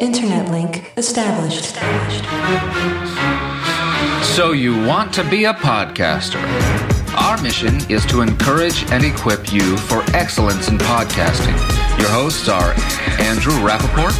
Internet 0.00 0.50
link 0.50 0.92
established. 0.98 1.76
So, 4.22 4.52
you 4.52 4.76
want 4.86 5.14
to 5.14 5.24
be 5.30 5.46
a 5.46 5.54
podcaster? 5.54 6.42
Our 7.16 7.40
mission 7.40 7.78
is 7.90 8.04
to 8.06 8.20
encourage 8.20 8.84
and 8.90 9.02
equip 9.02 9.50
you 9.50 9.78
for 9.78 10.02
excellence 10.14 10.68
in 10.68 10.76
podcasting. 10.76 11.56
Your 11.98 12.10
hosts 12.10 12.50
are 12.50 12.74
Andrew 13.18 13.54
Rappaport, 13.66 14.12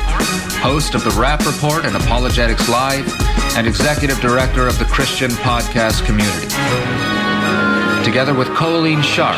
host 0.63 0.95
of 0.95 1.05
the 1.05 1.11
Rap 1.21 1.45
Report 1.45 1.85
and 1.85 1.95
Apologetics 1.97 2.67
Live, 2.71 3.07
and 3.59 3.67
executive 3.67 4.19
director 4.23 4.67
of 4.67 4.79
the 4.79 4.87
Christian 4.87 5.31
Podcast 5.33 6.07
Community. 6.07 7.20
Together 8.05 8.35
with 8.35 8.49
Colleen 8.55 9.03
Sharp, 9.03 9.37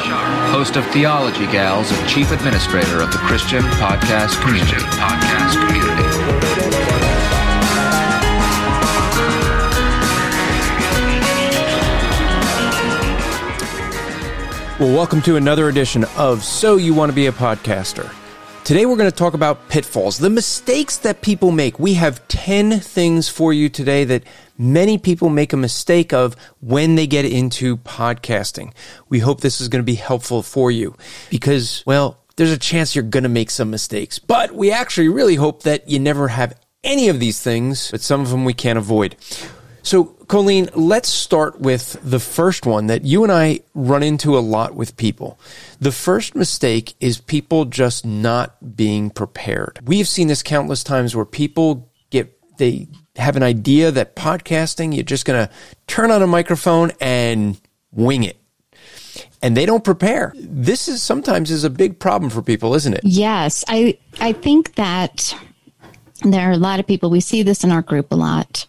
host 0.53 0.77
of 0.77 0.87
Theology 0.87 1.47
Gals 1.47 1.91
and 1.91 2.09
chief 2.09 2.31
administrator 2.31 3.03
of 3.03 3.11
the 3.11 3.19
Christian 3.19 3.63
Podcast 3.63 4.41
Community. 4.41 4.77
Podcast 4.77 5.67
Community. 5.67 6.03
Well, 14.79 14.95
welcome 14.97 15.21
to 15.23 15.37
another 15.37 15.69
edition 15.69 16.05
of 16.17 16.45
So 16.45 16.77
You 16.77 16.95
Want 16.95 17.11
to 17.11 17.15
Be 17.15 17.27
a 17.27 17.33
Podcaster. 17.33 18.11
Today 18.65 18.87
we're 18.87 18.97
going 18.97 19.11
to 19.11 19.17
talk 19.17 19.35
about 19.35 19.69
pitfalls, 19.69 20.19
the 20.19 20.31
mistakes 20.31 20.99
that 20.99 21.21
people 21.21 21.51
make. 21.51 21.81
We 21.81 21.95
have 21.95 22.27
10 22.29 22.79
things 22.79 23.29
for 23.29 23.53
you 23.53 23.69
today 23.69 24.05
that 24.05 24.23
many 24.57 24.99
people 24.99 25.31
make 25.31 25.53
a 25.53 25.57
mistake 25.57 26.13
of 26.13 26.37
when 26.61 26.95
they 26.95 27.09
get 27.09 27.25
into 27.25 27.79
podcasting. 27.79 28.73
We 29.09 29.19
hope 29.19 29.41
this 29.41 29.61
is 29.61 29.67
going 29.67 29.81
to 29.83 29.85
be 29.85 29.97
helpful 29.97 30.45
for 30.45 30.71
you 30.71 30.95
because, 31.29 31.83
well, 31.87 32.21
there's 32.37 32.53
a 32.53 32.59
chance 32.59 32.95
you're 32.95 33.03
going 33.03 33.25
to 33.25 33.29
make 33.29 33.51
some 33.51 33.69
mistakes, 33.69 34.21
but 34.21 34.53
we 34.53 34.71
actually 34.71 35.09
really 35.09 35.35
hope 35.35 35.65
that 35.65 35.89
you 35.89 35.99
never 35.99 36.29
have 36.29 36.57
any 36.85 37.09
of 37.09 37.19
these 37.19 37.43
things, 37.43 37.91
but 37.91 38.01
some 38.01 38.21
of 38.21 38.31
them 38.31 38.45
we 38.45 38.55
can't 38.55 38.79
avoid. 38.79 39.17
So, 39.83 40.05
Colleen, 40.05 40.69
let's 40.75 41.09
start 41.09 41.61
with 41.61 41.99
the 42.03 42.21
first 42.21 42.67
one 42.67 42.87
that 42.87 43.05
you 43.05 43.25
and 43.25 43.33
I 43.33 43.61
run 43.75 44.03
into 44.03 44.39
a 44.39 44.41
lot 44.41 44.75
with 44.75 44.97
people. 44.97 45.39
The 45.81 45.93
first 45.93 46.35
mistake 46.35 46.95
is 47.01 47.21
people 47.21 47.65
just 47.65 48.07
not 48.07 48.77
being 48.77 49.11
prepared. 49.11 49.81
We've 49.85 50.09
seen 50.09 50.29
this 50.29 50.43
countless 50.43 50.85
times 50.85 51.17
where 51.17 51.25
people 51.25 51.91
get, 52.11 52.33
they 52.59 52.89
have 53.17 53.37
an 53.37 53.43
idea 53.43 53.91
that 53.91 54.15
podcasting, 54.15 54.95
you're 54.95 55.03
just 55.03 55.25
going 55.25 55.47
to 55.47 55.53
turn 55.87 56.11
on 56.11 56.23
a 56.23 56.27
microphone 56.27 56.93
and 57.01 57.61
wing 57.91 58.23
it. 58.23 58.39
And 59.43 59.57
they 59.57 59.67
don't 59.67 59.83
prepare. 59.83 60.33
This 60.37 60.87
is 60.87 61.03
sometimes 61.03 61.51
is 61.51 61.65
a 61.65 61.71
big 61.71 61.99
problem 61.99 62.31
for 62.31 62.41
people, 62.41 62.77
isn't 62.77 62.95
it? 62.95 63.01
Yes. 63.03 63.65
I, 63.67 63.99
I 64.21 64.33
think 64.33 64.77
that 64.77 65.35
there 66.31 66.49
are 66.49 66.53
a 66.53 66.59
lot 66.59 66.81
of 66.81 66.87
people, 66.87 67.11
we 67.11 67.21
see 67.21 67.43
this 67.43 67.65
in 67.65 67.73
our 67.73 67.83
group 67.83 68.13
a 68.13 68.17
lot 68.17 68.67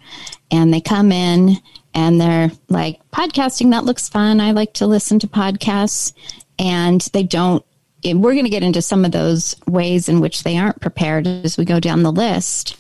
and 0.52 0.74
they 0.74 0.82
come 0.82 1.12
in 1.12 1.58
and 1.94 2.20
they're 2.20 2.52
like, 2.70 3.00
podcasting, 3.12 3.72
that 3.72 3.86
looks 3.86 4.10
fun. 4.10 4.40
I 4.40 4.52
like 4.52 4.74
to 4.74 4.88
listen 4.88 5.20
to 5.20 5.28
podcasts. 5.28 6.14
And 6.60 7.02
they 7.14 7.24
don't, 7.24 7.66
we're 8.06 8.34
going 8.34 8.44
to 8.44 8.50
get 8.50 8.64
into 8.64 8.82
some 8.82 9.06
of 9.06 9.12
those 9.12 9.56
ways 9.68 10.10
in 10.10 10.20
which 10.20 10.44
they 10.44 10.58
aren't 10.58 10.82
prepared 10.82 11.26
as 11.28 11.58
we 11.58 11.66
go 11.66 11.80
down 11.80 12.04
the 12.04 12.12
list, 12.12 12.78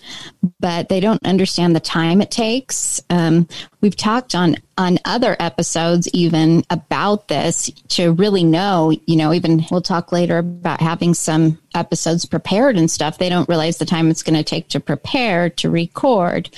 but 0.59 0.89
they 0.89 0.99
don't 0.99 1.25
understand 1.25 1.75
the 1.75 1.79
time 1.79 2.21
it 2.21 2.31
takes. 2.31 3.01
Um, 3.09 3.47
we've 3.81 3.95
talked 3.95 4.35
on 4.35 4.57
on 4.77 4.97
other 5.05 5.35
episodes 5.39 6.09
even 6.13 6.63
about 6.69 7.27
this 7.27 7.69
to 7.89 8.13
really 8.13 8.43
know. 8.43 8.91
You 9.05 9.15
know, 9.15 9.33
even 9.33 9.65
we'll 9.71 9.81
talk 9.81 10.11
later 10.11 10.39
about 10.39 10.81
having 10.81 11.13
some 11.13 11.59
episodes 11.75 12.25
prepared 12.25 12.77
and 12.77 12.89
stuff. 12.89 13.17
They 13.17 13.29
don't 13.29 13.47
realize 13.47 13.77
the 13.77 13.85
time 13.85 14.09
it's 14.09 14.23
going 14.23 14.35
to 14.35 14.43
take 14.43 14.69
to 14.69 14.79
prepare, 14.79 15.49
to 15.51 15.69
record, 15.69 16.49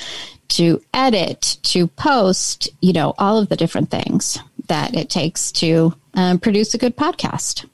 to 0.49 0.81
edit, 0.93 1.57
to 1.63 1.87
post, 1.87 2.69
you 2.81 2.93
know, 2.93 3.13
all 3.17 3.37
of 3.37 3.49
the 3.49 3.55
different 3.55 3.91
things 3.91 4.39
that 4.67 4.95
it 4.95 5.09
takes 5.09 5.51
to 5.51 5.93
um, 6.13 6.39
produce 6.39 6.73
a 6.73 6.77
good 6.77 6.95
podcast. 6.95 7.67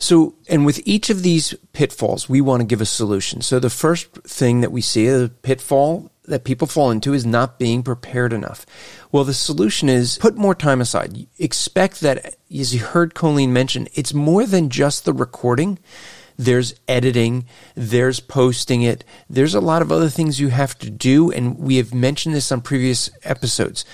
So, 0.00 0.34
and 0.48 0.66
with 0.66 0.80
each 0.84 1.10
of 1.10 1.22
these 1.22 1.54
pitfalls, 1.72 2.28
we 2.28 2.40
want 2.40 2.62
to 2.62 2.66
give 2.66 2.80
a 2.80 2.86
solution. 2.86 3.42
So, 3.42 3.60
the 3.60 3.70
first 3.70 4.10
thing 4.24 4.62
that 4.62 4.72
we 4.72 4.80
see, 4.80 5.06
a 5.06 5.28
pitfall 5.28 6.10
that 6.24 6.44
people 6.44 6.66
fall 6.66 6.90
into 6.90 7.12
is 7.12 7.26
not 7.26 7.58
being 7.58 7.82
prepared 7.82 8.32
enough. 8.32 8.64
Well, 9.12 9.24
the 9.24 9.34
solution 9.34 9.88
is 9.88 10.16
put 10.18 10.36
more 10.36 10.54
time 10.54 10.80
aside. 10.80 11.26
Expect 11.38 12.00
that, 12.00 12.36
as 12.52 12.74
you 12.74 12.80
heard 12.80 13.14
Colleen 13.14 13.52
mention, 13.52 13.88
it's 13.94 14.14
more 14.14 14.46
than 14.46 14.70
just 14.70 15.04
the 15.04 15.12
recording 15.12 15.78
there's 16.40 16.74
editing, 16.88 17.44
there's 17.74 18.18
posting 18.18 18.80
it, 18.80 19.04
there's 19.28 19.54
a 19.54 19.60
lot 19.60 19.82
of 19.82 19.92
other 19.92 20.08
things 20.08 20.40
you 20.40 20.48
have 20.48 20.78
to 20.78 20.88
do. 20.88 21.30
And 21.30 21.58
we 21.58 21.76
have 21.76 21.92
mentioned 21.92 22.34
this 22.34 22.50
on 22.50 22.62
previous 22.62 23.10
episodes. 23.24 23.84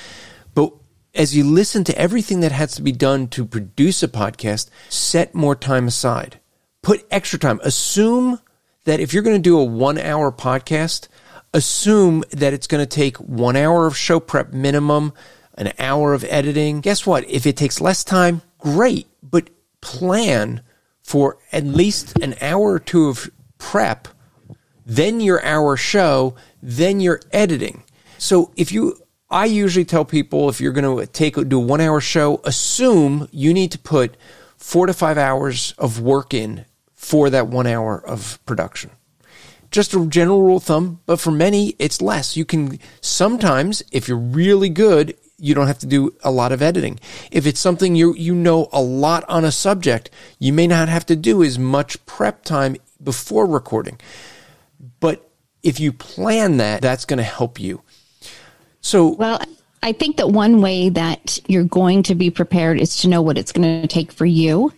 As 1.16 1.34
you 1.34 1.44
listen 1.44 1.82
to 1.84 1.98
everything 1.98 2.40
that 2.40 2.52
has 2.52 2.74
to 2.74 2.82
be 2.82 2.92
done 2.92 3.28
to 3.28 3.46
produce 3.46 4.02
a 4.02 4.08
podcast, 4.08 4.68
set 4.90 5.34
more 5.34 5.56
time 5.56 5.88
aside. 5.88 6.40
Put 6.82 7.06
extra 7.10 7.38
time. 7.38 7.58
Assume 7.64 8.38
that 8.84 9.00
if 9.00 9.14
you're 9.14 9.22
going 9.22 9.42
to 9.42 9.42
do 9.42 9.58
a 9.58 9.64
one 9.64 9.96
hour 9.96 10.30
podcast, 10.30 11.08
assume 11.54 12.22
that 12.32 12.52
it's 12.52 12.66
going 12.66 12.86
to 12.86 12.94
take 12.94 13.16
one 13.16 13.56
hour 13.56 13.86
of 13.86 13.96
show 13.96 14.20
prep 14.20 14.52
minimum, 14.52 15.14
an 15.54 15.72
hour 15.78 16.12
of 16.12 16.22
editing. 16.24 16.82
Guess 16.82 17.06
what? 17.06 17.26
If 17.30 17.46
it 17.46 17.56
takes 17.56 17.80
less 17.80 18.04
time, 18.04 18.42
great, 18.58 19.06
but 19.22 19.48
plan 19.80 20.60
for 21.02 21.38
at 21.50 21.64
least 21.64 22.18
an 22.18 22.34
hour 22.42 22.72
or 22.72 22.78
two 22.78 23.08
of 23.08 23.30
prep, 23.56 24.06
then 24.84 25.20
your 25.22 25.42
hour 25.42 25.78
show, 25.78 26.34
then 26.62 27.00
your 27.00 27.22
editing. 27.32 27.84
So 28.18 28.52
if 28.54 28.70
you, 28.70 28.98
I 29.28 29.46
usually 29.46 29.84
tell 29.84 30.04
people 30.04 30.48
if 30.48 30.60
you're 30.60 30.72
going 30.72 30.98
to 30.98 31.06
take 31.06 31.34
do 31.48 31.58
a 31.58 31.60
one 31.60 31.80
hour 31.80 32.00
show, 32.00 32.40
assume 32.44 33.28
you 33.32 33.52
need 33.52 33.72
to 33.72 33.78
put 33.78 34.16
four 34.56 34.86
to 34.86 34.94
five 34.94 35.18
hours 35.18 35.74
of 35.78 36.00
work 36.00 36.32
in 36.32 36.64
for 36.94 37.28
that 37.30 37.48
one 37.48 37.66
hour 37.66 37.98
of 38.06 38.38
production. 38.46 38.90
Just 39.72 39.94
a 39.94 40.06
general 40.06 40.42
rule 40.42 40.58
of 40.58 40.62
thumb, 40.62 41.00
but 41.06 41.20
for 41.20 41.32
many, 41.32 41.74
it's 41.78 42.00
less. 42.00 42.36
You 42.36 42.44
can 42.44 42.78
sometimes, 43.00 43.82
if 43.90 44.06
you're 44.06 44.16
really 44.16 44.68
good, 44.68 45.16
you 45.38 45.54
don't 45.54 45.66
have 45.66 45.80
to 45.80 45.86
do 45.86 46.14
a 46.22 46.30
lot 46.30 46.52
of 46.52 46.62
editing. 46.62 46.98
If 47.30 47.46
it's 47.46 47.60
something 47.60 47.96
you 47.96 48.14
you 48.14 48.34
know 48.34 48.68
a 48.72 48.80
lot 48.80 49.24
on 49.28 49.44
a 49.44 49.52
subject, 49.52 50.08
you 50.38 50.52
may 50.52 50.66
not 50.68 50.88
have 50.88 51.04
to 51.06 51.16
do 51.16 51.42
as 51.42 51.58
much 51.58 52.04
prep 52.06 52.44
time 52.44 52.76
before 53.02 53.44
recording. 53.44 53.98
But 55.00 55.28
if 55.62 55.80
you 55.80 55.92
plan 55.92 56.58
that, 56.58 56.80
that's 56.80 57.04
going 57.04 57.18
to 57.18 57.24
help 57.24 57.58
you. 57.58 57.82
So 58.86 59.08
Well, 59.08 59.40
I 59.82 59.90
think 59.90 60.16
that 60.18 60.30
one 60.30 60.60
way 60.60 60.90
that 60.90 61.40
you're 61.48 61.64
going 61.64 62.04
to 62.04 62.14
be 62.14 62.30
prepared 62.30 62.80
is 62.80 62.98
to 62.98 63.08
know 63.08 63.20
what 63.20 63.36
it's 63.36 63.50
going 63.50 63.82
to 63.82 63.88
take 63.88 64.12
for 64.12 64.26
you. 64.26 64.72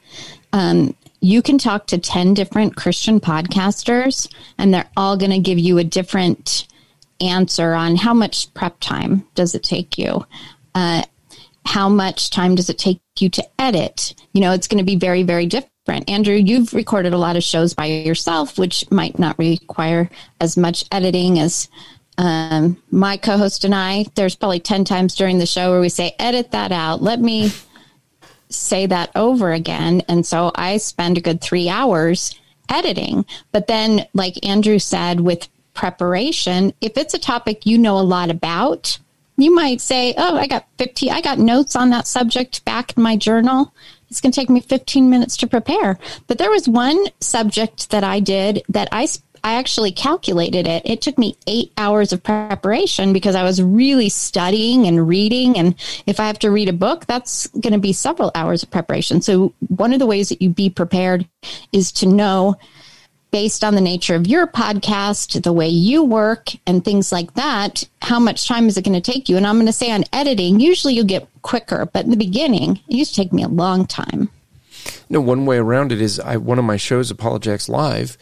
Um, 0.54 0.96
you 1.20 1.42
can 1.42 1.58
talk 1.58 1.88
to 1.88 1.98
10 1.98 2.32
different 2.32 2.74
Christian 2.74 3.20
podcasters, 3.20 4.32
and 4.56 4.72
they're 4.72 4.88
all 4.96 5.18
going 5.18 5.32
to 5.32 5.38
give 5.38 5.58
you 5.58 5.76
a 5.76 5.84
different 5.84 6.66
answer 7.20 7.74
on 7.74 7.96
how 7.96 8.14
much 8.14 8.52
prep 8.54 8.80
time 8.80 9.28
does 9.34 9.54
it 9.54 9.62
take 9.62 9.98
you? 9.98 10.24
Uh, 10.74 11.02
how 11.66 11.90
much 11.90 12.30
time 12.30 12.54
does 12.54 12.70
it 12.70 12.78
take 12.78 13.02
you 13.18 13.28
to 13.28 13.46
edit? 13.60 14.14
You 14.32 14.40
know, 14.40 14.52
it's 14.52 14.68
going 14.68 14.78
to 14.78 14.90
be 14.90 14.96
very, 14.96 15.22
very 15.22 15.44
different. 15.44 16.08
Andrew, 16.08 16.34
you've 16.34 16.72
recorded 16.72 17.12
a 17.12 17.18
lot 17.18 17.36
of 17.36 17.42
shows 17.42 17.74
by 17.74 17.86
yourself, 17.86 18.58
which 18.58 18.90
might 18.90 19.18
not 19.18 19.38
require 19.38 20.08
as 20.40 20.56
much 20.56 20.86
editing 20.92 21.38
as 21.38 21.68
um, 22.18 22.76
my 22.90 23.16
co 23.16 23.38
host 23.38 23.64
and 23.64 23.74
I. 23.74 24.04
There's 24.14 24.36
probably 24.36 24.60
10 24.60 24.84
times 24.84 25.14
during 25.14 25.38
the 25.38 25.46
show 25.46 25.70
where 25.70 25.80
we 25.80 25.88
say, 25.88 26.14
edit 26.18 26.50
that 26.50 26.72
out. 26.72 27.00
Let 27.02 27.20
me 27.20 27.50
say 28.50 28.86
that 28.86 29.10
over 29.14 29.52
again. 29.52 30.02
And 30.08 30.26
so 30.26 30.50
I 30.54 30.76
spend 30.78 31.16
a 31.16 31.22
good 31.22 31.40
three 31.40 31.68
hours 31.68 32.38
editing. 32.68 33.24
But 33.52 33.66
then, 33.68 34.06
like 34.14 34.44
Andrew 34.46 34.78
said, 34.78 35.20
with 35.20 35.48
preparation, 35.74 36.74
if 36.80 36.96
it's 36.98 37.14
a 37.14 37.18
topic 37.18 37.64
you 37.64 37.78
know 37.78 37.98
a 37.98 38.00
lot 38.00 38.30
about, 38.30 38.98
You 39.40 39.54
might 39.54 39.80
say, 39.80 40.14
"Oh, 40.18 40.36
I 40.36 40.48
got 40.48 40.66
15 40.78 41.12
I 41.12 41.20
got 41.20 41.38
notes 41.38 41.76
on 41.76 41.90
that 41.90 42.08
subject 42.08 42.64
back 42.64 42.92
in 42.96 43.02
my 43.04 43.14
journal. 43.16 43.72
It's 44.10 44.20
going 44.20 44.32
to 44.32 44.40
take 44.40 44.50
me 44.50 44.60
15 44.60 45.08
minutes 45.08 45.36
to 45.36 45.46
prepare." 45.46 45.96
But 46.26 46.38
there 46.38 46.50
was 46.50 46.68
one 46.68 47.06
subject 47.20 47.90
that 47.90 48.02
I 48.02 48.18
did 48.18 48.62
that 48.68 48.88
I 48.90 49.06
I 49.44 49.54
actually 49.54 49.92
calculated 49.92 50.66
it. 50.66 50.82
It 50.84 51.00
took 51.00 51.18
me 51.18 51.36
eight 51.46 51.72
hours 51.76 52.12
of 52.12 52.22
preparation 52.22 53.12
because 53.12 53.34
I 53.34 53.42
was 53.42 53.62
really 53.62 54.08
studying 54.08 54.86
and 54.86 55.08
reading. 55.08 55.58
And 55.58 55.74
if 56.06 56.20
I 56.20 56.26
have 56.26 56.38
to 56.40 56.50
read 56.50 56.68
a 56.68 56.72
book, 56.72 57.06
that's 57.06 57.46
going 57.48 57.72
to 57.72 57.78
be 57.78 57.92
several 57.92 58.30
hours 58.34 58.62
of 58.62 58.70
preparation. 58.70 59.20
So, 59.20 59.54
one 59.68 59.92
of 59.92 59.98
the 59.98 60.06
ways 60.06 60.28
that 60.28 60.42
you 60.42 60.50
be 60.50 60.70
prepared 60.70 61.28
is 61.72 61.92
to 61.92 62.06
know, 62.06 62.56
based 63.30 63.62
on 63.62 63.74
the 63.74 63.80
nature 63.80 64.14
of 64.14 64.26
your 64.26 64.46
podcast, 64.46 65.42
the 65.42 65.52
way 65.52 65.68
you 65.68 66.02
work, 66.02 66.48
and 66.66 66.84
things 66.84 67.12
like 67.12 67.34
that, 67.34 67.84
how 68.02 68.18
much 68.18 68.48
time 68.48 68.68
is 68.68 68.76
it 68.76 68.84
going 68.84 69.00
to 69.00 69.12
take 69.12 69.28
you? 69.28 69.36
And 69.36 69.46
I'm 69.46 69.56
going 69.56 69.66
to 69.66 69.72
say 69.72 69.90
on 69.90 70.04
editing, 70.12 70.60
usually 70.60 70.94
you 70.94 71.04
get 71.04 71.28
quicker, 71.42 71.86
but 71.86 72.04
in 72.04 72.10
the 72.10 72.16
beginning, 72.16 72.80
it 72.88 72.94
used 72.94 73.14
to 73.14 73.22
take 73.22 73.32
me 73.32 73.42
a 73.42 73.48
long 73.48 73.86
time. 73.86 74.30
No, 75.10 75.20
one 75.20 75.46
way 75.46 75.58
around 75.58 75.92
it 75.92 76.00
is 76.00 76.20
I 76.20 76.36
one 76.36 76.58
of 76.58 76.64
my 76.64 76.76
shows, 76.76 77.10
Apologetics 77.10 77.68
Live, 77.68 78.18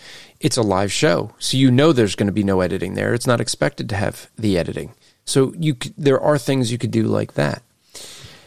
it's 0.47 0.57
a 0.57 0.63
live 0.63 0.93
show, 0.93 1.33
so 1.41 1.57
you 1.57 1.73
know 1.73 1.93
there's 1.93 2.15
going 2.15 2.29
to 2.29 2.33
be 2.33 2.45
no 2.45 2.61
editing 2.61 2.95
there. 2.95 3.13
It's 3.15 3.27
not 3.27 3.41
expected 3.41 3.89
to 3.89 3.97
have 3.97 4.31
the 4.39 4.57
editing, 4.57 4.95
so 5.25 5.53
you 5.59 5.77
there 5.99 6.21
are 6.21 6.39
things 6.39 6.71
you 6.71 6.79
could 6.79 6.93
do 6.93 7.03
like 7.03 7.35
that. 7.35 7.65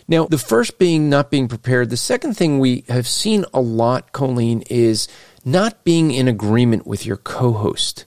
Now, 0.08 0.26
the 0.26 0.38
first 0.38 0.80
being 0.80 1.10
not 1.10 1.30
being 1.30 1.50
prepared. 1.50 1.90
The 1.90 1.98
second 1.98 2.36
thing 2.38 2.58
we 2.58 2.86
have 2.88 3.06
seen 3.06 3.44
a 3.54 3.60
lot, 3.60 4.14
Colleen, 4.14 4.64
is 4.70 5.10
not 5.44 5.84
being 5.84 6.12
in 6.12 6.30
agreement 6.30 6.88
with 6.88 7.06
your 7.06 7.18
co-host. 7.18 8.06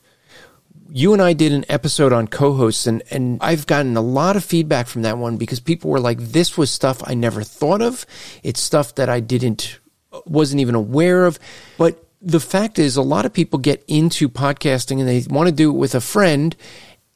You 0.89 1.13
and 1.13 1.21
I 1.21 1.35
did 1.35 1.53
an 1.53 1.67
episode 1.69 2.15
on 2.15 2.29
co-hosts 2.29 2.87
and, 2.87 3.03
and 3.11 3.39
I've 3.43 3.67
gotten 3.67 3.95
a 3.97 4.01
lot 4.01 4.37
of 4.37 4.45
feedback 4.45 4.87
from 4.87 5.03
that 5.03 5.19
one 5.19 5.37
because 5.37 5.61
people 5.61 5.91
were 5.91 6.01
like, 6.01 6.19
this 6.19 6.57
was 6.57 6.71
stuff 6.71 7.03
I 7.05 7.13
never 7.13 7.43
thought 7.43 7.83
of. 7.83 8.07
It's 8.43 8.61
stuff 8.61 8.95
that 8.95 9.11
I 9.11 9.21
didn't 9.21 9.79
wasn't 10.25 10.61
even 10.61 10.75
aware 10.75 11.27
of. 11.27 11.39
But 11.79 12.05
the 12.23 12.41
fact 12.41 12.79
is, 12.79 12.97
a 12.97 13.03
lot 13.03 13.27
of 13.27 13.33
people 13.33 13.59
get 13.59 13.85
into 13.89 14.29
podcasting 14.29 15.01
and 15.01 15.09
they 15.09 15.25
want 15.29 15.49
to 15.49 15.55
do 15.55 15.71
it 15.71 15.77
with 15.77 15.95
a 15.95 16.01
friend 16.01 16.57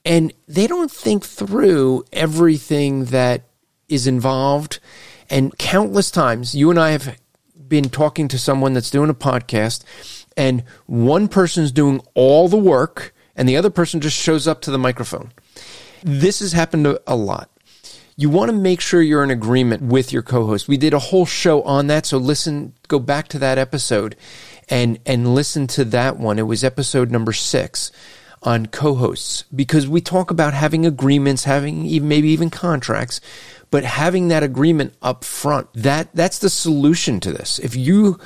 and 0.04 0.32
they 0.46 0.66
don't 0.66 0.90
think 0.90 1.24
through 1.24 2.04
everything 2.12 3.06
that 3.06 3.42
is 3.88 4.06
involved. 4.06 4.78
And 5.28 5.56
countless 5.58 6.10
times, 6.10 6.54
you 6.54 6.70
and 6.70 6.78
I 6.78 6.90
have 6.90 7.18
been 7.66 7.88
talking 7.88 8.28
to 8.28 8.38
someone 8.38 8.72
that's 8.72 8.90
doing 8.90 9.10
a 9.10 9.14
podcast, 9.14 9.82
and 10.36 10.62
one 10.86 11.26
person's 11.26 11.72
doing 11.72 12.00
all 12.14 12.48
the 12.48 12.56
work, 12.56 13.12
and 13.34 13.48
the 13.48 13.56
other 13.56 13.70
person 13.70 14.00
just 14.00 14.16
shows 14.16 14.46
up 14.46 14.60
to 14.60 14.70
the 14.70 14.78
microphone. 14.78 15.32
This 16.04 16.38
has 16.38 16.52
happened 16.52 16.96
a 17.04 17.16
lot 17.16 17.50
you 18.16 18.30
want 18.30 18.50
to 18.50 18.56
make 18.56 18.80
sure 18.80 19.02
you're 19.02 19.22
in 19.22 19.30
agreement 19.30 19.82
with 19.82 20.10
your 20.10 20.22
co-host. 20.22 20.68
We 20.68 20.78
did 20.78 20.94
a 20.94 20.98
whole 20.98 21.26
show 21.26 21.62
on 21.62 21.86
that, 21.88 22.06
so 22.06 22.16
listen, 22.16 22.72
go 22.88 22.98
back 22.98 23.28
to 23.28 23.38
that 23.40 23.58
episode 23.58 24.16
and 24.68 24.98
and 25.06 25.34
listen 25.34 25.66
to 25.68 25.84
that 25.86 26.18
one. 26.18 26.38
It 26.38 26.46
was 26.46 26.64
episode 26.64 27.10
number 27.10 27.32
6 27.32 27.92
on 28.42 28.66
co-hosts 28.66 29.44
because 29.54 29.88
we 29.88 30.00
talk 30.00 30.30
about 30.30 30.54
having 30.54 30.86
agreements, 30.86 31.44
having 31.44 31.84
even 31.86 32.08
maybe 32.08 32.28
even 32.28 32.50
contracts, 32.50 33.20
but 33.70 33.84
having 33.84 34.28
that 34.28 34.42
agreement 34.42 34.94
up 35.02 35.24
front. 35.24 35.68
That 35.74 36.14
that's 36.14 36.38
the 36.38 36.50
solution 36.50 37.20
to 37.20 37.32
this. 37.32 37.58
If 37.58 37.74
you 37.76 38.18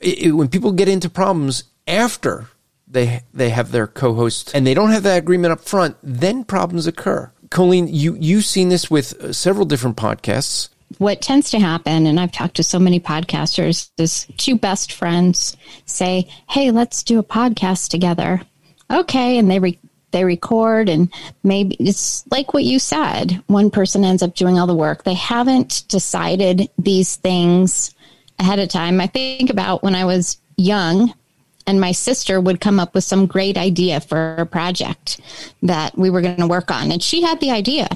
it, 0.00 0.34
when 0.34 0.48
people 0.48 0.72
get 0.72 0.88
into 0.88 1.08
problems 1.08 1.64
after 1.86 2.48
they 2.86 3.22
they 3.32 3.50
have 3.50 3.72
their 3.72 3.86
co-host 3.86 4.52
and 4.54 4.66
they 4.66 4.74
don't 4.74 4.90
have 4.90 5.02
that 5.04 5.18
agreement 5.18 5.52
up 5.52 5.60
front, 5.60 5.96
then 6.02 6.44
problems 6.44 6.86
occur. 6.86 7.30
Colleen, 7.50 7.88
you 7.88 8.16
you've 8.18 8.44
seen 8.44 8.68
this 8.68 8.90
with 8.90 9.14
uh, 9.20 9.32
several 9.32 9.64
different 9.66 9.96
podcasts. 9.96 10.68
What 10.98 11.20
tends 11.20 11.50
to 11.50 11.58
happen, 11.58 12.06
and 12.06 12.20
I've 12.20 12.32
talked 12.32 12.56
to 12.56 12.62
so 12.62 12.78
many 12.78 13.00
podcasters, 13.00 13.90
is 13.98 14.26
two 14.36 14.56
best 14.56 14.92
friends 14.92 15.56
say, 15.86 16.28
"Hey, 16.48 16.70
let's 16.70 17.02
do 17.02 17.18
a 17.18 17.24
podcast 17.24 17.88
together." 17.88 18.42
Okay, 18.90 19.38
and 19.38 19.50
they 19.50 19.58
re- 19.58 19.78
they 20.12 20.24
record, 20.24 20.88
and 20.88 21.08
maybe 21.42 21.74
it's 21.80 22.24
like 22.30 22.54
what 22.54 22.64
you 22.64 22.78
said. 22.78 23.42
One 23.48 23.70
person 23.70 24.04
ends 24.04 24.22
up 24.22 24.34
doing 24.34 24.58
all 24.58 24.66
the 24.66 24.74
work. 24.74 25.04
They 25.04 25.14
haven't 25.14 25.84
decided 25.88 26.70
these 26.78 27.16
things 27.16 27.94
ahead 28.38 28.60
of 28.60 28.68
time. 28.68 29.00
I 29.00 29.06
think 29.06 29.50
about 29.50 29.82
when 29.82 29.94
I 29.94 30.04
was 30.04 30.38
young 30.56 31.12
and 31.66 31.80
my 31.80 31.92
sister 31.92 32.40
would 32.40 32.60
come 32.60 32.78
up 32.78 32.94
with 32.94 33.04
some 33.04 33.26
great 33.26 33.56
idea 33.56 34.00
for 34.00 34.36
a 34.36 34.46
project 34.46 35.20
that 35.62 35.96
we 35.96 36.10
were 36.10 36.20
going 36.20 36.36
to 36.36 36.46
work 36.46 36.70
on. 36.70 36.92
And 36.92 37.02
she 37.02 37.22
had 37.22 37.40
the 37.40 37.50
idea. 37.50 37.88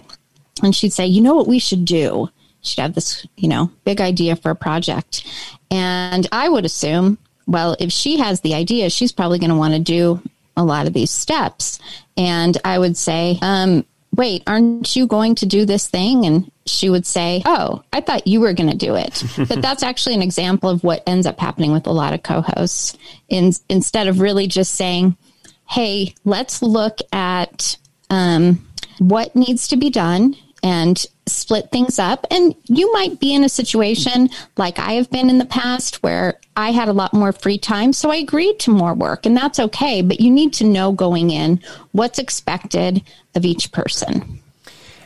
And 0.62 0.75
she'd 0.75 0.93
say, 0.93 1.06
you 1.06 1.21
know 1.21 1.35
what 1.35 1.47
we 1.47 1.59
should 1.59 1.85
do? 1.85 2.31
She'd 2.69 2.81
have 2.81 2.94
this, 2.94 3.26
you 3.37 3.49
know, 3.49 3.70
big 3.85 4.00
idea 4.00 4.37
for 4.37 4.50
a 4.50 4.56
project. 4.56 5.26
And 5.70 6.26
I 6.32 6.49
would 6.49 6.65
assume, 6.65 7.19
well, 7.47 7.76
if 7.81 7.93
she 7.93 8.19
has 8.19 8.41
the 8.41 8.55
idea, 8.55 8.91
she's 8.91 9.12
probably 9.12 9.38
going 9.38 9.50
to 9.50 9.56
want 9.56 9.75
to 9.75 9.81
do 9.81 10.23
a 10.56 10.65
lot 10.65 10.87
of 10.87 10.93
these 10.93 11.11
steps. 11.11 11.79
And 12.17 12.56
I 12.65 12.79
would 12.79 12.97
say, 12.97 13.38
um, 13.43 13.85
wait, 14.15 14.43
aren't 14.47 14.97
you 14.97 15.06
going 15.06 15.35
to 15.37 15.47
do 15.47 15.65
this 15.65 15.88
thing? 15.88 16.26
And 16.26 16.50
she 16.67 16.91
would 16.91 17.06
say, 17.06 17.43
Oh, 17.47 17.82
I 17.93 18.00
thought 18.00 18.26
you 18.26 18.41
were 18.41 18.53
going 18.53 18.71
to 18.71 18.76
do 18.76 18.94
it. 18.94 19.23
but 19.49 19.62
that's 19.62 19.82
actually 19.82 20.14
an 20.14 20.23
example 20.23 20.69
of 20.69 20.85
what 20.85 21.03
ends 21.06 21.26
up 21.26 21.38
happening 21.38 21.73
with 21.73 21.87
a 21.87 21.93
lot 21.93 22.14
of 22.14 22.23
co 22.23 22.43
hosts. 22.43 22.97
In, 23.29 23.53
instead 23.69 24.09
of 24.09 24.21
really 24.21 24.47
just 24.47 24.75
saying, 24.75 25.17
Hey, 25.67 26.14
let's 26.25 26.62
look 26.62 26.99
at 27.12 27.76
um, 28.11 28.67
what 28.99 29.37
needs 29.37 29.69
to 29.69 29.76
be 29.76 29.91
done 29.91 30.37
and 30.69 31.06
split 31.26 31.70
things 31.70 31.99
up. 31.99 32.26
And 32.31 32.55
you 32.65 32.93
might 32.93 33.19
be 33.19 33.35
in 33.35 33.43
a 33.43 33.49
situation 33.49 34.29
like 34.59 34.79
I 34.79 34.93
have 34.93 35.11
been 35.11 35.31
in 35.31 35.38
the 35.38 35.47
past 35.47 36.03
where 36.03 36.38
I 36.56 36.73
had 36.73 36.88
a 36.88 36.93
lot 36.93 37.15
more 37.15 37.32
free 37.32 37.56
time. 37.56 37.94
So 37.94 38.11
I 38.11 38.17
agreed 38.17 38.59
to 38.61 38.70
more 38.70 38.93
work, 38.93 39.25
and 39.25 39.35
that's 39.35 39.59
okay. 39.59 40.03
But 40.03 40.20
you 40.20 40.31
need 40.31 40.53
to 40.55 40.65
know 40.65 40.93
going 40.93 41.31
in 41.31 41.61
what's 41.93 42.19
expected 42.19 43.03
of 43.35 43.47
each 43.47 43.73
person. 43.73 44.41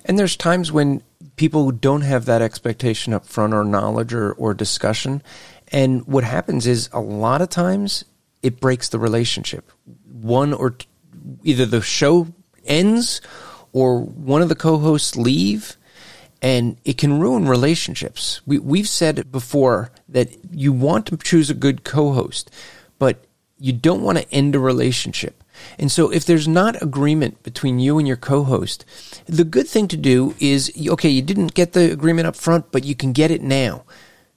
And 0.04 0.18
there's 0.18 0.36
times 0.36 0.72
when 0.72 1.00
people 1.36 1.70
don't 1.70 2.02
have 2.02 2.24
that 2.24 2.42
expectation 2.42 3.12
up 3.12 3.24
front 3.24 3.54
or 3.54 3.64
knowledge 3.64 4.12
or, 4.12 4.32
or 4.32 4.52
discussion. 4.52 5.22
And 5.68 6.04
what 6.08 6.24
happens 6.24 6.66
is 6.66 6.90
a 6.92 7.00
lot 7.00 7.40
of 7.40 7.50
times 7.50 8.04
it 8.42 8.58
breaks 8.58 8.88
the 8.88 8.98
relationship. 8.98 9.70
One 10.10 10.52
or 10.52 10.70
t- 10.70 10.86
either 11.44 11.66
the 11.66 11.80
show 11.80 12.26
ends 12.64 13.20
or 13.72 14.00
one 14.00 14.42
of 14.42 14.48
the 14.48 14.54
co-hosts 14.54 15.16
leave 15.16 15.76
and 16.42 16.76
it 16.84 16.98
can 16.98 17.20
ruin 17.20 17.46
relationships. 17.46 18.40
We, 18.44 18.58
we've 18.58 18.88
said 18.88 19.30
before 19.30 19.92
that 20.08 20.36
you 20.50 20.72
want 20.72 21.06
to 21.06 21.16
choose 21.16 21.48
a 21.48 21.54
good 21.54 21.84
co-host, 21.84 22.50
but 22.98 23.24
you 23.58 23.72
don't 23.72 24.02
want 24.02 24.18
to 24.18 24.30
end 24.32 24.56
a 24.56 24.58
relationship. 24.58 25.42
And 25.78 25.92
so 25.92 26.10
if 26.10 26.24
there's 26.24 26.48
not 26.48 26.82
agreement 26.82 27.42
between 27.44 27.78
you 27.78 27.98
and 27.98 28.08
your 28.08 28.16
co-host, 28.16 28.84
the 29.26 29.44
good 29.44 29.68
thing 29.68 29.86
to 29.88 29.96
do 29.96 30.34
is, 30.40 30.72
okay, 30.88 31.08
you 31.08 31.22
didn't 31.22 31.54
get 31.54 31.72
the 31.72 31.92
agreement 31.92 32.26
up 32.26 32.34
front, 32.34 32.72
but 32.72 32.84
you 32.84 32.96
can 32.96 33.12
get 33.12 33.30
it 33.30 33.42
now. 33.42 33.84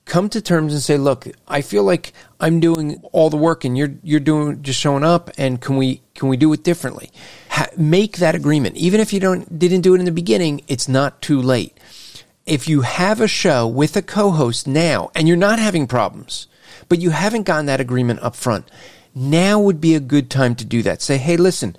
Come 0.06 0.30
to 0.30 0.42
terms 0.42 0.72
and 0.74 0.82
say, 0.82 0.98
look, 0.98 1.28
I 1.48 1.62
feel 1.62 1.84
like 1.84 2.14
I'm 2.40 2.60
doing 2.60 3.02
all 3.12 3.30
the 3.30 3.38
work 3.38 3.66
and 3.66 3.78
you're, 3.78 3.94
you're 4.04 4.20
doing 4.20 4.62
just 4.62 4.80
showing 4.80 5.04
up 5.04 5.32
and 5.38 5.60
can 5.60 5.78
we, 5.78 6.02
can 6.14 6.30
we 6.30 6.38
do 6.38 6.54
it 6.54 6.64
differently? 6.64 7.12
Ha- 7.50 7.70
make 7.76 8.18
that 8.18 8.36
agreement. 8.36 8.76
Even 8.76 9.00
if 9.00 9.12
you 9.12 9.20
don't, 9.20 9.58
didn't 9.58 9.82
do 9.82 9.96
it 9.96 10.00
in 10.00 10.06
the 10.06 10.12
beginning, 10.12 10.62
it's 10.68 10.88
not 10.88 11.22
too 11.22 11.42
late. 11.42 11.76
If 12.46 12.70
you 12.70 12.82
have 12.82 13.20
a 13.20 13.28
show 13.28 13.68
with 13.68 13.98
a 13.98 14.04
co-host 14.04 14.68
now 14.68 15.10
and 15.16 15.28
you're 15.28 15.38
not 15.38 15.58
having 15.58 15.88
problems, 15.88 16.48
but 16.88 17.00
you 17.00 17.10
haven't 17.10 17.44
gotten 17.44 17.66
that 17.66 17.82
agreement 17.82 18.20
up 18.22 18.36
front, 18.36 18.70
now 19.16 19.60
would 19.60 19.82
be 19.82 19.96
a 19.96 20.00
good 20.00 20.30
time 20.30 20.54
to 20.56 20.66
do 20.66 20.84
that. 20.84 21.02
Say, 21.02 21.18
hey, 21.18 21.38
listen, 21.38 21.76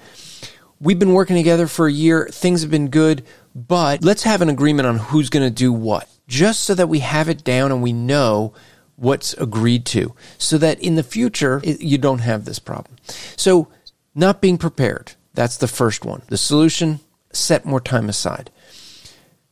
we've 0.81 0.99
been 0.99 1.13
working 1.13 1.37
together 1.37 1.67
for 1.67 1.87
a 1.87 1.93
year. 1.93 2.29
Things 2.33 2.63
have 2.63 2.71
been 2.71 2.89
good, 2.89 3.25
but 3.55 4.03
let's 4.03 4.25
have 4.25 4.43
an 4.43 4.49
agreement 4.49 4.89
on 4.89 4.99
who's 4.99 5.31
going 5.31 5.47
to 5.47 5.55
do 5.55 5.73
what, 5.73 6.09
just 6.27 6.61
so 6.61 6.75
that 6.75 6.89
we 6.89 7.01
have 7.01 7.29
it 7.29 7.45
down 7.45 7.73
and 7.73 7.83
we 7.83 7.93
know 7.93 8.53
what's 8.97 9.35
agreed 9.35 9.85
to, 9.87 10.15
so 10.39 10.59
that 10.59 10.81
in 10.81 10.95
the 10.95 11.03
future, 11.03 11.61
you 11.65 11.99
don't 11.99 12.21
have 12.21 12.45
this 12.45 12.59
problem. 12.59 12.97
So, 13.37 13.69
not 14.15 14.41
being 14.41 14.57
prepared. 14.57 15.13
That's 15.35 15.59
the 15.59 15.69
first 15.69 16.05
one. 16.05 16.23
The 16.29 16.39
solution, 16.39 17.01
set 17.31 17.67
more 17.67 17.81
time 17.81 18.09
aside. 18.09 18.51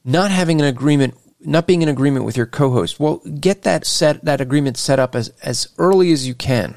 Not 0.05 0.31
having 0.31 0.61
an 0.61 0.67
agreement 0.67 1.15
not 1.47 1.67
being 1.67 1.83
in 1.83 1.89
agreement 1.89 2.25
with 2.25 2.37
your 2.37 2.47
co-host. 2.47 2.99
Well, 2.99 3.19
get 3.19 3.63
that 3.63 3.87
set 3.87 4.25
that 4.25 4.41
agreement 4.41 4.77
set 4.77 4.99
up 4.99 5.15
as 5.15 5.29
as 5.43 5.69
early 5.79 6.11
as 6.13 6.27
you 6.27 6.35
can. 6.35 6.77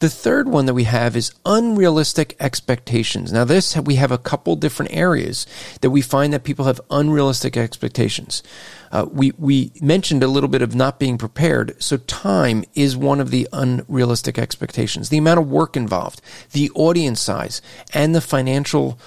The 0.00 0.10
third 0.10 0.48
one 0.48 0.64
that 0.64 0.74
we 0.74 0.84
have 0.84 1.14
is 1.14 1.32
unrealistic 1.44 2.34
expectations. 2.40 3.32
Now, 3.32 3.44
this 3.44 3.76
we 3.76 3.96
have 3.96 4.12
a 4.12 4.18
couple 4.18 4.56
different 4.56 4.94
areas 4.94 5.46
that 5.80 5.90
we 5.90 6.00
find 6.02 6.32
that 6.32 6.44
people 6.44 6.66
have 6.66 6.80
unrealistic 6.90 7.56
expectations. 7.56 8.42
Uh, 8.92 9.06
we 9.10 9.32
we 9.38 9.72
mentioned 9.80 10.22
a 10.22 10.28
little 10.28 10.48
bit 10.48 10.62
of 10.62 10.74
not 10.74 10.98
being 10.98 11.16
prepared, 11.16 11.80
so 11.82 11.96
time 11.96 12.64
is 12.74 12.96
one 12.96 13.20
of 13.20 13.30
the 13.30 13.48
unrealistic 13.52 14.38
expectations. 14.38 15.08
The 15.08 15.18
amount 15.18 15.38
of 15.38 15.48
work 15.50 15.76
involved, 15.76 16.20
the 16.52 16.70
audience 16.74 17.20
size, 17.20 17.62
and 17.94 18.14
the 18.14 18.20
financial 18.20 18.98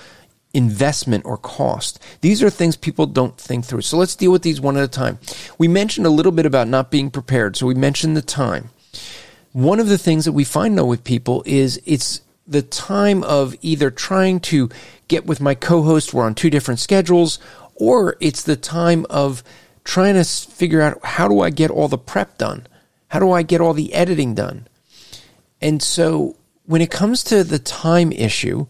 investment 0.54 1.26
or 1.26 1.38
cost. 1.38 2.00
These 2.22 2.44
are 2.44 2.50
things 2.50 2.78
people 2.78 3.08
don't 3.08 3.38
think 3.38 3.66
through. 3.66 3.82
So 3.82 3.98
let's 3.98 4.16
deal 4.16 4.32
with 4.32 4.44
these 4.44 4.62
one 4.62 4.78
at 4.78 4.84
a 4.84 4.88
time. 4.88 5.20
We 5.58 5.68
mentioned 5.68 6.06
a 6.06 6.12
little 6.12 6.32
bit 6.32 6.46
about 6.46 6.68
not 6.68 6.92
being 6.92 7.10
prepared. 7.10 7.58
So 7.58 7.66
we 7.66 7.74
mentioned 7.74 8.16
the 8.16 8.22
time. 8.22 8.70
One 9.52 9.80
of 9.80 9.88
the 9.88 9.98
things 9.98 10.26
that 10.26 10.32
we 10.32 10.44
find 10.44 10.78
though 10.78 10.86
with 10.86 11.04
people 11.04 11.44
is 11.46 11.82
it's 11.86 12.22
the 12.48 12.62
time 12.62 13.24
of 13.24 13.56
either 13.62 13.90
trying 13.90 14.40
to 14.42 14.70
get 15.08 15.26
with 15.26 15.42
my 15.42 15.56
co-host, 15.56 16.14
we're 16.14 16.26
on 16.26 16.36
two 16.36 16.50
different 16.50 16.80
schedules, 16.80 17.40
or 17.76 18.18
it's 18.20 18.44
the 18.44 18.56
time 18.56 19.06
of 19.10 19.44
trying 19.84 20.16
to 20.16 20.24
figure 20.24 20.82
out 20.82 21.04
how 21.06 21.28
do 21.28 21.42
I 21.42 21.50
get 21.50 21.72
all 21.72 21.88
the 21.88 21.98
prep 21.98 22.38
done? 22.38 22.68
How 23.10 23.20
do 23.20 23.32
I 23.32 23.44
get 23.44 23.62
all 23.62 23.74
the 23.74 23.94
editing 23.94 24.34
done? 24.34 24.68
And 25.62 25.82
so 25.82 26.36
when 26.66 26.82
it 26.82 26.92
comes 26.92 27.24
to 27.26 27.44
the 27.44 27.60
time 27.60 28.12
issue, 28.12 28.68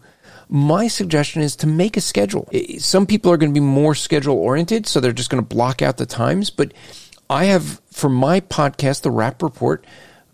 my 0.48 0.88
suggestion 0.88 1.42
is 1.42 1.56
to 1.56 1.66
make 1.66 1.96
a 1.96 2.00
schedule. 2.00 2.48
Some 2.78 3.06
people 3.06 3.32
are 3.32 3.36
going 3.36 3.52
to 3.52 3.60
be 3.60 3.64
more 3.64 3.94
schedule 3.94 4.36
oriented, 4.36 4.86
so 4.86 5.00
they're 5.00 5.12
just 5.12 5.30
going 5.30 5.42
to 5.42 5.54
block 5.54 5.82
out 5.82 5.96
the 5.96 6.06
times. 6.06 6.50
But 6.50 6.72
I 7.30 7.46
have, 7.46 7.80
for 7.90 8.10
my 8.10 8.40
podcast, 8.40 9.02
The 9.02 9.10
Rap 9.10 9.42
Report, 9.42 9.84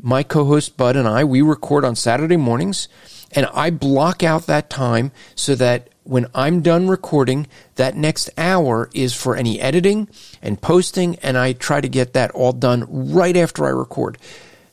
my 0.02 0.22
co 0.22 0.44
host 0.44 0.76
Bud 0.76 0.96
and 0.96 1.06
I, 1.06 1.24
we 1.24 1.42
record 1.42 1.84
on 1.84 1.94
Saturday 1.94 2.36
mornings, 2.36 2.88
and 3.32 3.46
I 3.54 3.70
block 3.70 4.22
out 4.22 4.46
that 4.46 4.70
time 4.70 5.12
so 5.34 5.54
that 5.54 5.89
when 6.04 6.26
I'm 6.34 6.60
done 6.62 6.88
recording, 6.88 7.46
that 7.76 7.96
next 7.96 8.30
hour 8.36 8.90
is 8.94 9.14
for 9.14 9.36
any 9.36 9.60
editing 9.60 10.08
and 10.42 10.60
posting, 10.60 11.16
and 11.16 11.36
I 11.36 11.52
try 11.52 11.80
to 11.80 11.88
get 11.88 12.14
that 12.14 12.30
all 12.32 12.52
done 12.52 12.86
right 13.12 13.36
after 13.36 13.66
I 13.66 13.70
record. 13.70 14.18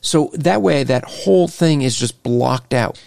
So 0.01 0.31
that 0.33 0.61
way, 0.61 0.83
that 0.83 1.03
whole 1.03 1.47
thing 1.47 1.81
is 1.81 1.97
just 1.97 2.23
blocked 2.23 2.73
out. 2.73 3.01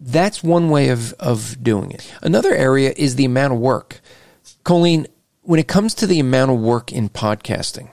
That's 0.00 0.42
one 0.42 0.70
way 0.70 0.88
of, 0.88 1.12
of 1.14 1.62
doing 1.62 1.90
it. 1.90 2.10
Another 2.22 2.54
area 2.54 2.94
is 2.96 3.16
the 3.16 3.26
amount 3.26 3.52
of 3.52 3.58
work. 3.58 4.00
Colleen, 4.64 5.06
when 5.42 5.60
it 5.60 5.68
comes 5.68 5.94
to 5.94 6.06
the 6.06 6.20
amount 6.20 6.50
of 6.50 6.60
work 6.60 6.92
in 6.92 7.08
podcasting, 7.08 7.90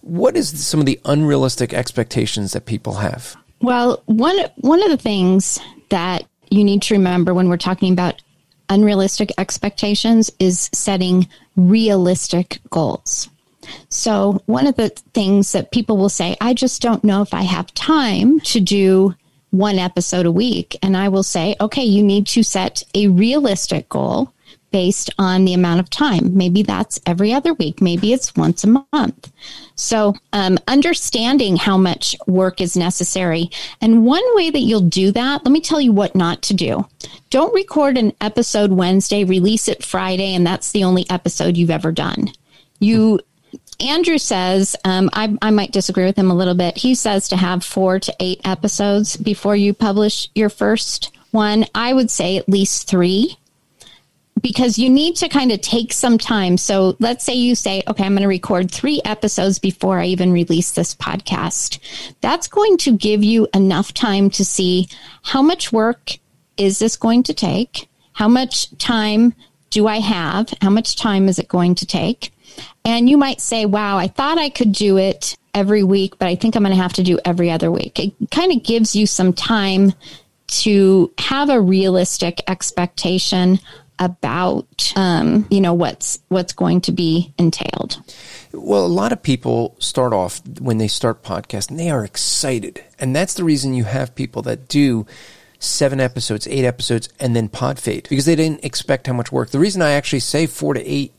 what 0.00 0.36
is 0.36 0.64
some 0.64 0.80
of 0.80 0.86
the 0.86 1.00
unrealistic 1.04 1.74
expectations 1.74 2.52
that 2.52 2.66
people 2.66 2.94
have? 2.94 3.36
Well, 3.60 4.02
one 4.06 4.38
one 4.56 4.82
of 4.82 4.90
the 4.90 4.96
things 4.96 5.58
that 5.88 6.24
you 6.50 6.64
need 6.64 6.82
to 6.82 6.94
remember 6.94 7.34
when 7.34 7.48
we're 7.48 7.56
talking 7.56 7.92
about 7.92 8.22
unrealistic 8.68 9.32
expectations 9.38 10.30
is 10.38 10.70
setting 10.72 11.28
realistic 11.56 12.60
goals. 12.70 13.28
So, 13.88 14.42
one 14.46 14.66
of 14.66 14.76
the 14.76 14.88
things 15.12 15.52
that 15.52 15.72
people 15.72 15.96
will 15.96 16.08
say, 16.08 16.36
I 16.40 16.54
just 16.54 16.80
don't 16.80 17.04
know 17.04 17.22
if 17.22 17.34
I 17.34 17.42
have 17.42 17.74
time 17.74 18.40
to 18.40 18.60
do 18.60 19.14
one 19.50 19.78
episode 19.78 20.26
a 20.26 20.32
week. 20.32 20.76
And 20.82 20.96
I 20.96 21.08
will 21.08 21.22
say, 21.22 21.56
okay, 21.60 21.84
you 21.84 22.02
need 22.02 22.26
to 22.28 22.42
set 22.42 22.82
a 22.94 23.08
realistic 23.08 23.88
goal 23.88 24.32
based 24.70 25.10
on 25.18 25.44
the 25.44 25.54
amount 25.54 25.80
of 25.80 25.90
time. 25.90 26.36
Maybe 26.36 26.62
that's 26.62 27.00
every 27.06 27.32
other 27.32 27.54
week. 27.54 27.80
Maybe 27.80 28.12
it's 28.12 28.34
once 28.34 28.64
a 28.64 28.84
month. 28.92 29.32
So, 29.74 30.14
um, 30.32 30.58
understanding 30.66 31.56
how 31.56 31.76
much 31.76 32.16
work 32.26 32.60
is 32.60 32.76
necessary. 32.76 33.50
And 33.80 34.04
one 34.04 34.24
way 34.34 34.50
that 34.50 34.60
you'll 34.60 34.80
do 34.80 35.12
that, 35.12 35.44
let 35.44 35.52
me 35.52 35.60
tell 35.60 35.80
you 35.80 35.92
what 35.92 36.14
not 36.14 36.42
to 36.42 36.54
do. 36.54 36.86
Don't 37.30 37.54
record 37.54 37.96
an 37.96 38.12
episode 38.20 38.72
Wednesday, 38.72 39.24
release 39.24 39.68
it 39.68 39.84
Friday, 39.84 40.34
and 40.34 40.46
that's 40.46 40.72
the 40.72 40.84
only 40.84 41.08
episode 41.10 41.56
you've 41.56 41.70
ever 41.70 41.92
done. 41.92 42.30
You 42.80 43.20
Andrew 43.80 44.18
says, 44.18 44.74
um, 44.84 45.08
I, 45.12 45.36
I 45.40 45.50
might 45.50 45.70
disagree 45.70 46.04
with 46.04 46.16
him 46.16 46.30
a 46.30 46.34
little 46.34 46.54
bit. 46.54 46.76
He 46.76 46.94
says 46.96 47.28
to 47.28 47.36
have 47.36 47.64
four 47.64 48.00
to 48.00 48.14
eight 48.18 48.40
episodes 48.44 49.16
before 49.16 49.54
you 49.54 49.72
publish 49.72 50.28
your 50.34 50.48
first 50.48 51.16
one. 51.30 51.64
I 51.74 51.92
would 51.92 52.10
say 52.10 52.36
at 52.36 52.48
least 52.48 52.88
three 52.88 53.38
because 54.42 54.78
you 54.78 54.88
need 54.90 55.16
to 55.16 55.28
kind 55.28 55.52
of 55.52 55.60
take 55.60 55.92
some 55.92 56.18
time. 56.18 56.56
So 56.56 56.96
let's 56.98 57.24
say 57.24 57.34
you 57.34 57.54
say, 57.54 57.82
okay, 57.88 58.04
I'm 58.04 58.12
going 58.12 58.22
to 58.22 58.28
record 58.28 58.70
three 58.70 59.00
episodes 59.04 59.58
before 59.58 59.98
I 59.98 60.06
even 60.06 60.32
release 60.32 60.72
this 60.72 60.94
podcast. 60.94 61.78
That's 62.20 62.48
going 62.48 62.76
to 62.78 62.96
give 62.96 63.24
you 63.24 63.48
enough 63.54 63.94
time 63.94 64.30
to 64.30 64.44
see 64.44 64.88
how 65.22 65.42
much 65.42 65.72
work 65.72 66.18
is 66.56 66.78
this 66.78 66.96
going 66.96 67.22
to 67.24 67.34
take? 67.34 67.88
How 68.12 68.28
much 68.28 68.76
time 68.78 69.34
do 69.70 69.86
I 69.86 70.00
have? 70.00 70.52
How 70.60 70.70
much 70.70 70.96
time 70.96 71.28
is 71.28 71.38
it 71.38 71.48
going 71.48 71.74
to 71.76 71.86
take? 71.86 72.32
And 72.84 73.08
you 73.08 73.16
might 73.16 73.40
say, 73.40 73.66
wow, 73.66 73.96
I 73.98 74.08
thought 74.08 74.38
I 74.38 74.48
could 74.48 74.72
do 74.72 74.96
it 74.98 75.36
every 75.54 75.82
week, 75.82 76.18
but 76.18 76.28
I 76.28 76.34
think 76.34 76.56
I'm 76.56 76.62
going 76.62 76.74
to 76.74 76.82
have 76.82 76.94
to 76.94 77.02
do 77.02 77.18
every 77.24 77.50
other 77.50 77.70
week. 77.70 77.98
It 77.98 78.12
kind 78.30 78.52
of 78.52 78.62
gives 78.62 78.96
you 78.96 79.06
some 79.06 79.32
time 79.32 79.92
to 80.48 81.12
have 81.18 81.50
a 81.50 81.60
realistic 81.60 82.42
expectation 82.48 83.60
about 83.98 84.92
um, 84.96 85.46
you 85.50 85.60
know 85.60 85.74
what's 85.74 86.18
what's 86.28 86.52
going 86.52 86.80
to 86.82 86.92
be 86.92 87.32
entailed. 87.38 88.00
Well 88.52 88.84
a 88.84 88.86
lot 88.86 89.12
of 89.12 89.22
people 89.22 89.76
start 89.78 90.12
off 90.12 90.40
when 90.60 90.78
they 90.78 90.88
start 90.88 91.22
podcasting 91.22 91.76
they 91.76 91.90
are 91.90 92.04
excited. 92.04 92.84
And 92.98 93.14
that's 93.14 93.34
the 93.34 93.44
reason 93.44 93.74
you 93.74 93.84
have 93.84 94.14
people 94.14 94.42
that 94.42 94.68
do 94.68 95.06
seven 95.60 96.00
episodes 96.00 96.46
eight 96.46 96.64
episodes 96.64 97.08
and 97.18 97.34
then 97.34 97.48
pod 97.48 97.78
fade 97.78 98.06
because 98.08 98.26
they 98.26 98.36
didn't 98.36 98.64
expect 98.64 99.06
how 99.06 99.12
much 99.12 99.32
work. 99.32 99.50
The 99.50 99.58
reason 99.58 99.82
i 99.82 99.90
actually 99.90 100.20
say 100.20 100.46
four 100.46 100.74
to 100.74 100.84
eight 100.84 101.12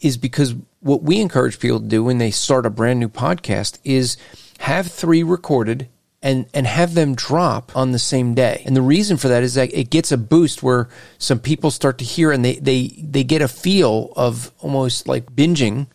is 0.00 0.16
because 0.16 0.54
what 0.80 1.02
we 1.02 1.20
encourage 1.20 1.58
people 1.58 1.80
to 1.80 1.86
do 1.86 2.04
when 2.04 2.18
they 2.18 2.30
start 2.30 2.66
a 2.66 2.70
brand 2.70 3.00
new 3.00 3.08
podcast 3.08 3.78
is 3.84 4.16
have 4.60 4.86
three 4.86 5.22
recorded 5.22 5.88
and 6.22 6.46
and 6.52 6.66
have 6.66 6.94
them 6.94 7.14
drop 7.14 7.76
on 7.76 7.92
the 7.92 7.98
same 7.98 8.34
day. 8.34 8.62
And 8.66 8.76
the 8.76 8.82
reason 8.82 9.16
for 9.16 9.28
that 9.28 9.42
is 9.42 9.54
that 9.54 9.72
it 9.72 9.90
gets 9.90 10.10
a 10.12 10.18
boost 10.18 10.62
where 10.62 10.88
some 11.18 11.38
people 11.38 11.70
start 11.70 11.98
to 11.98 12.04
hear 12.04 12.32
and 12.32 12.44
they 12.44 12.56
they 12.56 12.88
they 13.02 13.24
get 13.24 13.42
a 13.42 13.48
feel 13.48 14.12
of 14.16 14.52
almost 14.60 15.06
like 15.06 15.34
binging, 15.34 15.86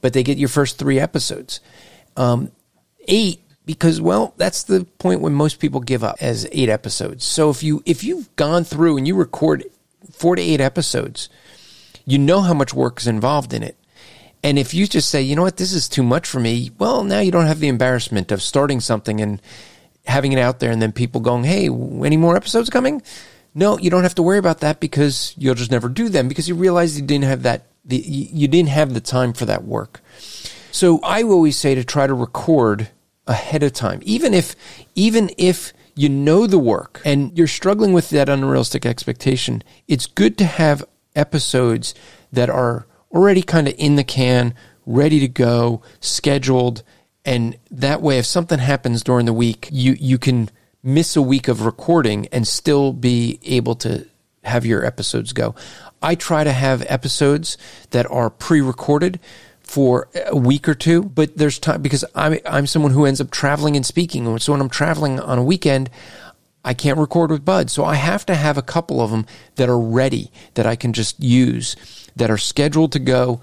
but 0.00 0.12
they 0.12 0.22
get 0.22 0.38
your 0.38 0.48
first 0.48 0.78
three 0.78 0.98
episodes. 0.98 1.60
Um, 2.16 2.50
eight 3.06 3.42
because 3.64 4.00
well 4.00 4.34
that's 4.38 4.64
the 4.64 4.84
point 4.98 5.20
when 5.20 5.34
most 5.34 5.60
people 5.60 5.80
give 5.80 6.02
up 6.02 6.16
as 6.20 6.48
eight 6.52 6.68
episodes. 6.68 7.24
So 7.24 7.50
if 7.50 7.62
you 7.62 7.82
if 7.84 8.02
you've 8.02 8.34
gone 8.36 8.64
through 8.64 8.96
and 8.96 9.06
you 9.06 9.14
record 9.14 9.64
four 10.10 10.36
to 10.36 10.42
eight 10.42 10.60
episodes 10.60 11.28
you 12.08 12.16
know 12.18 12.40
how 12.40 12.54
much 12.54 12.72
work 12.72 12.98
is 12.98 13.06
involved 13.06 13.52
in 13.52 13.62
it. 13.62 13.76
And 14.42 14.58
if 14.58 14.72
you 14.72 14.86
just 14.86 15.10
say, 15.10 15.22
you 15.22 15.34
know 15.34 15.42
what, 15.42 15.56
this 15.56 15.72
is 15.72 15.88
too 15.88 16.02
much 16.02 16.28
for 16.28 16.40
me, 16.40 16.70
well, 16.78 17.02
now 17.04 17.20
you 17.20 17.32
don't 17.32 17.46
have 17.46 17.60
the 17.60 17.68
embarrassment 17.68 18.30
of 18.30 18.42
starting 18.42 18.80
something 18.80 19.20
and 19.20 19.42
having 20.06 20.32
it 20.32 20.38
out 20.38 20.60
there 20.60 20.70
and 20.70 20.80
then 20.80 20.92
people 20.92 21.20
going, 21.20 21.44
hey, 21.44 21.68
any 21.68 22.16
more 22.16 22.36
episodes 22.36 22.70
coming? 22.70 23.02
No, 23.54 23.78
you 23.78 23.90
don't 23.90 24.04
have 24.04 24.14
to 24.14 24.22
worry 24.22 24.38
about 24.38 24.60
that 24.60 24.80
because 24.80 25.34
you'll 25.36 25.54
just 25.54 25.70
never 25.70 25.88
do 25.88 26.08
them 26.08 26.28
because 26.28 26.48
you 26.48 26.54
realize 26.54 26.98
you 26.98 27.04
didn't 27.04 27.24
have 27.24 27.42
that, 27.42 27.66
the, 27.84 27.96
you 27.96 28.46
didn't 28.46 28.68
have 28.68 28.94
the 28.94 29.00
time 29.00 29.32
for 29.32 29.44
that 29.46 29.64
work. 29.64 30.00
So 30.70 31.00
I 31.02 31.24
always 31.24 31.56
say 31.56 31.74
to 31.74 31.84
try 31.84 32.06
to 32.06 32.14
record 32.14 32.88
ahead 33.26 33.62
of 33.62 33.72
time, 33.72 34.00
even 34.04 34.32
if, 34.34 34.54
even 34.94 35.30
if 35.36 35.72
you 35.96 36.08
know 36.08 36.46
the 36.46 36.58
work 36.58 37.02
and 37.04 37.36
you're 37.36 37.48
struggling 37.48 37.92
with 37.92 38.10
that 38.10 38.28
unrealistic 38.28 38.86
expectation, 38.86 39.64
it's 39.88 40.06
good 40.06 40.38
to 40.38 40.44
have 40.44 40.84
episodes 41.16 41.94
that 42.32 42.48
are 42.48 42.86
already 43.12 43.42
kind 43.42 43.68
of 43.68 43.74
in 43.78 43.96
the 43.96 44.04
can, 44.04 44.54
ready 44.86 45.20
to 45.20 45.28
go, 45.28 45.82
scheduled. 46.00 46.82
And 47.24 47.56
that 47.70 48.00
way, 48.02 48.18
if 48.18 48.26
something 48.26 48.58
happens 48.58 49.02
during 49.02 49.26
the 49.26 49.32
week, 49.32 49.68
you, 49.70 49.96
you 49.98 50.18
can 50.18 50.50
miss 50.82 51.16
a 51.16 51.22
week 51.22 51.48
of 51.48 51.64
recording 51.64 52.26
and 52.28 52.46
still 52.46 52.92
be 52.92 53.38
able 53.44 53.74
to 53.76 54.06
have 54.44 54.64
your 54.64 54.84
episodes 54.84 55.32
go. 55.32 55.54
I 56.02 56.14
try 56.14 56.44
to 56.44 56.52
have 56.52 56.84
episodes 56.88 57.58
that 57.90 58.10
are 58.10 58.30
pre-recorded 58.30 59.20
for 59.60 60.08
a 60.26 60.36
week 60.36 60.68
or 60.68 60.74
two, 60.74 61.02
but 61.02 61.36
there's 61.36 61.58
time 61.58 61.82
because 61.82 62.04
I'm 62.14 62.38
I'm 62.46 62.66
someone 62.66 62.92
who 62.92 63.04
ends 63.04 63.20
up 63.20 63.30
traveling 63.30 63.76
and 63.76 63.84
speaking. 63.84 64.38
So 64.38 64.52
when 64.52 64.62
I'm 64.62 64.70
traveling 64.70 65.20
on 65.20 65.38
a 65.38 65.44
weekend, 65.44 65.90
I 66.64 66.72
can't 66.72 66.98
record 66.98 67.30
with 67.30 67.44
Bud. 67.44 67.70
So 67.70 67.84
I 67.84 67.96
have 67.96 68.24
to 68.26 68.34
have 68.34 68.56
a 68.56 68.62
couple 68.62 69.00
of 69.00 69.10
them 69.10 69.26
that 69.56 69.68
are 69.68 69.78
ready 69.78 70.30
that 70.54 70.66
I 70.66 70.76
can 70.76 70.92
just 70.92 71.22
use 71.22 71.76
that 72.18 72.30
are 72.30 72.38
scheduled 72.38 72.92
to 72.92 72.98
go. 72.98 73.40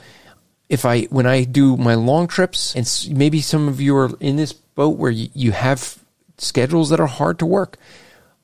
If 0.68 0.86
I, 0.86 1.04
when 1.04 1.26
I 1.26 1.44
do 1.44 1.78
my 1.78 1.94
long 1.94 2.28
trips, 2.28 2.76
and 2.76 3.18
maybe 3.18 3.42
some 3.42 3.68
of 3.68 3.80
you 3.80 3.96
are 3.98 4.12
in 4.20 4.36
this 4.36 4.54
boat 4.54 4.98
where 4.98 5.12
you, 5.12 5.30
you 5.34 5.52
have 5.52 6.00
schedules 6.38 6.90
that 6.90 7.00
are 7.00 7.08
hard 7.08 7.40
to 7.40 7.46
work. 7.46 7.78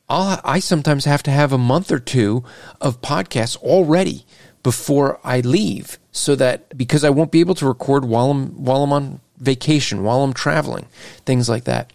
I'll, 0.07 0.41
I 0.43 0.59
sometimes 0.59 1.05
have 1.05 1.23
to 1.23 1.31
have 1.31 1.51
a 1.53 1.57
month 1.57 1.91
or 1.91 1.99
two 1.99 2.43
of 2.79 3.01
podcasts 3.01 3.57
already 3.57 4.25
before 4.63 5.19
I 5.23 5.39
leave 5.39 5.97
so 6.11 6.35
that 6.35 6.77
because 6.77 7.03
I 7.03 7.09
won't 7.09 7.31
be 7.31 7.39
able 7.39 7.55
to 7.55 7.67
record 7.67 8.05
while 8.05 8.29
I'm, 8.31 8.63
while 8.63 8.83
I'm 8.83 8.93
on 8.93 9.19
vacation, 9.37 10.03
while 10.03 10.23
I'm 10.23 10.33
traveling, 10.33 10.87
things 11.25 11.49
like 11.49 11.63
that. 11.63 11.91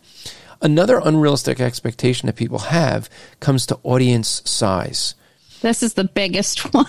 Another 0.63 1.01
unrealistic 1.05 1.61
expectation 1.61 2.27
that 2.27 2.37
people 2.37 2.59
have 2.59 3.11
comes 3.41 3.67
to 3.67 3.79
audience 3.83 4.43
size. 4.45 5.15
This 5.61 5.83
is 5.83 5.95
the 5.95 6.05
biggest 6.05 6.61
one. 6.75 6.87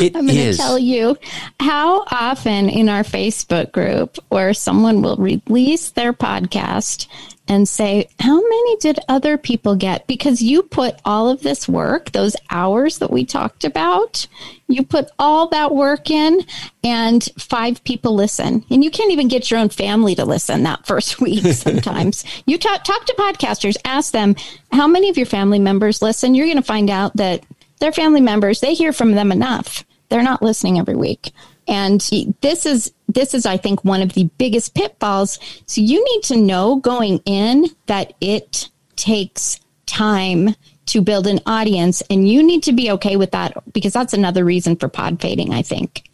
It 0.00 0.16
I'm 0.16 0.26
going 0.26 0.36
to 0.36 0.54
tell 0.54 0.78
you 0.78 1.16
how 1.60 2.04
often 2.10 2.68
in 2.68 2.88
our 2.88 3.02
Facebook 3.02 3.72
group 3.72 4.18
where 4.28 4.54
someone 4.54 5.02
will 5.02 5.16
release 5.16 5.90
their 5.90 6.12
podcast 6.12 7.06
and 7.48 7.68
say, 7.68 8.08
how 8.20 8.36
many 8.36 8.76
did 8.76 8.98
other 9.08 9.36
people 9.36 9.74
get? 9.74 10.06
Because 10.06 10.42
you 10.42 10.62
put 10.62 11.00
all 11.04 11.28
of 11.28 11.42
this 11.42 11.68
work, 11.68 12.12
those 12.12 12.36
hours 12.50 12.98
that 12.98 13.10
we 13.10 13.24
talked 13.24 13.64
about, 13.64 14.26
you 14.68 14.84
put 14.84 15.10
all 15.18 15.48
that 15.48 15.74
work 15.74 16.10
in 16.10 16.40
and 16.84 17.28
five 17.38 17.82
people 17.84 18.14
listen. 18.14 18.64
And 18.70 18.84
you 18.84 18.90
can't 18.90 19.12
even 19.12 19.28
get 19.28 19.50
your 19.50 19.60
own 19.60 19.68
family 19.68 20.14
to 20.14 20.24
listen 20.24 20.62
that 20.62 20.86
first 20.86 21.20
week 21.20 21.44
sometimes. 21.52 22.24
you 22.46 22.58
talk, 22.58 22.84
talk 22.84 23.04
to 23.06 23.14
podcasters, 23.18 23.76
ask 23.84 24.12
them, 24.12 24.36
how 24.70 24.86
many 24.86 25.10
of 25.10 25.16
your 25.16 25.26
family 25.26 25.58
members 25.58 26.00
listen? 26.00 26.34
You're 26.34 26.46
going 26.46 26.56
to 26.56 26.62
find 26.62 26.90
out 26.90 27.16
that 27.16 27.44
their 27.82 27.92
family 27.92 28.20
members, 28.20 28.60
they 28.60 28.74
hear 28.74 28.92
from 28.92 29.12
them 29.12 29.32
enough. 29.32 29.84
They're 30.08 30.22
not 30.22 30.40
listening 30.40 30.78
every 30.78 30.96
week. 30.96 31.32
And 31.68 32.00
this 32.40 32.64
is 32.64 32.92
this 33.08 33.34
is 33.34 33.44
I 33.44 33.56
think 33.56 33.84
one 33.84 34.02
of 34.02 34.14
the 34.14 34.30
biggest 34.38 34.74
pitfalls. 34.74 35.38
So 35.66 35.80
you 35.80 36.02
need 36.04 36.22
to 36.24 36.36
know 36.36 36.76
going 36.76 37.18
in 37.26 37.66
that 37.86 38.14
it 38.20 38.68
takes 38.96 39.60
time 39.86 40.54
to 40.86 41.00
build 41.00 41.26
an 41.26 41.40
audience 41.46 42.02
and 42.08 42.28
you 42.28 42.42
need 42.42 42.62
to 42.64 42.72
be 42.72 42.90
okay 42.92 43.16
with 43.16 43.32
that 43.32 43.56
because 43.72 43.92
that's 43.92 44.12
another 44.12 44.44
reason 44.44 44.76
for 44.76 44.88
pod 44.88 45.20
fading, 45.20 45.52
I 45.52 45.62
think. 45.62 46.04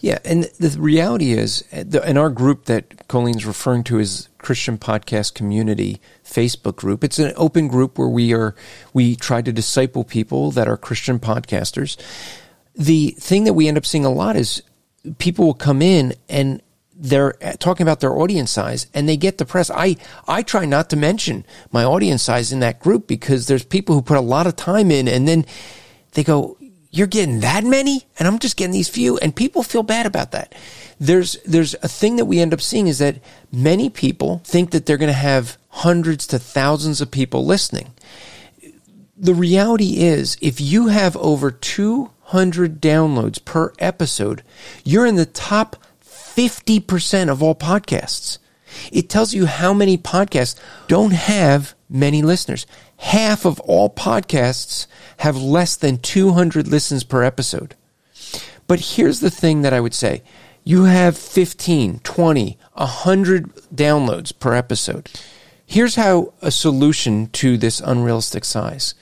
Yeah, 0.00 0.18
and 0.24 0.44
the 0.60 0.78
reality 0.78 1.32
is, 1.32 1.62
in 1.72 2.18
our 2.18 2.28
group 2.28 2.66
that 2.66 3.08
Colleen's 3.08 3.46
referring 3.46 3.84
to 3.84 3.98
is 3.98 4.28
Christian 4.38 4.76
Podcast 4.76 5.34
Community 5.34 6.00
Facebook 6.36 6.76
group. 6.76 7.02
It's 7.02 7.18
an 7.18 7.32
open 7.36 7.68
group 7.68 7.98
where 7.98 8.08
we 8.08 8.34
are 8.34 8.54
we 8.92 9.16
try 9.16 9.40
to 9.42 9.52
disciple 9.52 10.04
people 10.04 10.50
that 10.52 10.68
are 10.68 10.76
Christian 10.76 11.18
podcasters. 11.18 11.96
The 12.74 13.16
thing 13.18 13.44
that 13.44 13.54
we 13.54 13.68
end 13.68 13.78
up 13.78 13.86
seeing 13.86 14.04
a 14.04 14.12
lot 14.12 14.36
is 14.36 14.62
people 15.18 15.46
will 15.46 15.54
come 15.54 15.80
in 15.80 16.14
and 16.28 16.62
they're 16.98 17.32
talking 17.58 17.84
about 17.84 18.00
their 18.00 18.16
audience 18.16 18.50
size 18.50 18.86
and 18.94 19.08
they 19.08 19.16
get 19.16 19.38
depressed. 19.38 19.70
I, 19.74 19.96
I 20.26 20.42
try 20.42 20.64
not 20.64 20.90
to 20.90 20.96
mention 20.96 21.44
my 21.70 21.84
audience 21.84 22.22
size 22.22 22.52
in 22.52 22.60
that 22.60 22.80
group 22.80 23.06
because 23.06 23.46
there's 23.46 23.64
people 23.64 23.94
who 23.94 24.02
put 24.02 24.16
a 24.16 24.22
lot 24.22 24.46
of 24.46 24.56
time 24.56 24.90
in 24.90 25.06
and 25.08 25.28
then 25.28 25.44
they 26.12 26.24
go, 26.24 26.56
you're 26.90 27.06
getting 27.06 27.40
that 27.40 27.64
many 27.64 28.06
and 28.18 28.26
I'm 28.26 28.38
just 28.38 28.56
getting 28.56 28.72
these 28.72 28.88
few 28.88 29.18
and 29.18 29.36
people 29.36 29.62
feel 29.62 29.82
bad 29.82 30.06
about 30.06 30.32
that. 30.32 30.54
There's, 30.98 31.36
there's 31.42 31.74
a 31.82 31.88
thing 31.88 32.16
that 32.16 32.24
we 32.24 32.40
end 32.40 32.54
up 32.54 32.62
seeing 32.62 32.86
is 32.86 32.98
that 32.98 33.20
many 33.52 33.90
people 33.90 34.40
think 34.44 34.70
that 34.70 34.86
they're 34.86 34.96
going 34.96 35.08
to 35.08 35.12
have 35.12 35.58
hundreds 35.76 36.26
to 36.26 36.38
thousands 36.38 37.02
of 37.02 37.10
people 37.10 37.44
listening. 37.44 37.92
The 39.14 39.34
reality 39.34 39.98
is 39.98 40.38
if 40.40 40.58
you 40.58 40.88
have 40.88 41.16
over 41.18 41.50
200 41.50 42.80
downloads 42.80 43.44
per 43.44 43.74
episode, 43.78 44.42
you're 44.84 45.04
in 45.04 45.16
the 45.16 45.26
top 45.26 45.76
50% 46.02 47.28
of 47.28 47.42
all 47.42 47.54
podcasts. 47.54 48.38
It 48.90 49.10
tells 49.10 49.34
you 49.34 49.44
how 49.44 49.74
many 49.74 49.98
podcasts 49.98 50.58
don't 50.88 51.12
have 51.12 51.74
many 51.90 52.22
listeners. 52.22 52.66
Half 52.98 53.44
of 53.44 53.60
all 53.60 53.90
podcasts 53.90 54.86
have 55.18 55.36
less 55.36 55.76
than 55.76 55.98
200 55.98 56.68
listens 56.68 57.04
per 57.04 57.22
episode. 57.22 57.74
But 58.66 58.80
here's 58.80 59.20
the 59.20 59.30
thing 59.30 59.60
that 59.60 59.74
I 59.74 59.80
would 59.80 59.94
say. 59.94 60.22
You 60.64 60.84
have 60.84 61.18
15, 61.18 62.00
20, 62.00 62.58
100 62.72 63.54
downloads 63.74 64.38
per 64.38 64.54
episode. 64.54 65.10
Here's 65.66 65.96
how 65.96 66.32
a 66.40 66.52
solution 66.52 67.26
to 67.30 67.56
this 67.56 67.80
unrealistic 67.80 68.44
size 68.44 68.94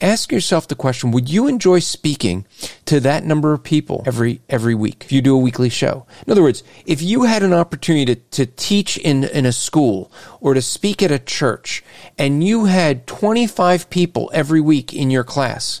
ask 0.00 0.30
yourself 0.30 0.68
the 0.68 0.74
question, 0.74 1.10
would 1.10 1.28
you 1.28 1.48
enjoy 1.48 1.80
speaking 1.80 2.46
to 2.84 3.00
that 3.00 3.24
number 3.24 3.52
of 3.52 3.64
people 3.64 4.02
every, 4.06 4.40
every 4.48 4.74
week 4.74 5.04
if 5.04 5.12
you 5.12 5.20
do 5.20 5.34
a 5.34 5.40
weekly 5.40 5.68
show? 5.68 6.06
In 6.26 6.30
other 6.30 6.42
words, 6.42 6.62
if 6.86 7.02
you 7.02 7.24
had 7.24 7.42
an 7.42 7.52
opportunity 7.52 8.14
to, 8.14 8.20
to 8.30 8.46
teach 8.46 8.96
in, 8.98 9.24
in 9.24 9.46
a 9.46 9.52
school 9.52 10.10
or 10.40 10.54
to 10.54 10.62
speak 10.62 11.02
at 11.02 11.10
a 11.10 11.18
church 11.18 11.82
and 12.16 12.44
you 12.44 12.66
had 12.66 13.06
25 13.06 13.90
people 13.90 14.30
every 14.32 14.60
week 14.60 14.92
in 14.92 15.10
your 15.10 15.24
class, 15.24 15.80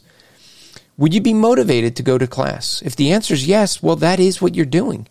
would 0.96 1.14
you 1.14 1.20
be 1.20 1.34
motivated 1.34 1.94
to 1.96 2.02
go 2.02 2.18
to 2.18 2.26
class? 2.26 2.82
If 2.84 2.96
the 2.96 3.12
answer 3.12 3.34
is 3.34 3.46
yes, 3.46 3.82
well, 3.82 3.96
that 3.96 4.18
is 4.18 4.42
what 4.42 4.56
you're 4.56 4.66
doing. 4.66 5.06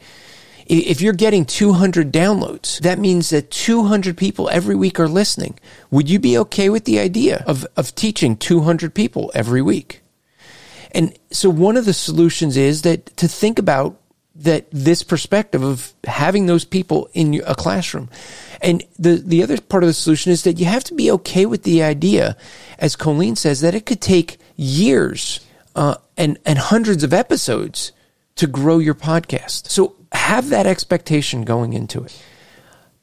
If 0.70 1.00
you're 1.00 1.14
getting 1.14 1.46
200 1.46 2.12
downloads, 2.12 2.80
that 2.82 3.00
means 3.00 3.30
that 3.30 3.52
200 3.52 4.18
people 4.18 4.50
every 4.50 4.76
week 4.76 5.00
are 5.00 5.08
listening. 5.08 5.58
Would 5.92 6.10
you 6.10 6.20
be 6.20 6.38
okay 6.40 6.70
with 6.70 6.84
the 6.84 7.00
idea 7.00 7.44
of, 7.48 7.66
of 7.78 7.96
teaching 7.96 8.36
200 8.36 8.94
people 8.94 9.32
every 9.34 9.62
week? 9.62 10.02
And 10.91 11.18
so 11.32 11.50
one 11.50 11.78
of 11.78 11.86
the 11.86 11.94
solutions 11.94 12.58
is 12.58 12.82
that 12.82 13.06
to 13.18 13.30
think 13.30 13.60
about 13.60 13.98
that 14.36 14.68
this 14.72 15.04
perspective 15.04 15.63
of 15.63 15.94
having 16.04 16.46
those 16.46 16.65
people 16.65 17.10
in 17.13 17.41
a 17.46 17.56
classroom. 17.56 18.10
And 18.62 18.84
the, 19.00 19.15
the 19.15 19.44
other 19.44 19.60
part 19.60 19.84
of 19.84 19.88
the 19.88 19.94
solution 19.94 20.32
is 20.32 20.44
that 20.44 20.60
you 20.60 20.65
have 20.65 20.84
to 20.86 20.94
be 20.94 21.10
okay 21.12 21.46
with 21.46 21.63
the 21.63 21.82
idea, 21.82 22.38
as 22.78 22.96
Colleen 22.96 23.36
says, 23.36 23.62
that 23.62 23.74
it 23.74 23.86
could 23.86 24.02
take 24.02 24.38
years 24.56 25.39
uh, 25.76 25.96
and, 26.18 26.38
and 26.46 26.60
hundreds 26.60 27.04
of 27.04 27.13
episodes 27.13 27.91
to 28.36 28.48
grow 28.48 28.78
your 28.78 28.96
podcast. 28.96 29.70
So 29.70 29.96
have 30.12 30.50
that 30.50 30.67
expectation 30.67 31.43
going 31.43 31.74
into 31.74 32.04
it. 32.04 32.22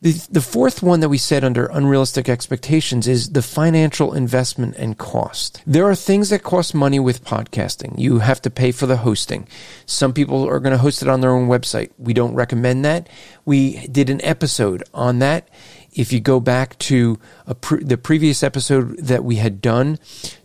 The, 0.04 0.12
the 0.30 0.42
fourth 0.42 0.82
one 0.82 1.00
that 1.00 1.08
we 1.08 1.16
said 1.16 1.44
under 1.44 1.64
unrealistic 1.64 2.28
expectations 2.28 3.08
is 3.08 3.30
the 3.30 3.40
financial 3.40 4.12
investment 4.12 4.74
and 4.76 4.98
cost. 4.98 5.62
There 5.66 5.86
are 5.86 5.94
things 5.94 6.28
that 6.28 6.42
cost 6.42 6.74
money 6.74 7.00
with 7.00 7.24
podcasting. 7.24 7.98
You 7.98 8.18
have 8.18 8.42
to 8.42 8.50
pay 8.50 8.70
for 8.70 8.84
the 8.84 8.98
hosting. 8.98 9.48
Some 9.86 10.12
people 10.12 10.46
are 10.46 10.60
going 10.60 10.72
to 10.72 10.78
host 10.78 11.00
it 11.00 11.08
on 11.08 11.22
their 11.22 11.30
own 11.30 11.48
website. 11.48 11.90
We 11.96 12.12
don't 12.12 12.34
recommend 12.34 12.84
that. 12.84 13.08
We 13.46 13.86
did 13.86 14.10
an 14.10 14.22
episode 14.22 14.82
on 14.92 15.20
that. 15.20 15.48
If 15.92 16.12
you 16.12 16.20
go 16.20 16.38
back 16.38 16.78
to 16.80 17.18
pre- 17.62 17.82
the 17.82 17.96
previous 17.96 18.42
episode 18.42 18.98
that 18.98 19.24
we 19.24 19.36
had 19.36 19.62
done 19.62 19.98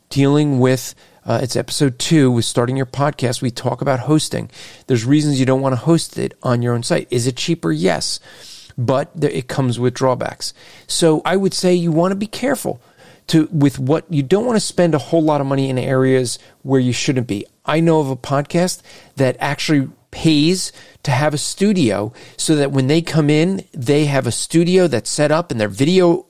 dealing 0.08 0.60
with 0.60 0.96
uh, 1.26 1.40
it's 1.42 1.56
episode 1.56 2.00
two 2.00 2.32
with 2.32 2.46
starting 2.46 2.78
your 2.78 2.86
podcast. 2.86 3.42
We 3.42 3.52
talk 3.52 3.82
about 3.82 4.02
hosting. 4.02 4.50
There's 4.88 5.06
reasons 5.06 5.40
you 5.40 5.46
don't 5.46 5.62
want 5.62 5.74
to 5.74 5.82
host 5.82 6.18
it 6.18 6.38
on 6.44 6.62
your 6.62 6.74
own 6.74 6.84
site. 6.84 7.08
Is 7.12 7.28
it 7.28 7.38
cheaper? 7.38 7.72
Yes, 7.72 8.20
but 8.78 9.12
it 9.22 9.48
comes 9.48 9.80
with 9.80 9.94
drawbacks. 9.94 10.54
So 10.88 11.22
I 11.26 11.36
would 11.36 11.54
say 11.54 11.74
you 11.74 11.92
want 11.92 12.12
to 12.12 12.16
be 12.16 12.28
careful 12.28 12.82
to 13.28 13.48
with 13.52 13.78
what 13.80 14.06
you 14.12 14.24
don't 14.24 14.46
want 14.46 14.56
to 14.56 14.62
spend 14.66 14.96
a 14.96 15.00
whole 15.00 15.22
lot 15.22 15.42
of 15.42 15.48
money 15.48 15.70
in 15.70 15.78
areas 15.78 16.40
where 16.64 16.80
you 16.80 16.94
shouldn't 16.94 17.28
be. 17.28 17.46
I 17.66 17.80
know 17.80 18.00
of 18.00 18.10
a 18.10 18.16
podcast 18.16 18.82
that 19.16 19.38
actually 19.40 19.90
pays 20.12 20.72
to 21.04 21.12
have 21.12 21.34
a 21.34 21.38
studio 21.38 22.12
so 22.38 22.56
that 22.56 22.72
when 22.72 22.88
they 22.88 23.02
come 23.02 23.30
in, 23.30 23.64
they 23.74 24.06
have 24.06 24.26
a 24.26 24.32
studio 24.32 24.88
that's 24.88 25.10
set 25.10 25.32
up 25.32 25.52
and 25.52 25.60
their 25.60 25.70
video 25.70 26.26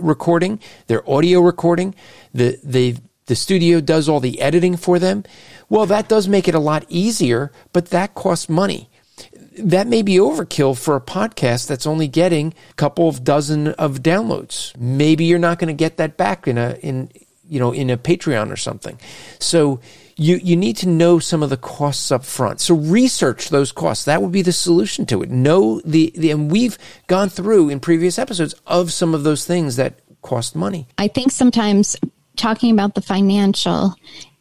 recording, 0.00 0.58
their 0.86 1.08
audio 1.08 1.40
recording, 1.40 1.94
the 2.34 2.58
they've 2.64 3.00
the 3.30 3.36
studio 3.36 3.80
does 3.80 4.08
all 4.08 4.18
the 4.18 4.40
editing 4.40 4.76
for 4.76 4.98
them. 4.98 5.22
Well, 5.68 5.86
that 5.86 6.08
does 6.08 6.26
make 6.26 6.48
it 6.48 6.54
a 6.56 6.58
lot 6.58 6.84
easier, 6.88 7.52
but 7.72 7.90
that 7.90 8.16
costs 8.16 8.48
money. 8.48 8.90
That 9.56 9.86
may 9.86 10.02
be 10.02 10.16
overkill 10.16 10.76
for 10.76 10.96
a 10.96 11.00
podcast 11.00 11.68
that's 11.68 11.86
only 11.86 12.08
getting 12.08 12.52
a 12.70 12.74
couple 12.74 13.08
of 13.08 13.22
dozen 13.22 13.68
of 13.68 14.02
downloads. 14.02 14.76
Maybe 14.76 15.26
you're 15.26 15.38
not 15.38 15.60
going 15.60 15.68
to 15.68 15.78
get 15.78 15.96
that 15.98 16.16
back 16.16 16.48
in 16.48 16.58
a 16.58 16.76
in 16.82 17.08
you 17.46 17.60
know 17.60 17.70
in 17.70 17.88
a 17.88 17.96
Patreon 17.96 18.50
or 18.50 18.56
something. 18.56 18.98
So 19.38 19.78
you 20.16 20.40
you 20.42 20.56
need 20.56 20.76
to 20.78 20.88
know 20.88 21.20
some 21.20 21.44
of 21.44 21.50
the 21.50 21.56
costs 21.56 22.10
up 22.10 22.24
front. 22.24 22.60
So 22.60 22.74
research 22.74 23.50
those 23.50 23.70
costs. 23.70 24.06
That 24.06 24.22
would 24.22 24.32
be 24.32 24.42
the 24.42 24.52
solution 24.52 25.06
to 25.06 25.22
it. 25.22 25.30
Know 25.30 25.80
the, 25.84 26.12
the 26.16 26.32
and 26.32 26.50
we've 26.50 26.78
gone 27.06 27.28
through 27.28 27.68
in 27.68 27.78
previous 27.78 28.18
episodes 28.18 28.56
of 28.66 28.92
some 28.92 29.14
of 29.14 29.22
those 29.22 29.44
things 29.44 29.76
that 29.76 30.00
cost 30.20 30.56
money. 30.56 30.88
I 30.98 31.06
think 31.06 31.30
sometimes 31.30 31.96
talking 32.40 32.72
about 32.72 32.94
the 32.94 33.02
financial 33.02 33.94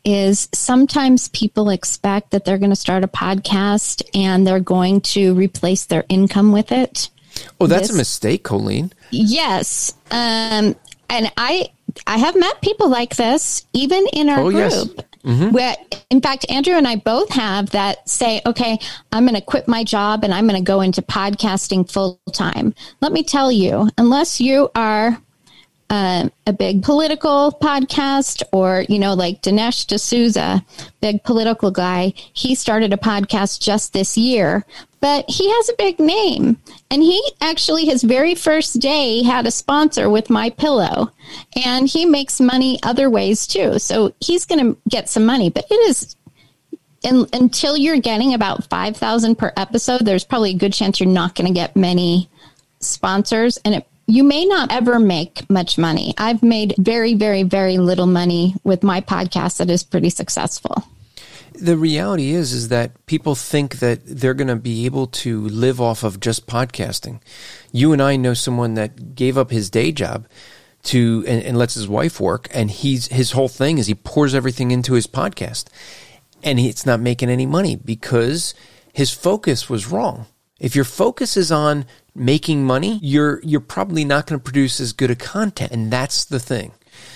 is 0.05 0.47
sometimes 0.53 1.27
people 1.29 1.69
expect 1.69 2.31
that 2.31 2.45
they're 2.45 2.57
going 2.57 2.69
to 2.71 2.75
start 2.75 3.03
a 3.03 3.07
podcast 3.07 4.01
and 4.13 4.47
they're 4.47 4.59
going 4.59 5.01
to 5.01 5.33
replace 5.35 5.85
their 5.85 6.05
income 6.09 6.51
with 6.51 6.71
it. 6.71 7.09
Oh, 7.59 7.67
that's 7.67 7.89
this, 7.89 7.95
a 7.95 7.97
mistake, 7.97 8.43
Colleen. 8.43 8.91
Yes. 9.11 9.93
Um, 10.11 10.75
and 11.09 11.31
I 11.37 11.69
I 12.07 12.17
have 12.17 12.35
met 12.35 12.61
people 12.61 12.89
like 12.89 13.15
this 13.15 13.65
even 13.73 14.07
in 14.13 14.29
our 14.29 14.39
oh, 14.39 14.51
group. 14.51 14.55
Yes. 14.55 14.89
Mm-hmm. 15.25 15.51
Where, 15.51 15.75
in 16.09 16.21
fact, 16.21 16.45
Andrew 16.49 16.75
and 16.75 16.87
I 16.87 16.95
both 16.95 17.29
have 17.31 17.71
that 17.71 18.07
say, 18.07 18.41
okay, 18.45 18.79
I'm 19.11 19.25
going 19.25 19.35
to 19.35 19.41
quit 19.41 19.67
my 19.67 19.83
job 19.83 20.23
and 20.23 20.33
I'm 20.33 20.47
going 20.47 20.59
to 20.59 20.65
go 20.65 20.79
into 20.79 21.01
podcasting 21.01 21.91
full 21.91 22.21
time. 22.31 22.73
Let 23.01 23.11
me 23.11 23.23
tell 23.23 23.51
you, 23.51 23.89
unless 23.97 24.39
you 24.39 24.69
are 24.75 25.21
uh, 25.89 26.29
a 26.45 26.53
big 26.53 26.83
political 26.83 27.57
podcast 27.61 28.43
or, 28.51 28.85
you 28.87 28.99
know, 28.99 29.13
like 29.13 29.41
Dinesh 29.41 29.87
D'Souza, 29.87 30.63
big 31.01 31.23
political 31.23 31.71
guy, 31.71 32.13
he 32.33 32.53
started 32.53 32.93
a 32.93 32.97
podcast 32.97 33.59
just 33.59 33.93
this 33.93 34.17
year, 34.17 34.65
but 34.99 35.25
he 35.27 35.49
has 35.49 35.69
a 35.69 35.75
big 35.77 35.99
name. 35.99 36.57
And 36.91 37.01
he 37.01 37.23
actually, 37.41 37.85
his 37.85 38.03
very 38.03 38.35
first 38.35 38.79
day, 38.79 39.23
had 39.23 39.47
a 39.47 39.51
sponsor 39.51 40.09
with 40.09 40.29
My 40.29 40.51
Pillow, 40.51 41.11
and 41.65 41.87
he 41.87 42.05
makes 42.05 42.39
money 42.39 42.79
other 42.83 43.09
ways 43.09 43.47
too. 43.47 43.79
So 43.79 44.13
he's 44.19 44.45
going 44.45 44.59
to 44.59 44.79
get 44.87 45.09
some 45.09 45.25
money, 45.25 45.49
but 45.49 45.65
it 45.71 45.89
is 45.89 46.15
and, 47.03 47.27
until 47.33 47.77
you're 47.77 47.99
getting 47.99 48.33
about 48.33 48.69
5000 48.69 49.37
per 49.37 49.53
episode 49.55 50.05
there's 50.05 50.25
probably 50.25 50.51
a 50.51 50.57
good 50.57 50.73
chance 50.73 50.99
you're 50.99 51.07
not 51.07 51.33
going 51.33 51.47
to 51.47 51.53
get 51.53 51.75
many 51.75 52.29
sponsors 52.81 53.57
and 53.63 53.75
it 53.75 53.87
you 54.09 54.23
may 54.23 54.43
not 54.43 54.71
ever 54.71 54.99
make 54.99 55.47
much 55.51 55.77
money. 55.77 56.15
I've 56.17 56.41
made 56.41 56.73
very, 56.79 57.13
very, 57.13 57.43
very 57.43 57.77
little 57.77 58.07
money 58.07 58.55
with 58.63 58.81
my 58.81 59.01
podcast 59.01 59.57
that 59.57 59.69
is 59.69 59.83
pretty 59.83 60.09
successful. 60.09 60.83
The 61.53 61.77
reality 61.77 62.31
is, 62.31 62.51
is 62.51 62.69
that 62.69 63.05
people 63.05 63.35
think 63.35 63.79
that 63.79 63.99
they're 64.05 64.33
going 64.33 64.47
to 64.47 64.55
be 64.55 64.85
able 64.85 65.07
to 65.07 65.47
live 65.49 65.79
off 65.79 66.03
of 66.03 66.19
just 66.19 66.47
podcasting. 66.47 67.21
You 67.71 67.93
and 67.93 68.01
I 68.01 68.15
know 68.15 68.33
someone 68.33 68.73
that 68.75 69.13
gave 69.13 69.37
up 69.37 69.51
his 69.51 69.69
day 69.69 69.91
job 69.91 70.27
to 70.83 71.23
and, 71.27 71.43
and 71.43 71.57
lets 71.57 71.75
his 71.75 71.87
wife 71.87 72.19
work, 72.19 72.47
and 72.51 72.71
he's 72.71 73.07
his 73.07 73.31
whole 73.31 73.49
thing 73.49 73.77
is 73.77 73.87
he 73.87 73.95
pours 73.95 74.33
everything 74.33 74.71
into 74.71 74.93
his 74.93 75.05
podcast, 75.05 75.65
and 76.41 76.57
he, 76.57 76.69
it's 76.69 76.85
not 76.85 76.99
making 76.99 77.29
any 77.29 77.45
money 77.45 77.75
because 77.75 78.55
his 78.93 79.11
focus 79.11 79.69
was 79.69 79.87
wrong. 79.87 80.25
If 80.59 80.75
your 80.75 80.85
focus 80.85 81.37
is 81.37 81.51
on 81.51 81.85
making 82.19 82.65
money, 82.65 82.99
you're 83.01 83.41
you're 83.43 83.59
probably 83.59 84.05
not 84.05 84.27
going 84.27 84.39
to 84.39 84.43
produce 84.43 84.79
as 84.79 84.93
good 84.93 85.09
a 85.09 85.15
content, 85.15 85.71
and 85.71 85.91
that's 85.91 86.25
the 86.25 86.39
thing. 86.39 86.73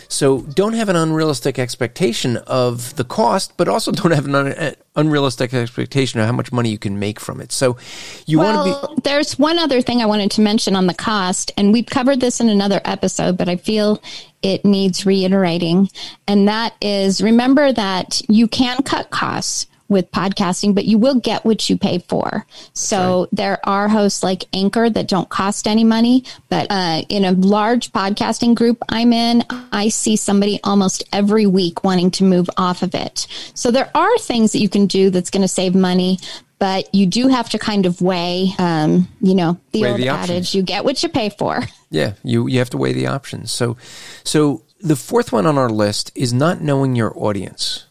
So 0.08 0.42
don't 0.42 0.74
have 0.74 0.90
an 0.90 0.96
unrealistic 0.96 1.58
expectation 1.58 2.38
of 2.38 2.96
the 2.96 3.04
cost, 3.04 3.58
but 3.58 3.68
also 3.68 3.92
don't 3.92 4.12
have 4.12 4.26
an 4.26 4.36
un- 4.36 4.48
uh, 4.48 4.74
unrealistic 4.96 5.54
expectation 5.54 6.20
of 6.20 6.28
how 6.28 6.32
much 6.32 6.52
money 6.52 6.70
you 6.70 6.78
can 6.78 7.00
make 7.00 7.20
from 7.20 7.42
it. 7.42 7.52
So 7.52 7.78
you 8.26 8.40
well, 8.40 8.64
want 8.64 8.82
to 8.82 8.96
be. 8.96 9.02
There's 9.04 9.38
one 9.40 9.60
other 9.60 9.82
thing 9.82 10.02
I 10.02 10.06
wanted 10.06 10.32
to 10.32 10.42
mention 10.42 10.76
on 10.76 10.88
the 10.88 10.94
cost, 10.94 11.52
and 11.58 11.74
we've 11.74 11.88
covered 11.88 12.20
this 12.20 12.40
in 12.40 12.50
another 12.50 12.82
episode, 12.86 13.38
but 13.38 13.50
I 13.50 13.56
feel 13.56 14.02
it 14.42 14.64
needs 14.64 15.06
reiterating. 15.06 15.90
And 16.28 16.48
that 16.48 16.76
is 16.82 17.22
remember 17.22 17.72
that 17.74 18.22
you 18.30 18.48
can 18.48 18.84
cut 18.84 19.10
costs 19.10 19.68
with 19.94 20.12
podcasting, 20.12 20.76
but 20.76 20.86
you 20.86 20.98
will 20.98 21.16
get 21.16 21.46
what 21.46 21.70
you 21.70 21.78
pay 21.78 22.00
for. 22.00 22.46
So 22.74 23.22
right. 23.22 23.30
there 23.32 23.70
are 23.70 23.88
hosts 23.88 24.24
like 24.24 24.46
Anchor 24.52 24.90
that 24.90 25.08
don't 25.08 25.30
cost 25.30 25.68
any 25.68 25.86
money, 25.86 26.26
but 26.50 26.68
uh, 26.70 27.04
in 27.08 27.24
a 27.24 27.32
large 27.32 27.94
podcasting 27.94 28.56
group 28.56 28.84
I'm 28.90 29.14
in, 29.14 29.44
I 29.72 29.88
see 29.88 30.18
somebody 30.18 30.60
almost 30.64 31.04
every 31.14 31.46
week 31.46 31.84
wanting 31.84 32.12
to 32.12 32.26
move 32.26 32.50
off 32.58 32.84
of 32.84 32.94
it. 32.94 33.28
So 33.54 33.72
there 33.72 33.90
are 33.96 34.18
things 34.18 34.52
that 34.52 34.60
you 34.60 34.70
can 34.70 34.88
do 34.88 35.10
that's 35.10 35.30
going 35.30 35.44
to 35.44 35.48
save 35.48 35.76
money. 35.76 36.20
But 36.60 36.96
you 36.96 37.08
do 37.08 37.28
have 37.28 37.50
to 37.50 37.60
kind 37.60 37.86
of 37.86 38.02
weigh, 38.02 38.54
um, 38.58 39.10
you 39.20 39.36
know, 39.36 39.60
the 39.74 39.82
weigh 39.82 39.92
old 39.92 40.00
the 40.00 40.08
adage: 40.08 40.56
you 40.56 40.62
get 40.62 40.86
what 40.86 41.04
you 41.04 41.10
pay 41.10 41.30
for. 41.30 41.60
Yeah, 41.90 42.14
you 42.24 42.48
you 42.48 42.60
have 42.60 42.70
to 42.72 42.78
weigh 42.78 42.94
the 42.94 43.08
options. 43.08 43.52
So, 43.52 43.76
so 44.24 44.64
the 44.80 44.96
fourth 44.96 45.32
one 45.32 45.46
on 45.46 45.58
our 45.58 45.70
list 45.70 46.12
is 46.16 46.34
not 46.34 46.62
knowing 46.62 46.96
your 46.96 47.14
audience. 47.16 47.86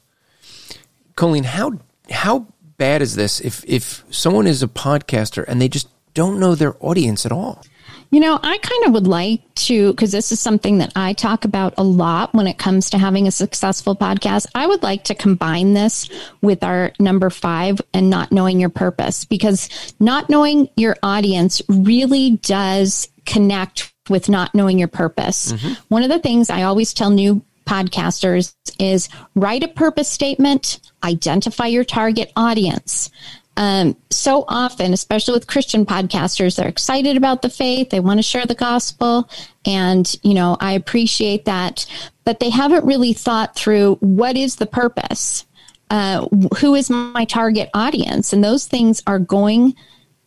Colleen, 1.16 1.44
how 1.44 1.78
how 2.12 2.46
bad 2.76 3.02
is 3.02 3.14
this 3.14 3.40
if 3.40 3.64
if 3.66 4.04
someone 4.10 4.46
is 4.46 4.62
a 4.62 4.68
podcaster 4.68 5.44
and 5.48 5.60
they 5.60 5.68
just 5.68 5.88
don't 6.14 6.38
know 6.38 6.54
their 6.54 6.76
audience 6.80 7.26
at 7.26 7.32
all? 7.32 7.62
You 8.10 8.20
know, 8.20 8.38
I 8.42 8.58
kind 8.58 8.84
of 8.84 8.92
would 8.92 9.06
like 9.06 9.40
to, 9.54 9.90
because 9.92 10.12
this 10.12 10.32
is 10.32 10.38
something 10.38 10.78
that 10.78 10.92
I 10.94 11.14
talk 11.14 11.46
about 11.46 11.72
a 11.78 11.82
lot 11.82 12.34
when 12.34 12.46
it 12.46 12.58
comes 12.58 12.90
to 12.90 12.98
having 12.98 13.26
a 13.26 13.30
successful 13.30 13.96
podcast. 13.96 14.46
I 14.54 14.66
would 14.66 14.82
like 14.82 15.04
to 15.04 15.14
combine 15.14 15.72
this 15.72 16.10
with 16.42 16.62
our 16.62 16.92
number 17.00 17.30
five 17.30 17.80
and 17.94 18.10
not 18.10 18.30
knowing 18.30 18.60
your 18.60 18.68
purpose, 18.68 19.24
because 19.24 19.94
not 19.98 20.28
knowing 20.28 20.68
your 20.76 20.94
audience 21.02 21.62
really 21.70 22.32
does 22.32 23.08
connect 23.24 23.94
with 24.10 24.28
not 24.28 24.54
knowing 24.54 24.78
your 24.78 24.88
purpose. 24.88 25.52
Mm-hmm. 25.52 25.72
One 25.88 26.02
of 26.02 26.10
the 26.10 26.18
things 26.18 26.50
I 26.50 26.64
always 26.64 26.92
tell 26.92 27.08
new 27.08 27.42
podcasters 27.64 28.54
is 28.78 29.08
write 29.34 29.62
a 29.62 29.68
purpose 29.68 30.08
statement, 30.08 30.80
identify 31.04 31.66
your 31.66 31.84
target 31.84 32.32
audience. 32.36 33.10
Um, 33.56 33.96
so 34.10 34.44
often, 34.48 34.92
especially 34.92 35.34
with 35.34 35.46
Christian 35.46 35.84
podcasters, 35.84 36.56
they're 36.56 36.68
excited 36.68 37.16
about 37.16 37.42
the 37.42 37.50
faith. 37.50 37.90
They 37.90 38.00
want 38.00 38.18
to 38.18 38.22
share 38.22 38.46
the 38.46 38.54
gospel. 38.54 39.28
And, 39.66 40.14
you 40.22 40.34
know, 40.34 40.56
I 40.60 40.72
appreciate 40.72 41.44
that, 41.44 41.86
but 42.24 42.40
they 42.40 42.50
haven't 42.50 42.86
really 42.86 43.12
thought 43.12 43.54
through 43.54 43.96
what 43.96 44.36
is 44.36 44.56
the 44.56 44.66
purpose? 44.66 45.44
Uh, 45.90 46.26
who 46.58 46.74
is 46.74 46.88
my 46.88 47.26
target 47.26 47.68
audience? 47.74 48.32
And 48.32 48.42
those 48.42 48.66
things 48.66 49.02
are 49.06 49.18
going 49.18 49.74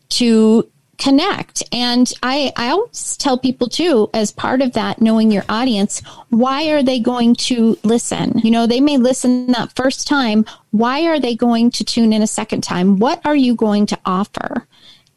to 0.09 0.69
connect. 0.97 1.63
And 1.71 2.11
I, 2.23 2.51
I 2.55 2.69
always 2.69 3.17
tell 3.17 3.37
people 3.37 3.67
too, 3.67 4.09
as 4.13 4.31
part 4.31 4.61
of 4.61 4.73
that, 4.73 5.01
knowing 5.01 5.31
your 5.31 5.45
audience, 5.49 6.01
why 6.29 6.69
are 6.69 6.83
they 6.83 6.99
going 6.99 7.35
to 7.35 7.77
listen? 7.83 8.39
You 8.39 8.51
know, 8.51 8.67
they 8.67 8.81
may 8.81 8.97
listen 8.97 9.47
that 9.51 9.75
first 9.75 10.07
time. 10.07 10.45
Why 10.71 11.07
are 11.07 11.19
they 11.19 11.35
going 11.35 11.71
to 11.71 11.83
tune 11.83 12.13
in 12.13 12.21
a 12.21 12.27
second 12.27 12.61
time? 12.61 12.97
What 12.97 13.25
are 13.25 13.35
you 13.35 13.55
going 13.55 13.85
to 13.87 13.99
offer? 14.05 14.67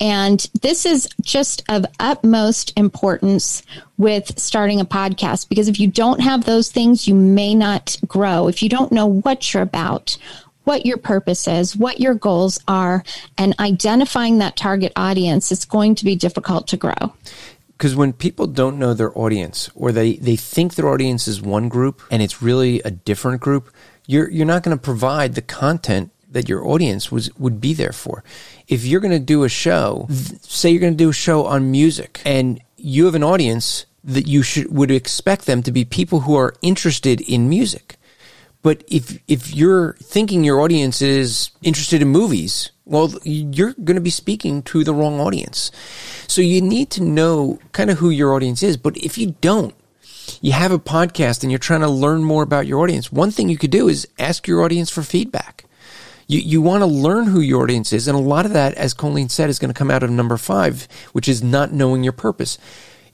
And 0.01 0.49
this 0.63 0.87
is 0.87 1.09
just 1.23 1.65
of 1.69 1.85
utmost 1.99 2.73
importance 2.77 3.65
with 3.97 4.39
starting 4.39 4.81
a 4.81 4.85
podcast 4.85 5.49
because 5.49 5.69
if 5.69 5.81
you 5.81 5.89
don't 5.89 6.21
have 6.21 6.45
those 6.45 6.71
things, 6.71 7.09
you 7.09 7.15
may 7.15 7.55
not 7.55 7.99
grow. 8.07 8.47
If 8.47 8.63
you 8.63 8.69
don't 8.69 8.93
know 8.93 9.07
what 9.07 9.53
you're 9.53 9.63
about, 9.63 10.17
what 10.69 10.85
your 10.85 10.99
purpose 10.99 11.49
is, 11.49 11.75
what 11.75 11.99
your 11.99 12.15
goals 12.15 12.61
are, 12.69 13.03
and 13.39 13.59
identifying 13.59 14.37
that 14.39 14.55
target 14.55 14.93
audience, 14.97 15.51
it's 15.51 15.65
going 15.65 15.95
to 15.95 16.05
be 16.05 16.15
difficult 16.15 16.69
to 16.69 16.77
grow. 16.77 17.15
Because 17.69 17.97
when 17.97 18.13
people 18.13 18.47
don't 18.47 18.79
know 18.79 18.93
their 18.93 19.17
audience 19.19 19.71
or 19.75 19.93
they, 19.93 20.17
they 20.17 20.37
think 20.37 20.75
their 20.75 20.91
audience 20.91 21.27
is 21.27 21.41
one 21.41 21.71
group 21.71 22.03
and 22.11 22.21
it's 22.21 22.43
really 22.43 22.83
a 22.83 22.91
different 22.91 23.41
group, 23.41 23.73
you're, 24.07 24.29
you're 24.31 24.45
not 24.45 24.63
going 24.63 24.77
to 24.77 24.83
provide 24.83 25.37
the 25.37 25.41
content 25.43 26.11
that 26.31 26.51
your 26.51 26.67
audience 26.67 27.11
was 27.11 27.35
would 27.39 27.63
be 27.63 27.73
there 27.73 27.93
for. 27.93 28.23
If 28.67 28.85
you're 28.85 29.01
going 29.01 29.13
to 29.13 29.19
do 29.19 29.45
a 29.45 29.49
show, 29.49 30.07
say 30.43 30.71
you're 30.71 30.81
going 30.81 30.93
to 30.93 31.05
do 31.05 31.09
a 31.09 31.15
show 31.15 31.47
on 31.47 31.71
music 31.71 32.21
and 32.27 32.61
you 32.77 33.07
have 33.07 33.15
an 33.15 33.25
audience 33.25 33.87
that 34.05 34.27
you 34.27 34.43
should 34.43 34.71
would 34.71 34.91
expect 34.91 35.47
them 35.47 35.63
to 35.63 35.73
be 35.73 35.87
people 35.87 36.21
who 36.21 36.37
are 36.37 36.55
interested 36.61 37.23
in 37.23 37.49
music. 37.49 37.98
But 38.63 38.85
if 38.89 39.19
if 39.29 39.55
you're 39.55 39.95
thinking 39.95 40.45
your 40.45 40.61
audience 40.61 41.01
is 41.01 41.51
interested 41.63 42.03
in 42.03 42.09
movies, 42.09 42.71
well, 42.85 43.13
you're 43.23 43.75
going 43.75 43.97
to 43.97 44.01
be 44.01 44.11
speaking 44.11 44.63
to 44.63 44.83
the 44.83 44.95
wrong 44.95 45.21
audience. 45.21 45.71
So 46.27 46.41
you 46.41 46.61
need 46.61 46.91
to 46.91 47.03
know 47.03 47.59
kind 47.73 47.91
of 47.91 47.99
who 47.99 48.11
your 48.11 48.35
audience 48.35 48.63
is. 48.63 48.77
But 48.77 48.97
if 48.97 49.17
you 49.19 49.37
don't, 49.41 49.75
you 50.41 50.53
have 50.53 50.73
a 50.73 50.79
podcast 50.79 51.43
and 51.43 51.53
you're 51.53 51.59
trying 51.59 51.81
to 51.81 51.89
learn 51.89 52.25
more 52.25 52.43
about 52.43 52.67
your 52.67 52.81
audience. 52.81 53.13
One 53.13 53.31
thing 53.31 53.49
you 53.49 53.59
could 53.59 53.71
do 53.71 53.89
is 53.89 54.09
ask 54.19 54.47
your 54.47 54.63
audience 54.63 54.91
for 54.91 55.03
feedback. 55.03 55.65
You, 56.27 56.41
you 56.41 56.61
want 56.61 56.83
to 56.83 56.87
learn 56.87 57.27
who 57.27 57.41
your 57.41 57.63
audience 57.63 57.93
is. 57.93 58.09
And 58.09 58.17
a 58.17 58.21
lot 58.21 58.45
of 58.45 58.53
that, 58.53 58.75
as 58.75 58.93
Colleen 58.93 59.29
said, 59.29 59.49
is 59.49 59.59
going 59.59 59.73
to 59.73 59.79
come 59.79 59.91
out 59.91 60.03
of 60.03 60.11
number 60.11 60.37
five, 60.37 60.87
which 61.13 61.29
is 61.29 61.43
not 61.43 61.73
knowing 61.73 62.05
your 62.05 62.13
purpose. 62.13 62.59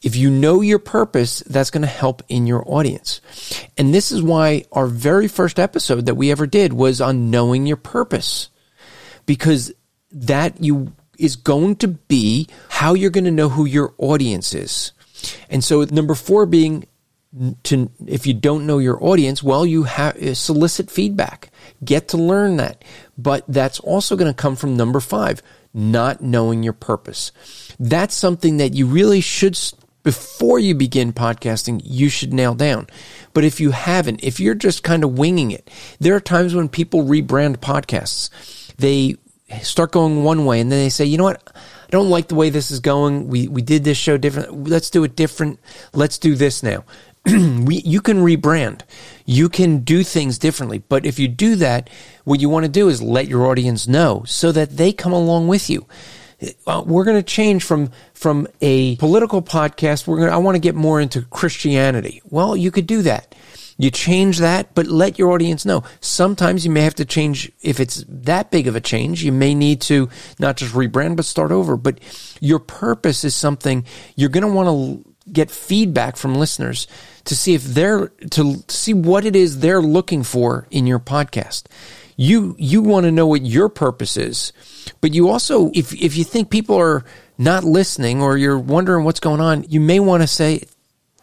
If 0.05 0.17
you 0.17 0.29
know 0.29 0.61
your 0.61 0.79
purpose, 0.79 1.41
that's 1.47 1.71
going 1.71 1.81
to 1.81 1.89
help 1.89 2.23
in 2.29 2.47
your 2.47 2.63
audience. 2.67 3.23
And 3.79 3.95
this 3.95 4.13
is 4.13 4.23
why 4.23 4.65
our 4.71 4.87
very 4.87 5.29
first 5.29 5.59
episode 5.59 6.05
that 6.07 6.17
we 6.17 6.31
ever 6.31 6.47
did 6.47 6.75
was 6.75 7.01
on 7.01 7.31
knowing 7.31 7.67
your 7.67 7.79
purpose. 7.79 8.51
Because 9.25 9.73
that 10.13 10.63
you 10.63 10.93
is 11.19 11.37
going 11.37 11.77
to 11.77 11.89
be 11.89 12.49
how 12.69 12.93
you're 12.93 13.11
going 13.11 13.25
to 13.25 13.31
know 13.31 13.49
who 13.49 13.65
your 13.65 13.95
audience 13.97 14.53
is. 14.53 14.93
And 15.49 15.65
so 15.65 15.85
number 15.85 16.15
4 16.15 16.45
being 16.47 16.87
to 17.65 17.91
if 18.07 18.27
you 18.27 18.35
don't 18.35 18.67
know 18.67 18.79
your 18.79 19.03
audience, 19.03 19.43
well, 19.43 19.67
you 19.67 19.85
have 19.85 20.17
uh, 20.17 20.35
solicit 20.35 20.91
feedback. 20.91 21.51
Get 21.85 22.09
to 22.09 22.17
learn 22.17 22.59
that. 22.59 22.85
But 23.19 23.45
that's 23.49 23.81
also 23.81 24.17
going 24.17 24.31
to 24.31 24.37
come 24.37 24.57
from 24.57 24.77
number 24.77 25.01
5, 25.01 25.43
not 25.73 26.21
knowing 26.21 26.63
your 26.63 26.73
purpose. 26.73 27.33
That's 27.81 28.15
something 28.15 28.59
that 28.59 28.75
you 28.75 28.87
really 28.87 29.21
should 29.21 29.57
before 30.05 30.59
you 30.59 30.75
begin 30.75 31.13
podcasting, 31.13 31.81
you 31.83 32.09
should 32.09 32.33
nail 32.33 32.55
down. 32.55 32.87
But 33.33 33.43
if 33.43 33.59
you 33.59 33.73
haven't, 33.73 34.23
if 34.23 34.39
you're 34.39 34.55
just 34.55 34.85
kind 34.85 35.03
of 35.03 35.19
winging 35.19 35.51
it, 35.51 35.69
there 35.99 36.15
are 36.15 36.21
times 36.21 36.55
when 36.55 36.69
people 36.69 37.03
rebrand 37.03 37.57
podcasts. 37.57 38.31
They 38.77 39.17
start 39.63 39.93
going 39.93 40.23
one 40.23 40.45
way 40.45 40.61
and 40.61 40.71
then 40.71 40.79
they 40.79 40.91
say, 40.91 41.07
you 41.07 41.19
know 41.19 41.25
what? 41.25 41.43
I 41.57 41.91
don't 41.91 42.11
like 42.11 42.29
the 42.29 42.35
way 42.35 42.51
this 42.51 42.71
is 42.71 42.81
going. 42.81 43.29
We, 43.29 43.49
we 43.49 43.63
did 43.63 43.83
this 43.83 43.97
show 43.97 44.19
different. 44.19 44.69
Let's 44.69 44.91
do 44.91 45.05
it 45.05 45.17
different. 45.17 45.59
Let's 45.95 46.19
do 46.19 46.35
this 46.35 46.63
now. 46.63 46.85
we, 47.27 47.77
you 47.77 48.03
can 48.03 48.19
rebrand. 48.19 48.83
You 49.25 49.49
can 49.49 49.79
do 49.79 50.03
things 50.03 50.37
differently. 50.37 50.79
But 50.79 51.07
if 51.07 51.19
you 51.19 51.29
do 51.29 51.57
that, 51.57 51.89
what 52.25 52.41
you 52.41 52.51
want 52.51 52.67
to 52.67 52.71
do 52.71 52.91
is 52.91 53.01
let 53.01 53.27
your 53.27 53.47
audience 53.47 53.89
know 53.89 54.25
so 54.27 54.53
that 54.53 54.77
they 54.77 54.93
come 54.93 55.13
along 55.13 55.49
with 55.49 55.71
you 55.71 55.87
Uh, 56.67 56.83
we're 56.87 57.05
going 57.05 57.17
to 57.17 57.23
change 57.23 57.65
from 57.65 57.91
from 58.15 58.47
a 58.61 58.97
political 58.97 59.43
podcast. 59.43 60.07
We're 60.07 60.19
going 60.19 60.31
I 60.31 60.37
want 60.39 60.57
to 60.57 60.61
get 60.61 60.75
more 60.75 61.01
into 61.01 61.23
Christianity. 61.23 62.23
Well, 62.29 62.57
you 62.57 62.71
could 62.71 62.87
do 62.87 63.03
that. 63.03 63.35
You 63.77 63.91
change 63.91 64.39
that, 64.39 64.75
but 64.75 64.87
let 64.87 65.19
your 65.19 65.33
audience 65.33 65.65
know. 65.65 65.83
Sometimes 66.01 66.65
you 66.65 66.71
may 66.71 66.83
have 66.83 66.95
to 66.97 67.05
change 67.05 67.51
if 67.61 67.81
it's 67.81 68.05
that 68.09 68.51
big 68.53 68.69
of 68.69 68.77
a 68.77 68.81
change. 68.81 69.25
You 69.25 69.33
may 69.33 69.55
need 69.55 69.81
to 69.83 70.09
not 70.39 70.57
just 70.57 70.75
rebrand, 70.75 71.17
but 71.17 71.25
start 71.25 71.51
over. 71.51 71.77
But 71.77 71.99
your 72.41 72.61
purpose 72.61 73.25
is 73.25 73.35
something 73.35 73.85
you're 74.15 74.29
going 74.29 74.47
to 74.47 74.53
want 74.53 74.69
to 74.69 75.15
get 75.33 75.51
feedback 75.51 76.17
from 76.17 76.35
listeners 76.35 76.87
to 77.25 77.35
see 77.35 77.55
if 77.55 77.65
they're 77.65 78.09
to 78.31 78.63
see 78.69 78.95
what 78.95 79.25
it 79.25 79.35
is 79.35 79.61
they're 79.61 79.83
looking 79.83 80.23
for 80.23 80.67
in 80.71 80.87
your 80.87 81.01
podcast. 81.01 81.65
You 82.17 82.55
you 82.59 82.83
want 82.83 83.05
to 83.05 83.13
know 83.13 83.27
what 83.27 83.45
your 83.45 83.69
purpose 83.69 84.17
is, 84.17 84.53
but 85.01 85.15
you 85.15 85.29
also 85.29 85.71
if 85.75 85.93
if 85.95 86.17
you 86.17 86.25
think 86.25 86.51
people 86.51 86.77
are 86.77 87.05
not 87.39 87.65
listening 87.65 88.23
or 88.23 88.37
you're 88.37 88.59
wondering 88.59 89.05
what's 89.05 89.21
going 89.21 89.41
on, 89.41 89.65
you 89.69 89.81
may 89.81 89.99
want 90.01 90.23
to 90.23 90.27
say 90.27 90.65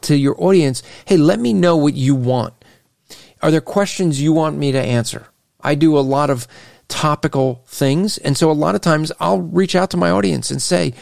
to 0.01 0.15
your 0.15 0.35
audience, 0.43 0.83
"Hey, 1.05 1.17
let 1.17 1.39
me 1.39 1.53
know 1.53 1.77
what 1.77 1.93
you 1.93 2.15
want. 2.15 2.53
Are 3.41 3.51
there 3.51 3.61
questions 3.61 4.21
you 4.21 4.33
want 4.33 4.57
me 4.57 4.71
to 4.71 4.81
answer?" 4.81 5.27
I 5.61 5.75
do 5.75 5.97
a 5.97 6.01
lot 6.01 6.29
of 6.29 6.47
topical 6.87 7.63
things, 7.67 8.17
and 8.17 8.37
so 8.37 8.51
a 8.51 8.53
lot 8.53 8.75
of 8.75 8.81
times 8.81 9.11
I'll 9.19 9.41
reach 9.41 9.75
out 9.75 9.91
to 9.91 9.97
my 9.97 10.11
audience 10.11 10.51
and 10.51 10.61
say, 10.61 10.93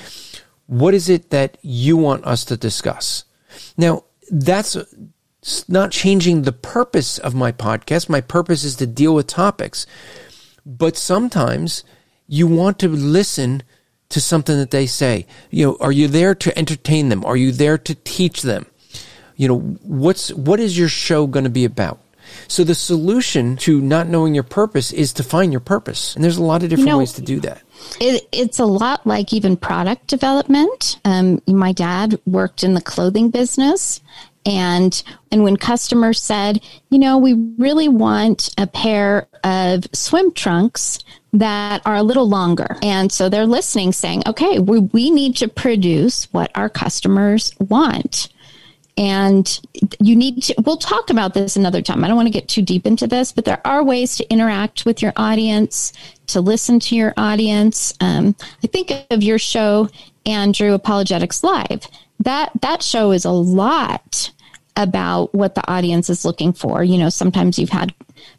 "What 0.68 0.94
is 0.94 1.10
it 1.10 1.32
that 1.32 1.58
you 1.64 1.98
want 1.98 2.26
us 2.26 2.46
to 2.46 2.58
discuss?" 2.58 3.24
Now, 3.76 4.04
that's 4.30 4.78
not 5.68 5.92
changing 5.92 6.42
the 6.42 6.52
purpose 6.52 7.18
of 7.18 7.34
my 7.36 7.52
podcast. 7.52 8.10
My 8.10 8.22
purpose 8.22 8.64
is 8.64 8.76
to 8.78 8.88
deal 8.88 9.16
with 9.16 9.28
topics. 9.28 9.86
But 10.66 10.98
sometimes 10.98 11.84
you 12.28 12.48
want 12.48 12.80
to 12.80 12.90
listen 12.90 13.64
to 14.10 14.20
something 14.20 14.58
that 14.58 14.72
they 14.72 14.86
say. 14.86 15.26
You 15.50 15.66
know, 15.66 15.78
are 15.80 15.92
you 15.92 16.08
there 16.08 16.36
to 16.36 16.58
entertain 16.58 17.10
them? 17.10 17.24
Are 17.26 17.38
you 17.38 17.52
there 17.52 17.78
to 17.78 17.96
teach 17.96 18.42
them? 18.42 18.66
You 19.36 19.48
know, 19.48 19.60
what's 19.84 20.34
what 20.34 20.60
is 20.60 20.78
your 20.78 20.90
show 20.90 21.26
going 21.26 21.46
to 21.46 21.50
be 21.50 21.66
about? 21.66 22.02
So 22.48 22.64
the 22.64 22.76
solution 22.76 23.58
to 23.58 23.82
not 23.82 24.08
knowing 24.08 24.36
your 24.36 24.44
purpose 24.44 24.92
is 24.92 25.14
to 25.14 25.24
find 25.24 25.52
your 25.52 25.62
purpose. 25.62 26.16
And 26.16 26.24
there's 26.24 26.38
a 26.38 26.44
lot 26.44 26.64
of 26.64 26.70
different 26.70 26.88
you 26.88 26.94
know, 26.94 27.00
ways 27.00 27.14
to 27.14 27.22
do 27.22 27.40
that. 27.42 27.62
It, 28.00 28.28
it's 28.32 28.60
a 28.60 28.66
lot 28.66 29.06
like 29.08 29.34
even 29.34 29.58
product 29.58 30.08
development. 30.08 31.00
Um, 31.06 31.42
my 31.48 31.72
dad 31.72 32.20
worked 32.26 32.64
in 32.64 32.74
the 32.74 32.82
clothing 32.82 33.30
business 33.30 34.02
and 34.46 35.04
and 35.32 35.44
when 35.44 35.58
customers 35.58 36.22
said, 36.22 36.62
you 36.90 37.00
know, 37.00 37.18
we 37.18 37.34
really 37.58 37.88
want 37.90 38.50
a 38.58 38.68
pair 38.68 39.28
of 39.44 39.86
swim 39.94 40.32
trunks 40.34 41.00
that 41.34 41.82
are 41.86 41.96
a 41.96 42.04
little 42.04 42.28
longer. 42.28 42.78
And 42.82 43.12
so 43.12 43.30
they're 43.30 43.46
listening 43.46 43.92
saying, 43.92 44.24
okay, 44.26 44.60
we, 44.60 44.80
we 44.80 45.12
need 45.12 45.36
to 45.38 45.48
produce 45.48 46.26
what 46.34 46.52
our 46.56 46.70
customers 46.70 47.54
want. 47.60 48.30
And 48.98 49.60
you 50.02 50.16
need 50.16 50.44
to, 50.44 50.56
we'll 50.66 50.78
talk 50.78 51.10
about 51.10 51.34
this 51.34 51.56
another 51.56 51.82
time. 51.82 52.04
I 52.04 52.08
don't 52.08 52.18
want 52.18 52.28
to 52.28 52.34
get 52.34 52.50
too 52.50 52.62
deep 52.62 52.86
into 52.86 53.08
this, 53.08 53.32
but 53.32 53.46
there 53.46 53.62
are 53.66 53.84
ways 53.84 54.18
to 54.18 54.30
interact 54.30 54.86
with 54.86 55.02
your 55.02 55.14
audience, 55.16 55.94
to 56.28 56.42
listen 56.42 56.80
to 56.82 56.96
your 56.96 57.14
audience. 57.16 57.94
Um, 58.02 58.36
I 58.64 58.68
think 58.68 58.92
of 59.10 59.24
your 59.24 59.40
show, 59.40 59.90
Andrew, 60.26 60.74
Apologetics 60.74 61.44
Live. 61.44 61.88
That, 62.20 62.52
that 62.62 62.84
show 62.84 63.12
is 63.12 63.26
a 63.26 63.32
lot 63.32 64.32
about 64.76 65.34
what 65.34 65.56
the 65.56 65.72
audience 65.72 66.10
is 66.10 66.26
looking 66.26 66.54
for. 66.54 66.84
You 66.84 66.98
know, 66.98 67.10
sometimes 67.10 67.58
you've 67.58 67.70
had 67.70 67.94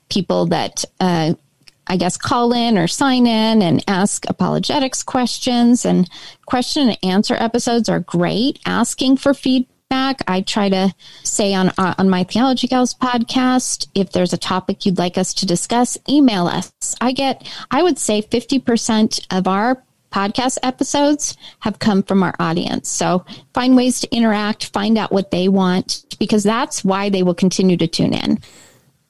people 0.08 0.46
that, 0.46 0.84
uh, 1.00 1.34
I 1.86 1.96
guess, 1.96 2.16
call 2.16 2.52
in 2.52 2.78
or 2.78 2.86
sign 2.86 3.26
in 3.26 3.62
and 3.62 3.82
ask 3.88 4.24
apologetics 4.28 5.02
questions 5.02 5.84
and 5.84 6.08
question 6.46 6.88
and 6.88 6.98
answer 7.02 7.34
episodes 7.34 7.88
are 7.88 8.00
great. 8.00 8.58
Asking 8.64 9.16
for 9.16 9.34
feedback. 9.34 10.22
I 10.28 10.42
try 10.42 10.68
to 10.68 10.94
say 11.24 11.52
on 11.52 11.70
uh, 11.76 11.94
on 11.98 12.08
my 12.08 12.22
Theology 12.22 12.68
Gals 12.68 12.94
podcast, 12.94 13.88
if 13.94 14.12
there's 14.12 14.32
a 14.32 14.38
topic 14.38 14.86
you'd 14.86 14.98
like 14.98 15.18
us 15.18 15.34
to 15.34 15.46
discuss, 15.46 15.98
email 16.08 16.46
us. 16.46 16.72
I 17.00 17.10
get, 17.10 17.44
I 17.72 17.82
would 17.82 17.98
say, 17.98 18.20
fifty 18.20 18.60
percent 18.60 19.26
of 19.32 19.48
our 19.48 19.82
podcast 20.10 20.58
episodes 20.62 21.36
have 21.60 21.78
come 21.78 22.02
from 22.02 22.22
our 22.22 22.34
audience. 22.38 22.88
So 22.88 23.24
find 23.54 23.76
ways 23.76 24.00
to 24.00 24.14
interact, 24.14 24.66
find 24.66 24.98
out 24.98 25.12
what 25.12 25.30
they 25.30 25.48
want, 25.48 26.04
because 26.18 26.42
that's 26.42 26.84
why 26.84 27.08
they 27.08 27.22
will 27.22 27.34
continue 27.34 27.76
to 27.76 27.86
tune 27.86 28.14
in. 28.14 28.38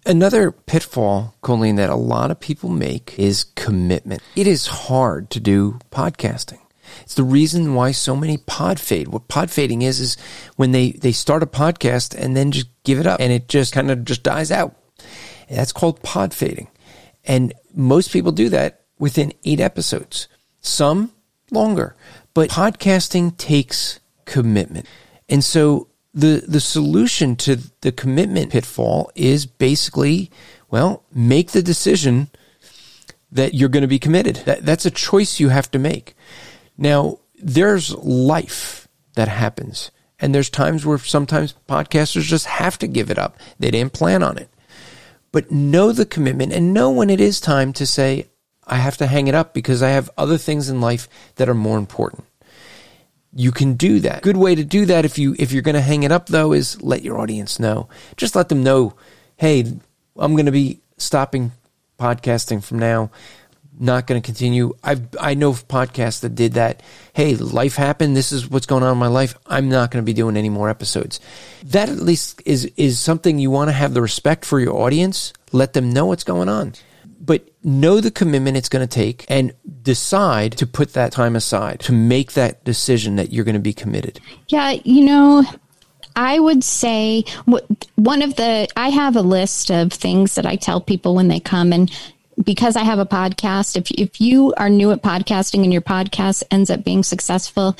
Another 0.07 0.51
pitfall, 0.51 1.35
Colleen, 1.43 1.77
that 1.77 1.91
a 1.91 1.95
lot 1.95 2.31
of 2.31 2.41
people 2.41 2.71
make 2.71 3.19
is 3.19 3.45
commitment. 3.55 4.23
It 4.35 4.47
is 4.47 4.67
hard 4.67 5.31
to 5.31 5.41
do 5.41 5.79
podcasting. 5.91 6.59
It's 7.03 7.15
the 7.15 7.23
reason 7.23 7.75
why 7.75 7.93
so 7.93 8.17
many 8.17 8.37
pod 8.39 8.81
fade. 8.81 9.09
What 9.09 9.29
pod 9.29 9.51
fading 9.51 9.83
is, 9.83 10.01
is 10.01 10.17
when 10.57 10.73
they, 10.73 10.93
they 10.93 11.13
start 11.13 11.43
a 11.43 11.47
podcast 11.47 12.15
and 12.19 12.37
then 12.37 12.51
just 12.51 12.69
give 12.85 12.99
it 12.99 13.07
up 13.07 13.21
and 13.21 13.33
it 13.33 13.49
just 13.49 13.73
kind 13.73 13.91
of 13.91 14.05
just 14.05 14.23
dies 14.23 14.51
out. 14.51 14.75
That's 15.49 15.73
called 15.73 16.03
pod 16.03 16.33
fading. 16.33 16.69
And 17.25 17.53
most 17.75 18.13
people 18.13 18.33
do 18.33 18.49
that 18.49 18.85
within 18.99 19.33
eight 19.45 19.61
episodes 19.61 20.29
some 20.61 21.13
longer. 21.51 21.97
But 22.35 22.51
podcasting 22.51 23.37
takes 23.37 24.01
commitment. 24.25 24.87
And 25.29 25.43
so 25.45 25.89
the 26.13 26.45
the 26.47 26.61
solution 26.61 27.37
to 27.37 27.59
the 27.83 27.93
commitment 27.93 28.53
pitfall 28.53 29.11
is 29.15 29.47
basically, 29.47 30.31
well, 30.71 31.05
make 31.13 31.53
the 31.53 31.63
decision 31.63 32.31
that 33.33 33.55
you're 33.55 33.69
going 33.69 33.83
to 33.83 33.89
be 33.89 33.99
committed. 33.99 34.37
That, 34.37 34.65
that's 34.65 34.87
a 34.87 34.91
choice 34.91 35.39
you 35.39 35.51
have 35.51 35.71
to 35.71 35.79
make. 35.79 36.15
Now, 36.77 37.19
there's 37.37 37.95
life 37.95 38.89
that 39.15 39.29
happens. 39.29 39.91
And 40.19 40.35
there's 40.35 40.51
times 40.51 40.85
where 40.85 40.99
sometimes 40.99 41.55
podcasters 41.69 42.23
just 42.23 42.47
have 42.47 42.77
to 42.79 42.87
give 42.87 43.11
it 43.11 43.19
up. 43.19 43.39
They 43.59 43.71
didn't 43.71 43.95
plan 43.95 44.23
on 44.23 44.37
it. 44.37 44.51
But 45.33 45.51
know 45.51 45.93
the 45.93 46.05
commitment 46.05 46.53
and 46.53 46.75
know 46.75 46.91
when 46.91 47.09
it 47.09 47.21
is 47.21 47.41
time 47.41 47.73
to 47.75 47.87
say, 47.87 48.29
I 48.71 48.77
have 48.77 48.97
to 48.99 49.07
hang 49.09 49.27
it 49.27 49.35
up 49.35 49.53
because 49.53 49.83
I 49.83 49.91
have 49.91 50.09
other 50.17 50.39
things 50.39 50.71
in 50.71 50.81
life 50.81 51.09
that 51.35 51.49
are 51.49 51.55
more 51.55 51.77
important. 51.77 52.25
You 53.35 53.51
can 53.51 53.75
do 53.75 53.99
that. 54.01 54.23
Good 54.23 54.37
way 54.37 54.55
to 54.55 54.65
do 54.65 54.87
that 54.87 55.05
if 55.05 55.19
you 55.19 55.35
if 55.39 55.53
you're 55.53 55.63
going 55.63 55.75
to 55.75 55.81
hang 55.81 56.05
it 56.05 56.13
up 56.13 56.27
though 56.27 56.53
is 56.53 56.81
let 56.81 57.03
your 57.03 57.19
audience 57.19 57.59
know. 57.59 57.89
Just 58.17 58.35
let 58.35 58.49
them 58.49 58.63
know, 58.63 58.95
"Hey, 59.37 59.61
I'm 60.17 60.35
going 60.35 60.47
to 60.47 60.53
be 60.53 60.81
stopping 60.99 61.53
podcasting 61.99 62.63
from 62.63 62.79
now. 62.79 63.11
Not 63.79 64.07
going 64.07 64.21
to 64.21 64.25
continue. 64.25 64.75
I 64.83 65.01
I 65.21 65.35
know 65.35 65.53
podcasts 65.53 66.21
that 66.21 66.35
did 66.35 66.55
that. 66.55 66.83
Hey, 67.13 67.37
life 67.37 67.77
happened. 67.77 68.17
This 68.17 68.33
is 68.33 68.49
what's 68.49 68.67
going 68.67 68.83
on 68.83 68.93
in 68.93 68.99
my 68.99 69.07
life. 69.07 69.37
I'm 69.47 69.69
not 69.69 69.91
going 69.91 70.03
to 70.03 70.07
be 70.07 70.13
doing 70.13 70.37
any 70.37 70.49
more 70.49 70.69
episodes. 70.69 71.21
That 71.65 71.89
at 71.89 71.99
least 71.99 72.43
is 72.47 72.67
is 72.77 72.99
something 72.99 73.39
you 73.39 73.51
want 73.51 73.69
to 73.69 73.73
have 73.73 73.95
the 73.95 74.03
respect 74.03 74.45
for 74.45 74.61
your 74.61 74.77
audience. 74.77 75.33
Let 75.53 75.73
them 75.73 75.93
know 75.93 76.07
what's 76.07 76.25
going 76.25 76.49
on 76.49 76.75
but 77.21 77.50
know 77.63 78.01
the 78.01 78.11
commitment 78.11 78.57
it's 78.57 78.69
going 78.69 78.87
to 78.87 78.93
take 78.93 79.25
and 79.29 79.53
decide 79.83 80.53
to 80.59 80.67
put 80.67 80.95
that 80.95 81.13
time 81.13 81.37
aside 81.37 81.81
to 81.81 81.93
make 81.93 82.33
that 82.33 82.65
decision 82.65 83.17
that 83.17 83.33
you're 83.33 83.45
going 83.45 83.55
to 83.55 83.61
be 83.61 83.73
committed. 83.73 84.21
Yeah, 84.49 84.77
you 84.85 85.05
know, 85.05 85.45
I 86.17 86.39
would 86.39 86.65
say 86.65 87.25
one 87.97 88.23
of 88.23 88.37
the, 88.37 88.69
I 88.77 88.89
have 88.89 89.17
a 89.17 89.23
list 89.23 89.71
of 89.71 89.93
things 89.93 90.35
that 90.35 90.47
I 90.47 90.57
tell 90.57 90.81
people 90.81 91.15
when 91.15 91.29
they 91.29 91.41
come 91.41 91.73
and 91.73 91.91
because 92.45 92.77
I 92.77 92.85
have 92.85 92.99
a 92.99 93.07
podcast, 93.07 93.77
if, 93.77 93.91
if 93.91 94.21
you 94.21 94.55
are 94.57 94.71
new 94.71 94.93
at 94.93 95.03
podcasting 95.03 95.63
and 95.63 95.73
your 95.73 95.83
podcast 95.83 96.43
ends 96.51 96.71
up 96.71 96.85
being 96.85 97.03
successful, 97.03 97.77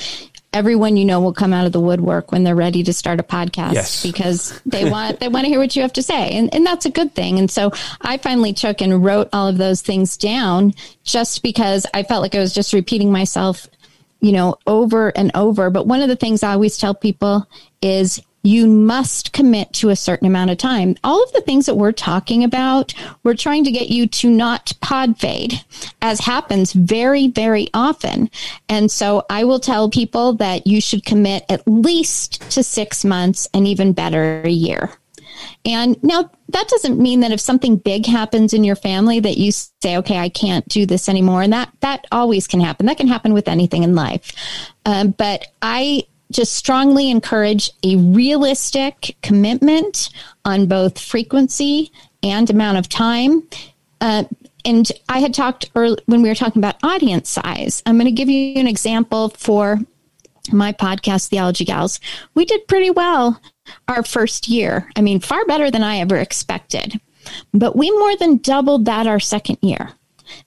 everyone 0.53 0.97
you 0.97 1.05
know 1.05 1.21
will 1.21 1.33
come 1.33 1.53
out 1.53 1.65
of 1.65 1.71
the 1.71 1.79
woodwork 1.79 2.31
when 2.31 2.43
they're 2.43 2.55
ready 2.55 2.83
to 2.83 2.91
start 2.91 3.19
a 3.19 3.23
podcast 3.23 3.73
yes. 3.73 4.03
because 4.03 4.59
they 4.65 4.89
want 4.89 5.19
they 5.19 5.27
want 5.27 5.45
to 5.45 5.49
hear 5.49 5.59
what 5.59 5.75
you 5.75 5.81
have 5.81 5.93
to 5.93 6.03
say. 6.03 6.31
And, 6.31 6.53
and 6.53 6.65
that's 6.65 6.85
a 6.85 6.91
good 6.91 7.15
thing. 7.15 7.39
And 7.39 7.49
so 7.49 7.71
i 8.01 8.17
finally 8.17 8.53
took 8.53 8.81
and 8.81 9.03
wrote 9.03 9.29
all 9.33 9.47
of 9.47 9.57
those 9.57 9.81
things 9.81 10.17
down 10.17 10.73
just 11.03 11.43
because 11.43 11.85
i 11.93 12.03
felt 12.03 12.21
like 12.21 12.35
i 12.35 12.39
was 12.39 12.53
just 12.53 12.73
repeating 12.73 13.11
myself 13.11 13.67
you 14.19 14.31
know 14.31 14.57
over 14.67 15.09
and 15.09 15.31
over. 15.35 15.69
But 15.69 15.87
one 15.87 16.01
of 16.01 16.07
the 16.07 16.15
things 16.15 16.43
i 16.43 16.53
always 16.53 16.77
tell 16.77 16.93
people 16.93 17.47
is 17.81 18.21
you 18.43 18.67
must 18.67 19.33
commit 19.33 19.73
to 19.73 19.89
a 19.89 19.95
certain 19.95 20.27
amount 20.27 20.51
of 20.51 20.57
time. 20.57 20.95
All 21.03 21.23
of 21.23 21.31
the 21.33 21.41
things 21.41 21.65
that 21.65 21.75
we're 21.75 21.91
talking 21.91 22.43
about, 22.43 22.93
we're 23.23 23.35
trying 23.35 23.63
to 23.65 23.71
get 23.71 23.89
you 23.89 24.07
to 24.07 24.29
not 24.29 24.73
pod 24.81 25.19
fade, 25.19 25.63
as 26.01 26.19
happens 26.19 26.73
very, 26.73 27.27
very 27.27 27.67
often. 27.73 28.29
And 28.67 28.91
so 28.91 29.25
I 29.29 29.43
will 29.43 29.59
tell 29.59 29.89
people 29.89 30.33
that 30.33 30.65
you 30.65 30.81
should 30.81 31.05
commit 31.05 31.45
at 31.49 31.67
least 31.67 32.41
to 32.51 32.63
six 32.63 33.05
months 33.05 33.47
and 33.53 33.67
even 33.67 33.93
better 33.93 34.41
a 34.43 34.49
year. 34.49 34.91
And 35.65 36.01
now 36.03 36.29
that 36.49 36.67
doesn't 36.67 36.99
mean 36.99 37.21
that 37.21 37.31
if 37.31 37.39
something 37.39 37.77
big 37.77 38.05
happens 38.05 38.53
in 38.53 38.63
your 38.63 38.75
family 38.75 39.19
that 39.19 39.37
you 39.37 39.51
say, 39.51 39.97
okay, 39.97 40.17
I 40.17 40.29
can't 40.29 40.67
do 40.67 40.85
this 40.85 41.07
anymore. 41.07 41.41
And 41.41 41.53
that, 41.53 41.71
that 41.81 42.05
always 42.11 42.47
can 42.47 42.59
happen. 42.59 42.85
That 42.87 42.97
can 42.97 43.07
happen 43.07 43.33
with 43.33 43.47
anything 43.47 43.83
in 43.83 43.95
life. 43.95 44.31
Um, 44.85 45.11
but 45.11 45.47
I 45.61 46.03
just 46.31 46.55
strongly 46.55 47.09
encourage 47.09 47.69
a 47.83 47.97
realistic 47.97 49.15
commitment 49.21 50.09
on 50.45 50.65
both 50.65 50.99
frequency 50.99 51.91
and 52.23 52.49
amount 52.49 52.77
of 52.77 52.89
time. 52.89 53.43
Uh, 53.99 54.23
and 54.65 54.91
I 55.09 55.19
had 55.19 55.33
talked 55.33 55.69
early, 55.75 56.01
when 56.05 56.21
we 56.21 56.29
were 56.29 56.35
talking 56.35 56.59
about 56.59 56.77
audience 56.83 57.29
size. 57.29 57.81
I'm 57.85 57.95
going 57.95 58.05
to 58.05 58.11
give 58.11 58.29
you 58.29 58.59
an 58.59 58.67
example 58.67 59.29
for 59.29 59.79
my 60.51 60.73
podcast, 60.73 61.29
Theology 61.29 61.65
Gals. 61.65 61.99
We 62.33 62.45
did 62.45 62.67
pretty 62.67 62.89
well 62.89 63.41
our 63.87 64.03
first 64.03 64.47
year. 64.47 64.89
I 64.95 65.01
mean, 65.01 65.19
far 65.19 65.45
better 65.45 65.71
than 65.71 65.83
I 65.83 65.97
ever 65.97 66.17
expected. 66.17 66.99
But 67.53 67.75
we 67.75 67.91
more 67.91 68.15
than 68.17 68.37
doubled 68.37 68.85
that 68.85 69.07
our 69.07 69.19
second 69.19 69.59
year. 69.61 69.91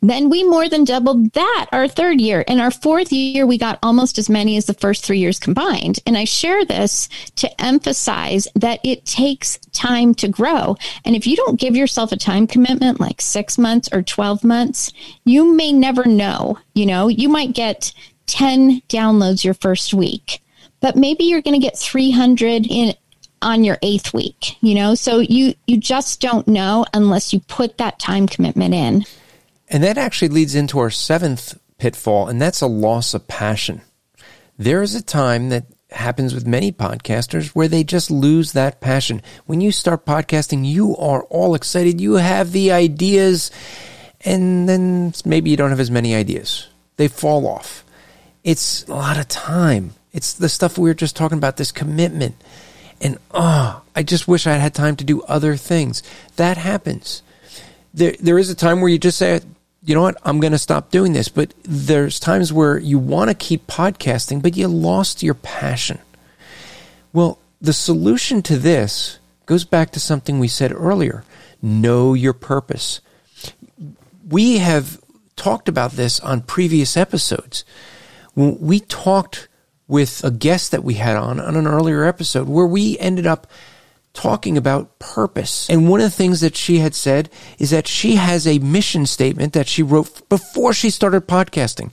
Then 0.00 0.28
we 0.28 0.44
more 0.44 0.68
than 0.68 0.84
doubled 0.84 1.32
that 1.32 1.66
our 1.72 1.88
third 1.88 2.20
year. 2.20 2.42
In 2.42 2.60
our 2.60 2.70
fourth 2.70 3.12
year, 3.12 3.46
we 3.46 3.58
got 3.58 3.78
almost 3.82 4.18
as 4.18 4.28
many 4.28 4.56
as 4.56 4.66
the 4.66 4.74
first 4.74 5.04
three 5.04 5.18
years 5.18 5.38
combined. 5.38 5.98
And 6.06 6.16
I 6.16 6.24
share 6.24 6.64
this 6.64 7.08
to 7.36 7.60
emphasize 7.60 8.48
that 8.54 8.80
it 8.84 9.04
takes 9.04 9.58
time 9.72 10.14
to 10.16 10.28
grow. 10.28 10.76
And 11.04 11.16
if 11.16 11.26
you 11.26 11.36
don't 11.36 11.60
give 11.60 11.76
yourself 11.76 12.12
a 12.12 12.16
time 12.16 12.46
commitment, 12.46 13.00
like 13.00 13.20
six 13.20 13.58
months 13.58 13.88
or 13.92 14.02
12 14.02 14.44
months, 14.44 14.92
you 15.24 15.54
may 15.54 15.72
never 15.72 16.04
know. 16.04 16.58
You 16.74 16.86
know, 16.86 17.08
you 17.08 17.28
might 17.28 17.54
get 17.54 17.92
10 18.26 18.82
downloads 18.88 19.44
your 19.44 19.54
first 19.54 19.94
week, 19.94 20.42
but 20.80 20.96
maybe 20.96 21.24
you're 21.24 21.42
going 21.42 21.58
to 21.58 21.64
get 21.64 21.78
300 21.78 22.66
in 22.66 22.94
on 23.42 23.62
your 23.62 23.78
eighth 23.82 24.14
week, 24.14 24.56
you 24.62 24.74
know? 24.74 24.94
So 24.94 25.18
you, 25.18 25.54
you 25.66 25.76
just 25.76 26.20
don't 26.20 26.48
know 26.48 26.86
unless 26.94 27.32
you 27.32 27.40
put 27.40 27.78
that 27.78 27.98
time 27.98 28.26
commitment 28.26 28.74
in. 28.74 29.04
And 29.74 29.82
that 29.82 29.98
actually 29.98 30.28
leads 30.28 30.54
into 30.54 30.78
our 30.78 30.88
seventh 30.88 31.58
pitfall, 31.78 32.28
and 32.28 32.40
that's 32.40 32.60
a 32.60 32.68
loss 32.68 33.12
of 33.12 33.26
passion. 33.26 33.80
There 34.56 34.82
is 34.82 34.94
a 34.94 35.02
time 35.02 35.48
that 35.48 35.66
happens 35.90 36.32
with 36.32 36.46
many 36.46 36.70
podcasters 36.70 37.48
where 37.48 37.66
they 37.66 37.82
just 37.82 38.08
lose 38.08 38.52
that 38.52 38.80
passion. 38.80 39.20
When 39.46 39.60
you 39.60 39.72
start 39.72 40.06
podcasting, 40.06 40.64
you 40.64 40.96
are 40.96 41.24
all 41.24 41.56
excited. 41.56 42.00
You 42.00 42.14
have 42.14 42.52
the 42.52 42.70
ideas, 42.70 43.50
and 44.20 44.68
then 44.68 45.12
maybe 45.24 45.50
you 45.50 45.56
don't 45.56 45.70
have 45.70 45.80
as 45.80 45.90
many 45.90 46.14
ideas. 46.14 46.68
They 46.96 47.08
fall 47.08 47.44
off. 47.48 47.84
It's 48.44 48.86
a 48.86 48.94
lot 48.94 49.18
of 49.18 49.26
time. 49.26 49.94
It's 50.12 50.34
the 50.34 50.48
stuff 50.48 50.78
we 50.78 50.88
were 50.88 50.94
just 50.94 51.16
talking 51.16 51.38
about, 51.38 51.56
this 51.56 51.72
commitment. 51.72 52.36
And 53.00 53.18
oh, 53.32 53.82
I 53.96 54.04
just 54.04 54.28
wish 54.28 54.46
I 54.46 54.52
had 54.52 54.72
time 54.72 54.94
to 54.94 55.04
do 55.04 55.22
other 55.22 55.56
things. 55.56 56.04
That 56.36 56.58
happens. 56.58 57.24
There, 57.92 58.14
there 58.20 58.38
is 58.38 58.50
a 58.50 58.54
time 58.54 58.80
where 58.80 58.90
you 58.90 58.98
just 58.98 59.18
say, 59.18 59.40
you 59.84 59.94
know 59.94 60.02
what, 60.02 60.16
I'm 60.24 60.40
going 60.40 60.52
to 60.52 60.58
stop 60.58 60.90
doing 60.90 61.12
this. 61.12 61.28
But 61.28 61.54
there's 61.62 62.18
times 62.18 62.52
where 62.52 62.78
you 62.78 62.98
want 62.98 63.30
to 63.30 63.34
keep 63.34 63.66
podcasting, 63.66 64.42
but 64.42 64.56
you 64.56 64.68
lost 64.68 65.22
your 65.22 65.34
passion. 65.34 65.98
Well, 67.12 67.38
the 67.60 67.72
solution 67.72 68.42
to 68.42 68.56
this 68.56 69.18
goes 69.46 69.64
back 69.64 69.90
to 69.92 70.00
something 70.00 70.38
we 70.38 70.48
said 70.48 70.72
earlier 70.72 71.24
know 71.62 72.12
your 72.12 72.34
purpose. 72.34 73.00
We 74.28 74.58
have 74.58 75.00
talked 75.34 75.68
about 75.68 75.92
this 75.92 76.20
on 76.20 76.42
previous 76.42 76.96
episodes. 76.96 77.64
When 78.34 78.58
we 78.60 78.80
talked 78.80 79.48
with 79.88 80.22
a 80.24 80.30
guest 80.30 80.70
that 80.72 80.84
we 80.84 80.94
had 80.94 81.16
on 81.16 81.40
on 81.40 81.56
an 81.56 81.66
earlier 81.66 82.04
episode 82.04 82.48
where 82.48 82.66
we 82.66 82.98
ended 82.98 83.26
up 83.26 83.46
talking 84.14 84.56
about 84.56 84.98
purpose. 84.98 85.68
And 85.68 85.88
one 85.88 86.00
of 86.00 86.04
the 86.04 86.16
things 86.16 86.40
that 86.40 86.56
she 86.56 86.78
had 86.78 86.94
said 86.94 87.28
is 87.58 87.70
that 87.70 87.86
she 87.86 88.14
has 88.14 88.46
a 88.46 88.58
mission 88.60 89.04
statement 89.04 89.52
that 89.52 89.68
she 89.68 89.82
wrote 89.82 90.26
before 90.28 90.72
she 90.72 90.88
started 90.88 91.26
podcasting. 91.26 91.90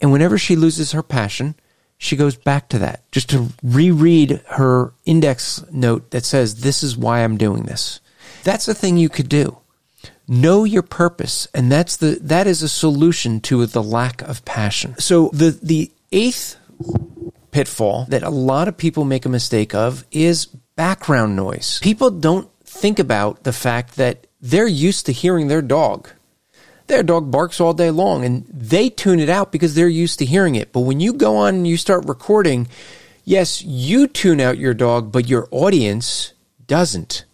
And 0.00 0.12
whenever 0.12 0.38
she 0.38 0.56
loses 0.56 0.92
her 0.92 1.02
passion, 1.02 1.56
she 1.98 2.16
goes 2.16 2.36
back 2.36 2.68
to 2.68 2.78
that 2.78 3.10
just 3.10 3.28
to 3.30 3.48
reread 3.62 4.40
her 4.50 4.94
index 5.04 5.64
note 5.72 6.12
that 6.12 6.24
says, 6.24 6.60
This 6.60 6.82
is 6.82 6.96
why 6.96 7.24
I'm 7.24 7.36
doing 7.36 7.64
this. 7.64 8.00
That's 8.44 8.66
the 8.66 8.74
thing 8.74 8.96
you 8.96 9.08
could 9.08 9.28
do. 9.28 9.58
Know 10.28 10.64
your 10.64 10.82
purpose, 10.82 11.48
and 11.54 11.72
that's 11.72 11.96
the 11.96 12.18
that 12.20 12.46
is 12.46 12.62
a 12.62 12.68
solution 12.68 13.40
to 13.40 13.64
the 13.64 13.82
lack 13.82 14.20
of 14.22 14.44
passion. 14.44 14.94
So 14.98 15.30
the 15.32 15.58
the 15.62 15.90
eighth 16.12 16.56
pitfall 17.50 18.04
that 18.10 18.22
a 18.22 18.30
lot 18.30 18.68
of 18.68 18.76
people 18.76 19.04
make 19.04 19.24
a 19.24 19.30
mistake 19.30 19.74
of 19.74 20.04
is 20.12 20.48
background 20.78 21.34
noise. 21.34 21.80
People 21.82 22.08
don't 22.08 22.48
think 22.62 23.00
about 23.00 23.42
the 23.42 23.52
fact 23.52 23.96
that 23.96 24.28
they're 24.40 24.68
used 24.68 25.06
to 25.06 25.12
hearing 25.12 25.48
their 25.48 25.60
dog. 25.60 26.08
Their 26.86 27.02
dog 27.02 27.32
barks 27.32 27.60
all 27.60 27.74
day 27.74 27.90
long 27.90 28.24
and 28.24 28.46
they 28.46 28.88
tune 28.88 29.18
it 29.18 29.28
out 29.28 29.50
because 29.50 29.74
they're 29.74 29.88
used 29.88 30.20
to 30.20 30.24
hearing 30.24 30.54
it. 30.54 30.72
But 30.72 30.82
when 30.82 31.00
you 31.00 31.12
go 31.12 31.36
on 31.36 31.56
and 31.56 31.66
you 31.66 31.76
start 31.76 32.06
recording, 32.06 32.68
yes, 33.24 33.60
you 33.60 34.06
tune 34.06 34.40
out 34.40 34.56
your 34.56 34.72
dog, 34.72 35.10
but 35.10 35.28
your 35.28 35.48
audience 35.50 36.32
doesn't. 36.68 37.24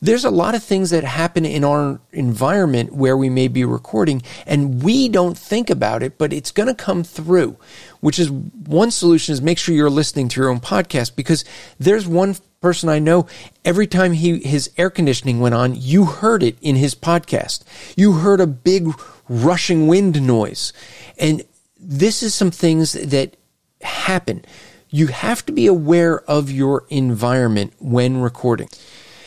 There's 0.00 0.24
a 0.24 0.30
lot 0.30 0.54
of 0.54 0.62
things 0.62 0.88
that 0.90 1.04
happen 1.04 1.44
in 1.44 1.64
our 1.64 2.00
environment 2.12 2.94
where 2.94 3.16
we 3.16 3.28
may 3.28 3.48
be 3.48 3.66
recording 3.66 4.22
and 4.46 4.82
we 4.82 5.10
don't 5.10 5.36
think 5.36 5.68
about 5.68 6.02
it, 6.02 6.16
but 6.16 6.32
it's 6.32 6.52
going 6.52 6.68
to 6.68 6.74
come 6.74 7.04
through, 7.04 7.58
which 8.00 8.18
is 8.18 8.30
one 8.30 8.90
solution 8.90 9.34
is 9.34 9.42
make 9.42 9.58
sure 9.58 9.74
you're 9.74 9.90
listening 9.90 10.28
to 10.28 10.40
your 10.40 10.48
own 10.48 10.60
podcast 10.60 11.16
because 11.16 11.44
there's 11.78 12.06
one 12.06 12.36
person 12.60 12.88
I 12.88 12.98
know, 12.98 13.26
every 13.64 13.86
time 13.86 14.12
he 14.12 14.40
his 14.40 14.70
air 14.76 14.90
conditioning 14.90 15.40
went 15.40 15.54
on, 15.54 15.74
you 15.76 16.06
heard 16.06 16.42
it 16.42 16.58
in 16.60 16.76
his 16.76 16.94
podcast. 16.94 17.62
You 17.96 18.14
heard 18.14 18.40
a 18.40 18.46
big 18.46 18.88
rushing 19.28 19.86
wind 19.86 20.20
noise. 20.26 20.72
And 21.18 21.44
this 21.78 22.22
is 22.22 22.34
some 22.34 22.50
things 22.50 22.92
that 22.94 23.36
happen. 23.82 24.44
You 24.90 25.08
have 25.08 25.44
to 25.46 25.52
be 25.52 25.66
aware 25.66 26.20
of 26.28 26.50
your 26.50 26.86
environment 26.88 27.74
when 27.78 28.20
recording. 28.20 28.68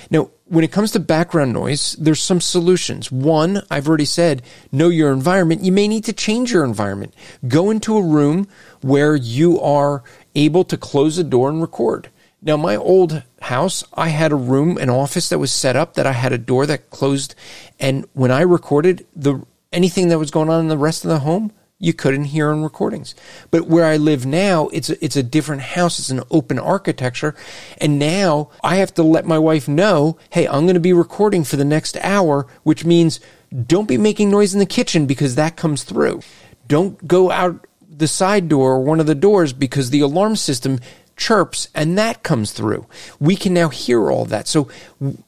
Now, 0.09 0.31
when 0.45 0.65
it 0.65 0.71
comes 0.73 0.91
to 0.91 0.99
background 0.99 1.53
noise, 1.53 1.95
there's 1.97 2.21
some 2.21 2.41
solutions. 2.41 3.09
One, 3.09 3.61
I've 3.71 3.87
already 3.87 4.05
said, 4.05 4.41
know 4.69 4.89
your 4.89 5.13
environment. 5.13 5.63
You 5.63 5.71
may 5.71 5.87
need 5.87 6.03
to 6.05 6.13
change 6.13 6.51
your 6.51 6.65
environment. 6.65 7.13
Go 7.47 7.69
into 7.69 7.95
a 7.95 8.03
room 8.03 8.49
where 8.81 9.15
you 9.15 9.61
are 9.61 10.03
able 10.35 10.65
to 10.65 10.75
close 10.75 11.17
a 11.17 11.23
door 11.23 11.47
and 11.47 11.61
record. 11.61 12.09
Now, 12.41 12.57
my 12.57 12.75
old 12.75 13.23
house, 13.41 13.83
I 13.93 14.09
had 14.09 14.31
a 14.31 14.35
room, 14.35 14.77
an 14.77 14.89
office 14.89 15.29
that 15.29 15.37
was 15.37 15.51
set 15.51 15.75
up 15.75 15.93
that 15.93 16.07
I 16.07 16.13
had 16.13 16.33
a 16.33 16.39
door 16.39 16.65
that 16.65 16.89
closed. 16.89 17.35
And 17.79 18.07
when 18.13 18.31
I 18.31 18.41
recorded 18.41 19.05
the 19.15 19.45
anything 19.71 20.09
that 20.09 20.19
was 20.19 20.31
going 20.31 20.49
on 20.49 20.59
in 20.59 20.67
the 20.67 20.77
rest 20.77 21.05
of 21.05 21.09
the 21.09 21.19
home, 21.19 21.51
you 21.77 21.93
couldn't 21.93 22.25
hear 22.25 22.51
on 22.51 22.63
recordings. 22.63 23.15
But 23.49 23.67
where 23.67 23.85
I 23.85 23.97
live 23.97 24.25
now, 24.25 24.67
it's 24.69 24.89
a, 24.89 25.03
it's 25.03 25.15
a 25.15 25.23
different 25.23 25.61
house. 25.61 25.97
It's 25.97 26.09
an 26.09 26.23
open 26.29 26.59
architecture. 26.59 27.35
And 27.79 27.97
now 27.97 28.49
I 28.63 28.75
have 28.77 28.93
to 28.95 29.03
let 29.03 29.25
my 29.25 29.39
wife 29.39 29.67
know, 29.67 30.17
hey, 30.29 30.47
I'm 30.47 30.65
going 30.65 30.75
to 30.75 30.79
be 30.79 30.93
recording 30.93 31.43
for 31.43 31.57
the 31.57 31.65
next 31.65 31.97
hour, 31.97 32.47
which 32.63 32.85
means 32.85 33.19
don't 33.65 33.87
be 33.87 33.97
making 33.97 34.29
noise 34.29 34.53
in 34.53 34.59
the 34.59 34.65
kitchen 34.65 35.05
because 35.07 35.35
that 35.35 35.57
comes 35.57 35.83
through. 35.83 36.21
Don't 36.67 37.07
go 37.07 37.31
out 37.31 37.67
the 37.89 38.07
side 38.07 38.47
door 38.47 38.73
or 38.73 38.83
one 38.83 38.99
of 38.99 39.05
the 39.05 39.15
doors 39.15 39.51
because 39.51 39.89
the 39.89 39.99
alarm 40.01 40.35
system 40.35 40.79
chirps 41.21 41.67
and 41.75 41.99
that 41.99 42.23
comes 42.23 42.51
through. 42.51 42.87
We 43.19 43.35
can 43.35 43.53
now 43.53 43.69
hear 43.69 44.09
all 44.09 44.25
that. 44.25 44.47
So 44.47 44.69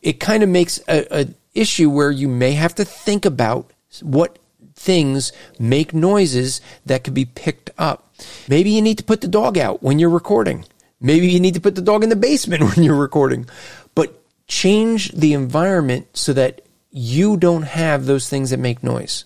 it 0.02 0.20
kind 0.20 0.42
of 0.42 0.50
makes 0.50 0.80
a, 0.88 1.28
issue 1.54 1.88
where 1.88 2.10
you 2.10 2.28
may 2.28 2.54
have 2.54 2.74
to 2.74 2.84
think 2.84 3.26
about 3.26 3.70
what 4.02 4.40
things 4.74 5.32
make 5.60 5.94
noises 5.94 6.62
that 6.88 7.04
could 7.04 7.14
be 7.14 7.26
picked 7.26 7.70
up. 7.78 8.12
Maybe 8.50 8.72
you 8.72 8.82
need 8.82 8.98
to 8.98 9.04
put 9.04 9.22
the 9.22 9.28
dog 9.28 9.56
out 9.56 9.84
when 9.84 10.00
you're 10.00 10.10
recording. 10.10 10.66
Maybe 11.00 11.30
you 11.30 11.40
need 11.40 11.54
to 11.54 11.62
put 11.62 11.76
the 11.76 11.82
dog 11.84 12.02
in 12.04 12.10
the 12.10 12.16
basement 12.16 12.64
when 12.76 12.84
you're 12.84 12.96
recording. 12.96 13.48
But 13.94 14.20
change 14.48 15.12
the 15.12 15.34
environment 15.34 16.08
so 16.18 16.34
that 16.34 16.62
you 16.90 17.38
don't 17.38 17.64
have 17.64 18.08
those 18.08 18.28
things 18.28 18.50
that 18.50 18.58
make 18.58 18.82
noise. 18.82 19.26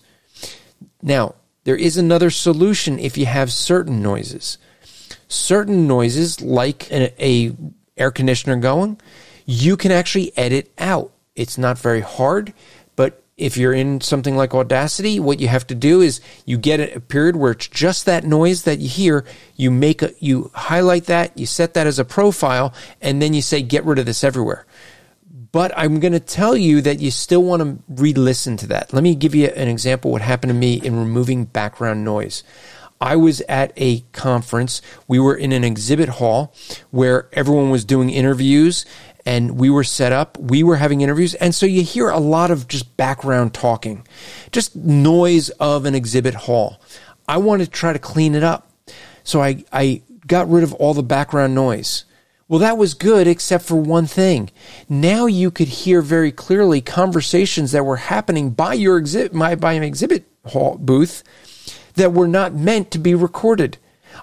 Now, 1.00 1.34
there 1.64 1.76
is 1.76 1.96
another 1.96 2.28
solution 2.28 2.98
if 2.98 3.16
you 3.16 3.24
have 3.24 3.50
certain 3.50 4.02
noises 4.02 4.58
certain 5.28 5.86
noises, 5.86 6.40
like 6.40 6.90
a, 6.90 7.12
a 7.24 7.54
air 7.96 8.10
conditioner 8.10 8.56
going, 8.56 9.00
you 9.46 9.76
can 9.76 9.92
actually 9.92 10.36
edit 10.36 10.72
out. 10.78 11.12
It's 11.36 11.58
not 11.58 11.78
very 11.78 12.00
hard, 12.00 12.52
but 12.96 13.22
if 13.36 13.56
you're 13.56 13.72
in 13.72 14.00
something 14.00 14.36
like 14.36 14.54
Audacity, 14.54 15.20
what 15.20 15.38
you 15.38 15.46
have 15.48 15.66
to 15.68 15.74
do 15.74 16.00
is 16.00 16.20
you 16.44 16.58
get 16.58 16.80
a 16.96 17.00
period 17.00 17.36
where 17.36 17.52
it's 17.52 17.68
just 17.68 18.04
that 18.06 18.24
noise 18.24 18.64
that 18.64 18.80
you 18.80 18.88
hear. 18.88 19.24
You 19.54 19.70
make 19.70 20.02
a, 20.02 20.12
you 20.18 20.50
highlight 20.54 21.04
that, 21.04 21.38
you 21.38 21.46
set 21.46 21.74
that 21.74 21.86
as 21.86 22.00
a 22.00 22.04
profile, 22.04 22.74
and 23.00 23.22
then 23.22 23.34
you 23.34 23.42
say, 23.42 23.62
get 23.62 23.84
rid 23.84 24.00
of 24.00 24.06
this 24.06 24.24
everywhere. 24.24 24.66
But 25.52 25.72
I'm 25.76 26.00
going 26.00 26.12
to 26.12 26.20
tell 26.20 26.56
you 26.56 26.80
that 26.82 26.98
you 26.98 27.10
still 27.10 27.42
want 27.42 27.62
to 27.62 27.78
re 27.88 28.12
listen 28.12 28.56
to 28.58 28.66
that. 28.66 28.92
Let 28.92 29.02
me 29.02 29.14
give 29.14 29.34
you 29.34 29.46
an 29.46 29.68
example 29.68 30.10
what 30.10 30.20
happened 30.20 30.50
to 30.50 30.54
me 30.54 30.74
in 30.74 30.98
removing 30.98 31.44
background 31.44 32.04
noise. 32.04 32.42
I 33.00 33.16
was 33.16 33.40
at 33.42 33.72
a 33.76 34.00
conference. 34.12 34.82
We 35.06 35.18
were 35.18 35.36
in 35.36 35.52
an 35.52 35.64
exhibit 35.64 36.08
hall 36.08 36.54
where 36.90 37.28
everyone 37.32 37.70
was 37.70 37.84
doing 37.84 38.10
interviews 38.10 38.84
and 39.24 39.58
we 39.58 39.70
were 39.70 39.84
set 39.84 40.12
up. 40.12 40.38
We 40.38 40.62
were 40.62 40.76
having 40.76 41.00
interviews. 41.00 41.34
And 41.34 41.54
so 41.54 41.66
you 41.66 41.82
hear 41.82 42.08
a 42.08 42.18
lot 42.18 42.50
of 42.50 42.66
just 42.66 42.96
background 42.96 43.54
talking, 43.54 44.06
just 44.52 44.74
noise 44.74 45.50
of 45.50 45.84
an 45.84 45.94
exhibit 45.94 46.34
hall. 46.34 46.80
I 47.28 47.36
wanted 47.36 47.66
to 47.66 47.70
try 47.70 47.92
to 47.92 47.98
clean 47.98 48.34
it 48.34 48.42
up. 48.42 48.70
So 49.22 49.42
I, 49.42 49.64
I 49.72 50.02
got 50.26 50.48
rid 50.48 50.64
of 50.64 50.72
all 50.74 50.94
the 50.94 51.02
background 51.02 51.54
noise. 51.54 52.04
Well, 52.48 52.60
that 52.60 52.78
was 52.78 52.94
good, 52.94 53.26
except 53.26 53.64
for 53.64 53.76
one 53.76 54.06
thing. 54.06 54.50
Now 54.88 55.26
you 55.26 55.50
could 55.50 55.68
hear 55.68 56.00
very 56.00 56.32
clearly 56.32 56.80
conversations 56.80 57.72
that 57.72 57.84
were 57.84 57.96
happening 57.96 58.50
by 58.50 58.72
your 58.72 58.96
exhibit, 58.96 59.38
by, 59.38 59.54
by 59.54 59.74
an 59.74 59.82
exhibit 59.82 60.24
hall 60.46 60.78
booth 60.78 61.22
that 61.98 62.12
were 62.12 62.28
not 62.28 62.54
meant 62.54 62.90
to 62.92 62.98
be 62.98 63.14
recorded. 63.14 63.78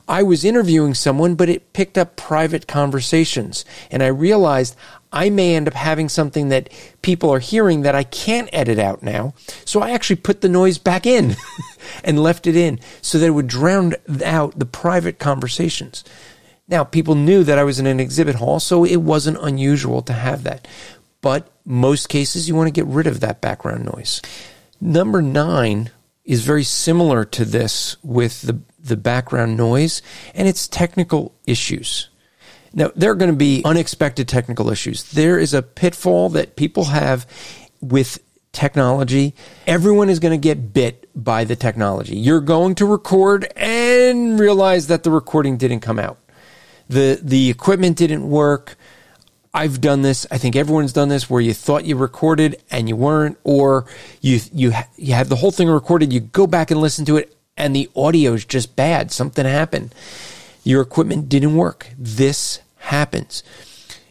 I 0.07 0.23
was 0.23 0.43
interviewing 0.43 0.93
someone, 0.93 1.35
but 1.35 1.49
it 1.49 1.73
picked 1.73 1.97
up 1.97 2.15
private 2.15 2.67
conversations. 2.67 3.65
And 3.91 4.03
I 4.03 4.07
realized 4.07 4.75
I 5.11 5.29
may 5.29 5.55
end 5.55 5.67
up 5.67 5.73
having 5.73 6.09
something 6.09 6.49
that 6.49 6.69
people 7.01 7.31
are 7.31 7.39
hearing 7.39 7.81
that 7.81 7.95
I 7.95 8.03
can't 8.03 8.49
edit 8.51 8.79
out 8.79 9.03
now. 9.03 9.33
So 9.63 9.81
I 9.81 9.91
actually 9.91 10.17
put 10.17 10.41
the 10.41 10.49
noise 10.49 10.77
back 10.77 11.05
in 11.05 11.35
and 12.03 12.21
left 12.21 12.47
it 12.47 12.55
in 12.55 12.79
so 13.01 13.17
that 13.17 13.27
it 13.27 13.31
would 13.31 13.47
drown 13.47 13.93
out 14.23 14.59
the 14.59 14.65
private 14.65 15.19
conversations. 15.19 16.03
Now, 16.67 16.83
people 16.83 17.15
knew 17.15 17.43
that 17.43 17.59
I 17.59 17.63
was 17.63 17.79
in 17.79 17.85
an 17.85 17.99
exhibit 17.99 18.35
hall, 18.35 18.59
so 18.59 18.83
it 18.83 18.97
wasn't 18.97 19.37
unusual 19.39 20.01
to 20.03 20.13
have 20.13 20.43
that. 20.43 20.67
But 21.21 21.47
most 21.63 22.09
cases, 22.09 22.47
you 22.47 22.55
want 22.55 22.67
to 22.67 22.71
get 22.71 22.87
rid 22.87 23.07
of 23.07 23.19
that 23.19 23.39
background 23.39 23.85
noise. 23.85 24.21
Number 24.81 25.21
nine 25.21 25.91
is 26.25 26.43
very 26.43 26.63
similar 26.63 27.23
to 27.23 27.45
this 27.45 27.97
with 28.03 28.41
the, 28.41 28.59
the 28.79 28.97
background 28.97 29.55
noise, 29.55 30.01
and 30.33 30.47
it's 30.47 30.67
technical 30.67 31.33
issues. 31.45 32.09
Now, 32.73 32.91
there 32.95 33.11
are 33.11 33.15
going 33.15 33.31
to 33.31 33.37
be 33.37 33.61
unexpected 33.63 34.27
technical 34.27 34.69
issues. 34.69 35.11
There 35.11 35.39
is 35.39 35.53
a 35.53 35.61
pitfall 35.61 36.29
that 36.29 36.55
people 36.55 36.85
have 36.85 37.25
with 37.79 38.19
technology. 38.51 39.33
Everyone 39.67 40.09
is 40.09 40.19
going 40.19 40.33
to 40.33 40.43
get 40.43 40.73
bit 40.73 41.09
by 41.15 41.43
the 41.43 41.55
technology. 41.55 42.17
You're 42.17 42.41
going 42.41 42.75
to 42.75 42.85
record 42.85 43.51
and 43.55 44.39
realize 44.39 44.87
that 44.87 45.03
the 45.03 45.11
recording 45.11 45.57
didn't 45.57 45.81
come 45.81 45.99
out. 45.99 46.17
The, 46.89 47.19
the 47.21 47.49
equipment 47.49 47.97
didn't 47.97 48.27
work. 48.27 48.75
I've 49.55 49.79
done 49.79 50.01
this. 50.01 50.27
I 50.29 50.37
think 50.37 50.57
everyone's 50.57 50.91
done 50.91 51.07
this 51.07 51.29
where 51.29 51.39
you 51.39 51.53
thought 51.53 51.85
you 51.85 51.95
recorded 51.95 52.61
and 52.69 52.89
you 52.89 52.97
weren't, 52.97 53.37
or 53.45 53.85
you, 54.19 54.41
you, 54.51 54.73
you 54.97 55.13
have 55.13 55.29
the 55.29 55.37
whole 55.37 55.51
thing 55.51 55.69
recorded. 55.69 56.11
You 56.11 56.19
go 56.19 56.45
back 56.45 56.71
and 56.71 56.81
listen 56.81 57.05
to 57.05 57.15
it 57.15 57.35
and 57.55 57.73
the 57.73 57.89
audio 57.95 58.33
is 58.33 58.43
just 58.43 58.75
bad. 58.75 59.11
Something 59.11 59.45
happened. 59.45 59.95
Your 60.65 60.81
equipment 60.81 61.29
didn't 61.29 61.55
work. 61.55 61.87
This 61.97 62.59
happens. 62.77 63.43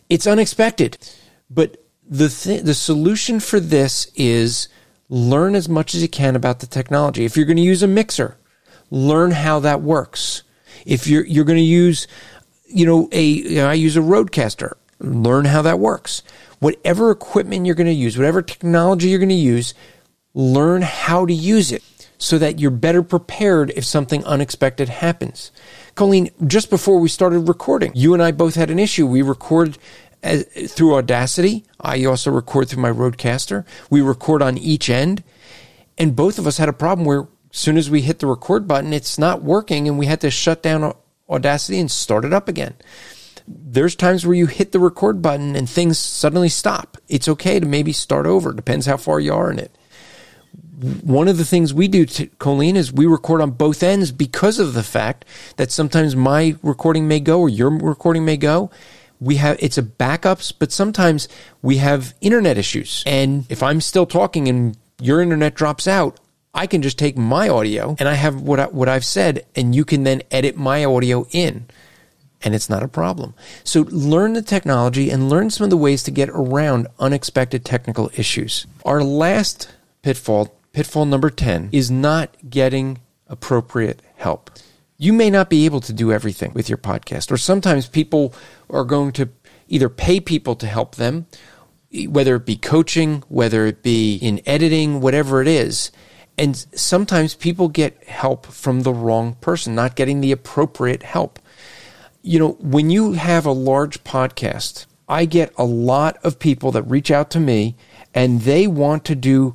It's 0.09 0.27
unexpected, 0.27 0.97
but 1.51 1.77
the 2.09 2.29
th- 2.29 2.63
the 2.63 2.75
solution 2.75 3.41
for 3.41 3.61
this 3.61 4.11
is 4.15 4.69
learn 5.09 5.55
as 5.55 5.69
much 5.69 5.95
as 5.95 6.03
you 6.03 6.09
can 6.09 6.37
about 6.37 6.61
the 6.61 6.67
technology. 6.67 7.25
If 7.25 7.37
you're 7.37 7.47
going 7.47 7.57
to 7.57 7.63
use 7.63 7.83
a 7.83 7.89
mixer, 7.89 8.37
learn 8.91 9.31
how 9.31 9.61
that 9.61 9.83
works. 9.83 10.43
If 10.87 11.07
you're 11.07 11.27
you're 11.27 11.45
going 11.45 11.59
to 11.59 11.63
use, 11.63 12.07
you 12.67 12.87
know, 12.87 13.09
a 13.13 13.23
you 13.23 13.57
know, 13.57 13.69
I 13.69 13.75
use 13.75 13.97
a 13.97 14.01
Rodecaster, 14.01 14.75
learn 14.99 15.47
how 15.47 15.63
that 15.63 15.79
works. 15.79 16.23
Whatever 16.59 17.11
equipment 17.11 17.67
you're 17.67 17.75
going 17.75 17.87
to 17.87 17.93
use, 17.93 18.17
whatever 18.17 18.43
technology 18.43 19.09
you're 19.09 19.19
going 19.19 19.29
to 19.29 19.35
use, 19.35 19.75
learn 20.35 20.83
how 20.83 21.27
to 21.27 21.33
use 21.33 21.73
it 21.73 21.83
so 22.19 22.39
that 22.39 22.59
you're 22.59 22.71
better 22.71 23.03
prepared 23.03 23.71
if 23.77 23.85
something 23.85 24.25
unexpected 24.25 24.89
happens. 24.89 25.53
Colleen, 25.95 26.31
just 26.47 26.71
before 26.71 26.99
we 26.99 27.09
started 27.09 27.41
recording, 27.41 27.93
you 27.95 28.15
and 28.15 28.23
I 28.23 28.33
both 28.33 28.55
had 28.55 28.71
an 28.71 28.79
issue. 28.79 29.07
We 29.07 29.23
record 29.23 29.79
uh, 30.23 30.39
through 30.69 30.95
Audacity. 30.95 31.65
I 31.81 32.05
also 32.05 32.31
record 32.31 32.69
through 32.69 32.83
my 32.83 32.91
Rodecaster. 32.91 33.65
We 33.91 34.01
record 34.01 34.43
on 34.43 34.57
each 34.57 34.89
end. 34.89 35.23
And 35.99 36.17
both 36.17 36.39
of 36.39 36.47
us 36.47 36.57
had 36.57 36.69
a 36.69 36.73
problem 36.73 37.05
where 37.05 37.29
as 37.53 37.59
soon 37.59 37.77
as 37.77 37.91
we 37.91 38.01
hit 38.01 38.19
the 38.19 38.27
record 38.27 38.67
button, 38.67 38.93
it's 38.93 39.19
not 39.19 39.43
working 39.43 39.87
and 39.87 39.99
we 39.99 40.07
had 40.07 40.21
to 40.23 40.31
shut 40.31 40.63
down 40.63 40.95
Audacity 41.29 41.79
and 41.79 41.91
start 41.91 42.25
it 42.25 42.33
up 42.33 42.49
again. 42.49 42.75
There's 43.47 43.95
times 43.95 44.27
where 44.27 44.37
you 44.37 44.47
hit 44.47 44.73
the 44.73 44.81
record 44.81 45.21
button 45.21 45.55
and 45.57 45.69
things 45.69 45.99
suddenly 45.99 46.49
stop. 46.49 46.97
It's 47.09 47.29
okay 47.29 47.61
to 47.61 47.67
maybe 47.67 47.93
start 47.93 48.27
over. 48.27 48.53
Depends 48.53 48.87
how 48.87 48.97
far 48.97 49.21
you 49.21 49.35
are 49.35 49.51
in 49.51 49.59
it 49.59 49.77
one 51.03 51.29
of 51.29 51.39
the 51.39 51.45
things 51.45 51.73
we 51.73 51.89
do, 51.89 52.05
to, 52.05 52.27
Colleen, 52.39 52.77
is 52.77 52.93
we 52.93 53.07
record 53.07 53.41
on 53.41 53.53
both 53.53 53.83
ends 53.83 54.11
because 54.13 54.59
of 54.59 54.75
the 54.75 54.83
fact 54.83 55.25
that 55.57 55.71
sometimes 55.71 56.17
my 56.17 56.57
recording 56.63 57.07
may 57.09 57.21
go 57.21 57.41
or 57.41 57.49
your 57.49 57.71
recording 57.71 58.25
may 58.25 58.37
go. 58.37 58.71
We 59.21 59.37
have 59.37 59.57
it's 59.61 59.79
a 59.79 59.83
backups, 59.83 60.53
but 60.59 60.73
sometimes 60.73 61.29
we 61.63 61.79
have 61.79 62.15
internet 62.21 62.59
issues. 62.59 63.03
And 63.07 63.47
if 63.49 63.63
I'm 63.63 63.81
still 63.81 64.07
talking 64.07 64.49
and 64.49 64.77
your 65.01 65.23
internet 65.23 65.55
drops 65.55 65.87
out, 65.87 66.19
I 66.53 66.67
can 66.67 66.83
just 66.83 66.99
take 66.99 67.17
my 67.17 67.49
audio 67.49 67.97
and 67.99 68.09
I 68.09 68.15
have 68.15 68.41
what 68.41 68.61
I, 68.61 68.67
what 68.67 68.89
I've 68.89 69.05
said, 69.05 69.47
and 69.57 69.75
you 69.75 69.85
can 69.85 70.05
then 70.05 70.23
edit 70.31 70.57
my 70.57 70.85
audio 70.85 71.27
in, 71.31 71.67
and 72.45 72.55
it's 72.55 72.69
not 72.69 72.83
a 72.83 72.89
problem. 72.89 73.35
So 73.65 73.87
learn 73.91 74.35
the 74.35 74.43
technology 74.43 75.11
and 75.11 75.31
learn 75.31 75.51
some 75.51 75.65
of 75.65 75.71
the 75.71 75.77
ways 75.77 76.03
to 76.05 76.11
get 76.11 76.29
around 76.29 76.87
unexpected 77.01 77.65
technical 77.65 78.11
issues. 78.15 78.67
Our 78.85 79.03
last 79.03 79.73
pitfall 80.03 80.55
pitfall 80.73 81.07
number 81.07 81.31
10 81.31 81.71
is 81.73 81.91
not 81.91 82.37
getting 82.49 82.99
appropriate 83.29 84.03
help. 84.17 84.51
You 84.99 85.13
may 85.13 85.31
not 85.31 85.49
be 85.49 85.65
able 85.65 85.81
to 85.81 85.93
do 85.93 86.13
everything 86.13 86.53
with 86.53 86.69
your 86.69 86.79
podcast, 86.79 87.31
or 87.33 87.37
sometimes 87.37 87.89
people 87.89 88.35
are 88.69 88.85
going 88.85 89.13
to 89.13 89.31
either 89.69 89.89
pay 89.89 90.21
people 90.21 90.55
to 90.57 90.67
help 90.67 90.97
them, 90.97 91.27
whether 92.09 92.37
it 92.37 92.47
be 92.47 92.57
coaching, 92.57 93.23
whether 93.29 93.67
it 93.67 93.83
be 93.83 94.17
in 94.17 94.41
editing, 94.47 95.01
whatever 95.01 95.41
it 95.41 95.49
is. 95.49 95.91
And 96.37 96.57
sometimes 96.75 97.35
people 97.35 97.69
get 97.69 98.03
help 98.05 98.47
from 98.47 98.83
the 98.83 98.93
wrong 98.93 99.35
person, 99.35 99.75
not 99.75 99.97
getting 99.97 100.21
the 100.21 100.33
appropriate 100.33 101.05
help. 101.05 101.39
You 102.27 102.39
know, 102.39 102.53
when 102.53 102.89
you 102.89 103.12
have 103.12 103.45
a 103.45 103.53
large 103.53 104.03
podcast, 104.03 104.87
I 105.07 105.27
get 105.27 105.53
a 105.59 105.64
lot 105.64 106.16
of 106.25 106.39
people 106.39 106.72
that 106.72 106.83
reach 106.85 107.11
out 107.11 107.31
to 107.33 107.41
me 107.41 107.77
and 108.14 108.41
they 108.41 108.66
want 108.66 109.05
to 109.05 109.14
do 109.14 109.55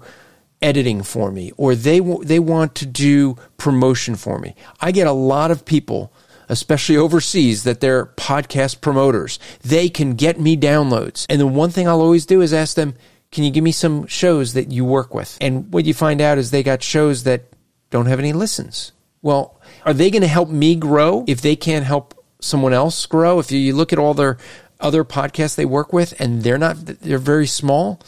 editing 0.61 1.01
for 1.01 1.32
me 1.32 1.51
or 1.57 1.74
they 1.74 1.99
they 1.99 2.38
want 2.38 2.76
to 2.76 2.86
do 2.86 3.38
promotion 3.57 4.15
for 4.15 4.38
me. 4.38 4.53
I 4.80 4.91
get 4.91 5.07
a 5.07 5.11
lot 5.11 5.49
of 5.49 5.65
people 5.65 6.13
especially 6.47 6.95
overseas 6.95 7.63
that 7.63 7.80
they're 7.80 8.05
podcast 8.05 8.82
promoters. 8.82 9.39
They 9.63 9.89
can 9.89 10.13
get 10.13 10.39
me 10.39 10.55
downloads. 10.55 11.26
And 11.28 11.41
the 11.41 11.47
one 11.47 11.72
thing 11.72 11.88
I'll 11.88 12.01
always 12.01 12.28
do 12.28 12.41
is 12.41 12.53
ask 12.53 12.76
them, 12.76 12.93
"Can 13.32 13.43
you 13.45 13.51
give 13.51 13.63
me 13.63 13.72
some 13.72 14.05
shows 14.05 14.53
that 14.53 14.72
you 14.72 14.86
work 14.86 15.13
with?" 15.13 15.39
And 15.41 15.74
what 15.74 15.86
you 15.86 15.95
find 15.95 16.22
out 16.22 16.38
is 16.38 16.51
they 16.51 16.63
got 16.63 16.84
shows 16.84 17.24
that 17.24 17.45
don't 17.89 18.05
have 18.05 18.20
any 18.20 18.34
listens. 18.34 18.91
Well, 19.24 19.59
are 19.86 19.93
they 19.93 20.11
going 20.11 20.22
to 20.22 20.28
help 20.28 20.49
me 20.49 20.76
grow 20.76 21.24
if 21.28 21.41
they 21.41 21.55
can't 21.55 21.86
help 21.86 22.13
someone 22.40 22.74
else 22.74 23.06
grow? 23.06 23.40
If 23.40 23.52
you 23.52 23.76
look 23.76 23.94
at 23.94 24.00
all 24.00 24.14
their 24.14 24.38
other 24.80 25.04
podcasts 25.04 25.56
they 25.56 25.66
work 25.66 25.92
with 25.92 26.20
and 26.20 26.42
they're 26.44 26.58
not 26.58 26.78
they're 26.86 27.18
very 27.18 27.48
small, 27.48 28.02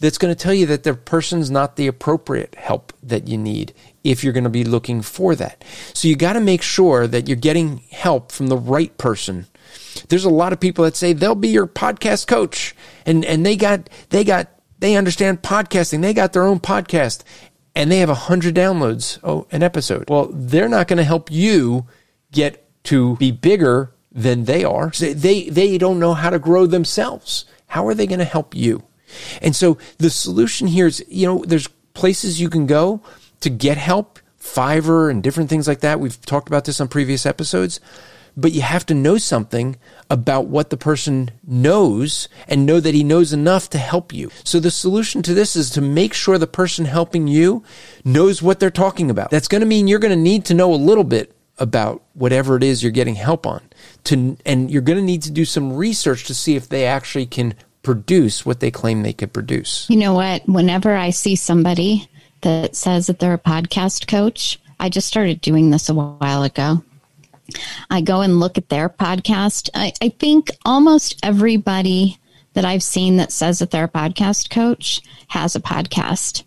that's 0.00 0.18
going 0.18 0.34
to 0.34 0.40
tell 0.40 0.54
you 0.54 0.66
that 0.66 0.82
the 0.82 0.94
person's 0.94 1.50
not 1.50 1.76
the 1.76 1.86
appropriate 1.86 2.54
help 2.56 2.92
that 3.02 3.28
you 3.28 3.38
need 3.38 3.72
if 4.02 4.24
you're 4.24 4.32
going 4.32 4.44
to 4.44 4.50
be 4.50 4.64
looking 4.64 5.02
for 5.02 5.34
that. 5.34 5.62
So 5.92 6.08
you 6.08 6.16
got 6.16 6.32
to 6.32 6.40
make 6.40 6.62
sure 6.62 7.06
that 7.06 7.28
you're 7.28 7.36
getting 7.36 7.78
help 7.90 8.32
from 8.32 8.48
the 8.48 8.56
right 8.56 8.96
person. 8.96 9.46
There's 10.08 10.24
a 10.24 10.30
lot 10.30 10.52
of 10.52 10.60
people 10.60 10.84
that 10.84 10.96
say 10.96 11.12
they'll 11.12 11.34
be 11.34 11.48
your 11.48 11.66
podcast 11.66 12.26
coach 12.26 12.74
and, 13.04 13.24
and 13.24 13.44
they 13.44 13.56
got, 13.56 13.90
they 14.08 14.24
got, 14.24 14.48
they 14.78 14.96
understand 14.96 15.42
podcasting. 15.42 16.00
They 16.00 16.14
got 16.14 16.32
their 16.32 16.44
own 16.44 16.60
podcast 16.60 17.22
and 17.74 17.92
they 17.92 17.98
have 17.98 18.08
a 18.08 18.14
hundred 18.14 18.54
downloads 18.54 19.18
oh, 19.22 19.46
an 19.52 19.62
episode. 19.62 20.08
Well, 20.08 20.30
they're 20.32 20.68
not 20.68 20.88
going 20.88 20.96
to 20.96 21.04
help 21.04 21.30
you 21.30 21.86
get 22.32 22.69
to 22.84 23.16
be 23.16 23.30
bigger 23.30 23.92
than 24.12 24.44
they 24.44 24.64
are. 24.64 24.90
They, 24.90 25.48
they 25.48 25.78
don't 25.78 26.00
know 26.00 26.14
how 26.14 26.30
to 26.30 26.38
grow 26.38 26.66
themselves. 26.66 27.44
How 27.68 27.86
are 27.86 27.94
they 27.94 28.06
going 28.06 28.18
to 28.18 28.24
help 28.24 28.54
you? 28.54 28.84
And 29.40 29.54
so 29.54 29.78
the 29.98 30.10
solution 30.10 30.66
here 30.66 30.86
is, 30.86 31.04
you 31.08 31.26
know, 31.26 31.44
there's 31.44 31.68
places 31.94 32.40
you 32.40 32.48
can 32.48 32.66
go 32.66 33.02
to 33.40 33.50
get 33.50 33.76
help, 33.76 34.18
Fiverr 34.40 35.10
and 35.10 35.22
different 35.22 35.50
things 35.50 35.68
like 35.68 35.80
that. 35.80 36.00
We've 36.00 36.20
talked 36.22 36.48
about 36.48 36.64
this 36.64 36.80
on 36.80 36.88
previous 36.88 37.26
episodes, 37.26 37.80
but 38.36 38.52
you 38.52 38.62
have 38.62 38.86
to 38.86 38.94
know 38.94 39.18
something 39.18 39.76
about 40.08 40.46
what 40.46 40.70
the 40.70 40.76
person 40.76 41.30
knows 41.46 42.28
and 42.48 42.64
know 42.64 42.80
that 42.80 42.94
he 42.94 43.04
knows 43.04 43.32
enough 43.32 43.68
to 43.70 43.78
help 43.78 44.12
you. 44.12 44.30
So 44.44 44.58
the 44.58 44.70
solution 44.70 45.22
to 45.22 45.34
this 45.34 45.56
is 45.56 45.70
to 45.70 45.80
make 45.80 46.14
sure 46.14 46.38
the 46.38 46.46
person 46.46 46.86
helping 46.86 47.28
you 47.28 47.62
knows 48.04 48.42
what 48.42 48.60
they're 48.60 48.70
talking 48.70 49.10
about. 49.10 49.30
That's 49.30 49.48
going 49.48 49.60
to 49.60 49.66
mean 49.66 49.88
you're 49.88 49.98
going 49.98 50.16
to 50.16 50.16
need 50.16 50.44
to 50.46 50.54
know 50.54 50.72
a 50.72 50.76
little 50.76 51.04
bit 51.04 51.36
about 51.60 52.02
whatever 52.14 52.56
it 52.56 52.64
is 52.64 52.82
you're 52.82 52.90
getting 52.90 53.14
help 53.14 53.46
on 53.46 53.60
to 54.04 54.36
and 54.46 54.70
you're 54.70 54.82
going 54.82 54.98
to 54.98 55.04
need 55.04 55.22
to 55.22 55.30
do 55.30 55.44
some 55.44 55.76
research 55.76 56.24
to 56.24 56.34
see 56.34 56.56
if 56.56 56.68
they 56.68 56.86
actually 56.86 57.26
can 57.26 57.54
produce 57.82 58.44
what 58.44 58.60
they 58.60 58.70
claim 58.70 59.02
they 59.02 59.12
could 59.12 59.32
produce. 59.32 59.88
You 59.88 59.98
know 59.98 60.14
what? 60.14 60.46
Whenever 60.48 60.94
I 60.96 61.10
see 61.10 61.36
somebody 61.36 62.08
that 62.40 62.74
says 62.74 63.06
that 63.06 63.18
they're 63.18 63.34
a 63.34 63.38
podcast 63.38 64.08
coach, 64.08 64.58
I 64.78 64.88
just 64.88 65.06
started 65.06 65.40
doing 65.40 65.70
this 65.70 65.88
a 65.88 65.94
while 65.94 66.42
ago. 66.42 66.82
I 67.90 68.00
go 68.00 68.20
and 68.20 68.40
look 68.40 68.56
at 68.58 68.68
their 68.68 68.88
podcast. 68.88 69.70
I, 69.74 69.92
I 70.00 70.08
think 70.10 70.50
almost 70.64 71.18
everybody 71.22 72.18
that 72.54 72.64
I've 72.64 72.82
seen 72.82 73.16
that 73.16 73.32
says 73.32 73.58
that 73.58 73.70
they're 73.70 73.84
a 73.84 73.88
podcast 73.88 74.50
coach 74.50 75.02
has 75.28 75.54
a 75.54 75.60
podcast. 75.60 76.44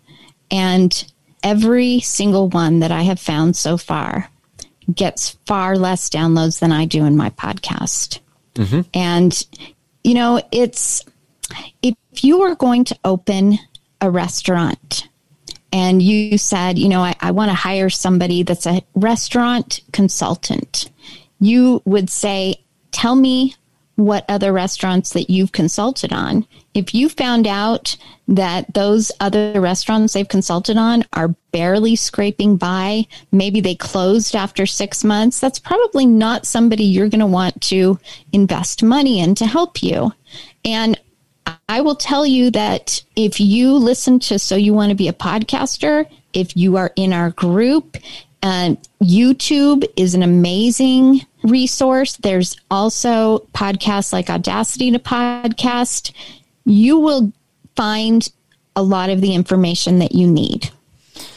And 0.50 1.12
every 1.42 2.00
single 2.00 2.48
one 2.48 2.80
that 2.80 2.92
I 2.92 3.02
have 3.02 3.20
found 3.20 3.56
so 3.56 3.76
far 3.76 4.30
gets 4.92 5.30
far 5.46 5.76
less 5.76 6.08
downloads 6.08 6.58
than 6.60 6.72
I 6.72 6.84
do 6.84 7.04
in 7.04 7.16
my 7.16 7.30
podcast. 7.30 8.20
Mm-hmm. 8.54 8.82
And, 8.92 9.46
you 10.02 10.14
know, 10.14 10.42
it's 10.52 11.04
if 11.82 11.94
you 12.22 12.40
were 12.40 12.54
going 12.54 12.84
to 12.84 12.98
open 13.04 13.58
a 14.00 14.10
restaurant 14.10 15.08
and 15.72 16.00
you 16.00 16.38
said, 16.38 16.78
you 16.78 16.88
know, 16.88 17.00
I, 17.00 17.14
I 17.20 17.32
want 17.32 17.50
to 17.50 17.54
hire 17.54 17.90
somebody 17.90 18.42
that's 18.42 18.66
a 18.66 18.82
restaurant 18.94 19.80
consultant, 19.92 20.90
you 21.40 21.82
would 21.84 22.10
say, 22.10 22.62
tell 22.92 23.16
me 23.16 23.56
what 23.96 24.24
other 24.28 24.52
restaurants 24.52 25.12
that 25.12 25.30
you've 25.30 25.52
consulted 25.52 26.12
on. 26.12 26.46
If 26.74 26.94
you 26.94 27.08
found 27.08 27.46
out 27.46 27.96
that 28.26 28.74
those 28.74 29.12
other 29.20 29.60
restaurants 29.60 30.14
they've 30.14 30.26
consulted 30.26 30.76
on 30.76 31.04
are 31.12 31.28
barely 31.52 31.94
scraping 31.94 32.56
by, 32.56 33.06
maybe 33.30 33.60
they 33.60 33.74
closed 33.74 34.34
after 34.34 34.66
six 34.66 35.04
months, 35.04 35.38
that's 35.38 35.58
probably 35.58 36.06
not 36.06 36.46
somebody 36.46 36.84
you're 36.84 37.08
going 37.08 37.20
to 37.20 37.26
want 37.26 37.60
to 37.62 37.98
invest 38.32 38.82
money 38.82 39.20
in 39.20 39.34
to 39.36 39.46
help 39.46 39.82
you. 39.82 40.12
And 40.64 40.98
I 41.68 41.80
will 41.80 41.96
tell 41.96 42.26
you 42.26 42.50
that 42.52 43.02
if 43.14 43.38
you 43.38 43.74
listen 43.74 44.18
to 44.20 44.38
So 44.38 44.56
You 44.56 44.74
Want 44.74 44.90
to 44.90 44.96
Be 44.96 45.08
a 45.08 45.12
Podcaster, 45.12 46.06
if 46.32 46.56
you 46.56 46.76
are 46.76 46.92
in 46.96 47.12
our 47.12 47.30
group, 47.30 47.96
and 48.42 48.76
YouTube 49.02 49.86
is 49.96 50.14
an 50.14 50.22
amazing 50.22 51.22
resource. 51.44 52.16
There's 52.16 52.56
also 52.70 53.46
podcasts 53.54 54.12
like 54.12 54.30
Audacity 54.30 54.90
to 54.90 54.98
Podcast. 54.98 56.12
You 56.64 56.98
will 56.98 57.32
find 57.76 58.28
a 58.74 58.82
lot 58.82 59.10
of 59.10 59.20
the 59.20 59.34
information 59.34 60.00
that 60.00 60.12
you 60.12 60.26
need. 60.26 60.70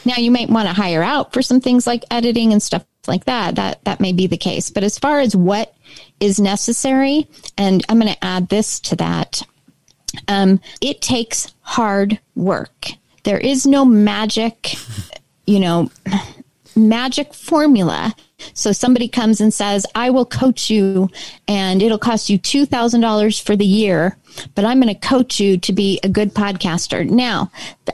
Now, 0.06 0.16
you 0.16 0.32
might 0.32 0.50
want 0.50 0.68
to 0.68 0.74
hire 0.74 1.04
out 1.04 1.34
for 1.34 1.42
some 1.42 1.62
things 1.62 1.86
like 1.86 2.04
editing 2.10 2.52
and 2.52 2.64
stuff 2.64 2.86
like 3.08 3.26
that. 3.26 3.56
That 3.56 3.84
that 3.84 4.00
may 4.00 4.14
be 4.14 4.28
the 4.28 4.38
case. 4.38 4.70
But 4.70 4.84
as 4.84 4.98
far 4.98 5.20
as 5.20 5.36
what 5.36 5.76
is 6.20 6.40
necessary, 6.40 7.28
and 7.58 7.86
I'm 7.88 8.00
going 8.00 8.14
to 8.14 8.26
add 8.26 8.50
this 8.50 8.80
to 8.82 8.96
that, 8.96 9.44
um, 10.28 10.60
it 10.82 11.02
takes 11.02 11.54
hard 11.62 12.20
work. 12.36 12.88
There 13.24 13.38
is 13.38 13.68
no 13.68 13.86
magic, 13.86 14.76
you 15.46 15.60
know, 15.60 15.92
magic 16.76 17.34
formula. 17.34 18.16
So 18.54 18.72
somebody 18.72 19.08
comes 19.08 19.42
and 19.42 19.54
says, 19.54 19.86
I 19.96 20.10
will 20.10 20.26
coach 20.26 20.70
you 20.70 21.10
and 21.48 21.82
it'll 21.82 21.98
cost 21.98 22.30
you 22.30 22.40
$2,000 22.40 23.42
for 23.42 23.56
the 23.56 23.66
year, 23.66 24.18
but 24.56 24.66
I'm 24.66 24.80
going 24.80 24.94
to 24.94 25.08
coach 25.08 25.40
you 25.40 25.58
to 25.60 25.74
be 25.74 26.00
a 26.04 26.10
good 26.10 26.34
podcaster. 26.34 27.08
Now, 27.08 27.52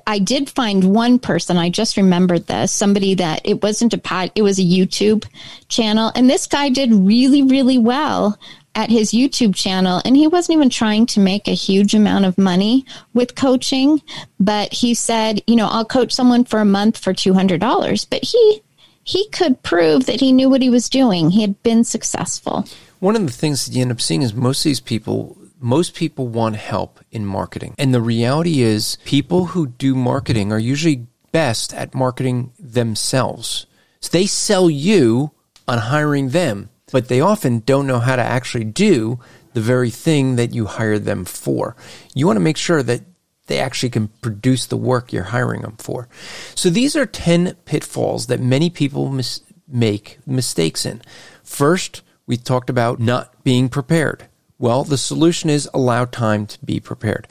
I 0.07 0.19
did 0.19 0.49
find 0.49 0.93
one 0.93 1.19
person, 1.19 1.57
I 1.57 1.69
just 1.69 1.97
remembered 1.97 2.47
this, 2.47 2.71
somebody 2.71 3.13
that 3.15 3.41
it 3.45 3.61
wasn't 3.61 3.93
a 3.93 3.97
pod, 3.97 4.31
it 4.35 4.41
was 4.41 4.59
a 4.59 4.63
YouTube 4.63 5.25
channel. 5.69 6.11
And 6.15 6.29
this 6.29 6.47
guy 6.47 6.69
did 6.69 6.93
really, 6.93 7.43
really 7.43 7.77
well 7.77 8.37
at 8.75 8.89
his 8.89 9.11
YouTube 9.11 9.55
channel 9.55 10.01
and 10.03 10.17
he 10.17 10.27
wasn't 10.27 10.57
even 10.57 10.69
trying 10.69 11.05
to 11.05 11.19
make 11.19 11.47
a 11.47 11.51
huge 11.51 11.93
amount 11.93 12.25
of 12.25 12.37
money 12.37 12.85
with 13.13 13.35
coaching, 13.35 14.01
but 14.39 14.73
he 14.73 14.93
said, 14.93 15.41
you 15.45 15.55
know, 15.55 15.67
I'll 15.67 15.85
coach 15.85 16.11
someone 16.11 16.43
for 16.43 16.59
a 16.59 16.65
month 16.65 16.97
for 16.97 17.13
$200, 17.13 18.09
but 18.09 18.23
he 18.23 18.61
he 19.03 19.27
could 19.29 19.61
prove 19.63 20.05
that 20.05 20.19
he 20.19 20.31
knew 20.31 20.49
what 20.49 20.61
he 20.61 20.69
was 20.69 20.89
doing. 20.89 21.29
He 21.29 21.41
had 21.41 21.61
been 21.63 21.83
successful. 21.83 22.65
One 22.99 23.15
of 23.15 23.25
the 23.25 23.31
things 23.31 23.65
that 23.65 23.73
you 23.73 23.81
end 23.81 23.91
up 23.91 24.01
seeing 24.01 24.21
is 24.21 24.33
most 24.33 24.59
of 24.59 24.69
these 24.69 24.79
people 24.79 25.37
most 25.63 25.95
people 25.95 26.27
want 26.27 26.57
help 26.57 26.99
in 27.09 27.25
marketing. 27.25 27.73
And 27.79 27.93
the 27.93 28.01
reality 28.01 28.61
is 28.61 28.97
people 29.05 29.45
who 29.45 29.67
do 29.67 29.95
marketing 29.95 30.51
are 30.51 30.59
usually 30.59 31.07
best 31.31 31.73
at 31.73 31.95
marketing 31.95 32.51
themselves. 32.59 33.65
So 34.01 34.09
they 34.11 34.25
sell 34.25 34.69
you 34.69 35.31
on 35.65 35.77
hiring 35.77 36.29
them, 36.29 36.69
but 36.91 37.07
they 37.07 37.21
often 37.21 37.59
don't 37.59 37.87
know 37.87 37.99
how 37.99 38.17
to 38.17 38.21
actually 38.21 38.65
do 38.65 39.19
the 39.53 39.61
very 39.61 39.89
thing 39.89 40.35
that 40.35 40.53
you 40.53 40.65
hired 40.65 41.05
them 41.05 41.23
for. 41.23 41.77
You 42.13 42.27
want 42.27 42.35
to 42.35 42.41
make 42.41 42.57
sure 42.57 42.83
that 42.83 43.01
they 43.47 43.59
actually 43.59 43.89
can 43.89 44.07
produce 44.21 44.65
the 44.65 44.77
work 44.77 45.11
you're 45.11 45.23
hiring 45.23 45.61
them 45.61 45.75
for. 45.77 46.07
So 46.55 46.69
these 46.69 46.95
are 46.95 47.05
10 47.05 47.55
pitfalls 47.65 48.27
that 48.27 48.39
many 48.39 48.69
people 48.69 49.09
mis- 49.09 49.41
make 49.67 50.19
mistakes 50.25 50.85
in. 50.85 51.01
First, 51.43 52.01
we 52.25 52.37
talked 52.37 52.69
about 52.69 52.99
not 52.99 53.43
being 53.43 53.67
prepared. 53.67 54.27
Well, 54.57 54.83
the 54.83 54.97
solution 54.97 55.49
is 55.49 55.69
allow 55.73 56.05
time 56.05 56.45
to 56.47 56.57
be 56.63 56.79
prepared. 56.79 57.27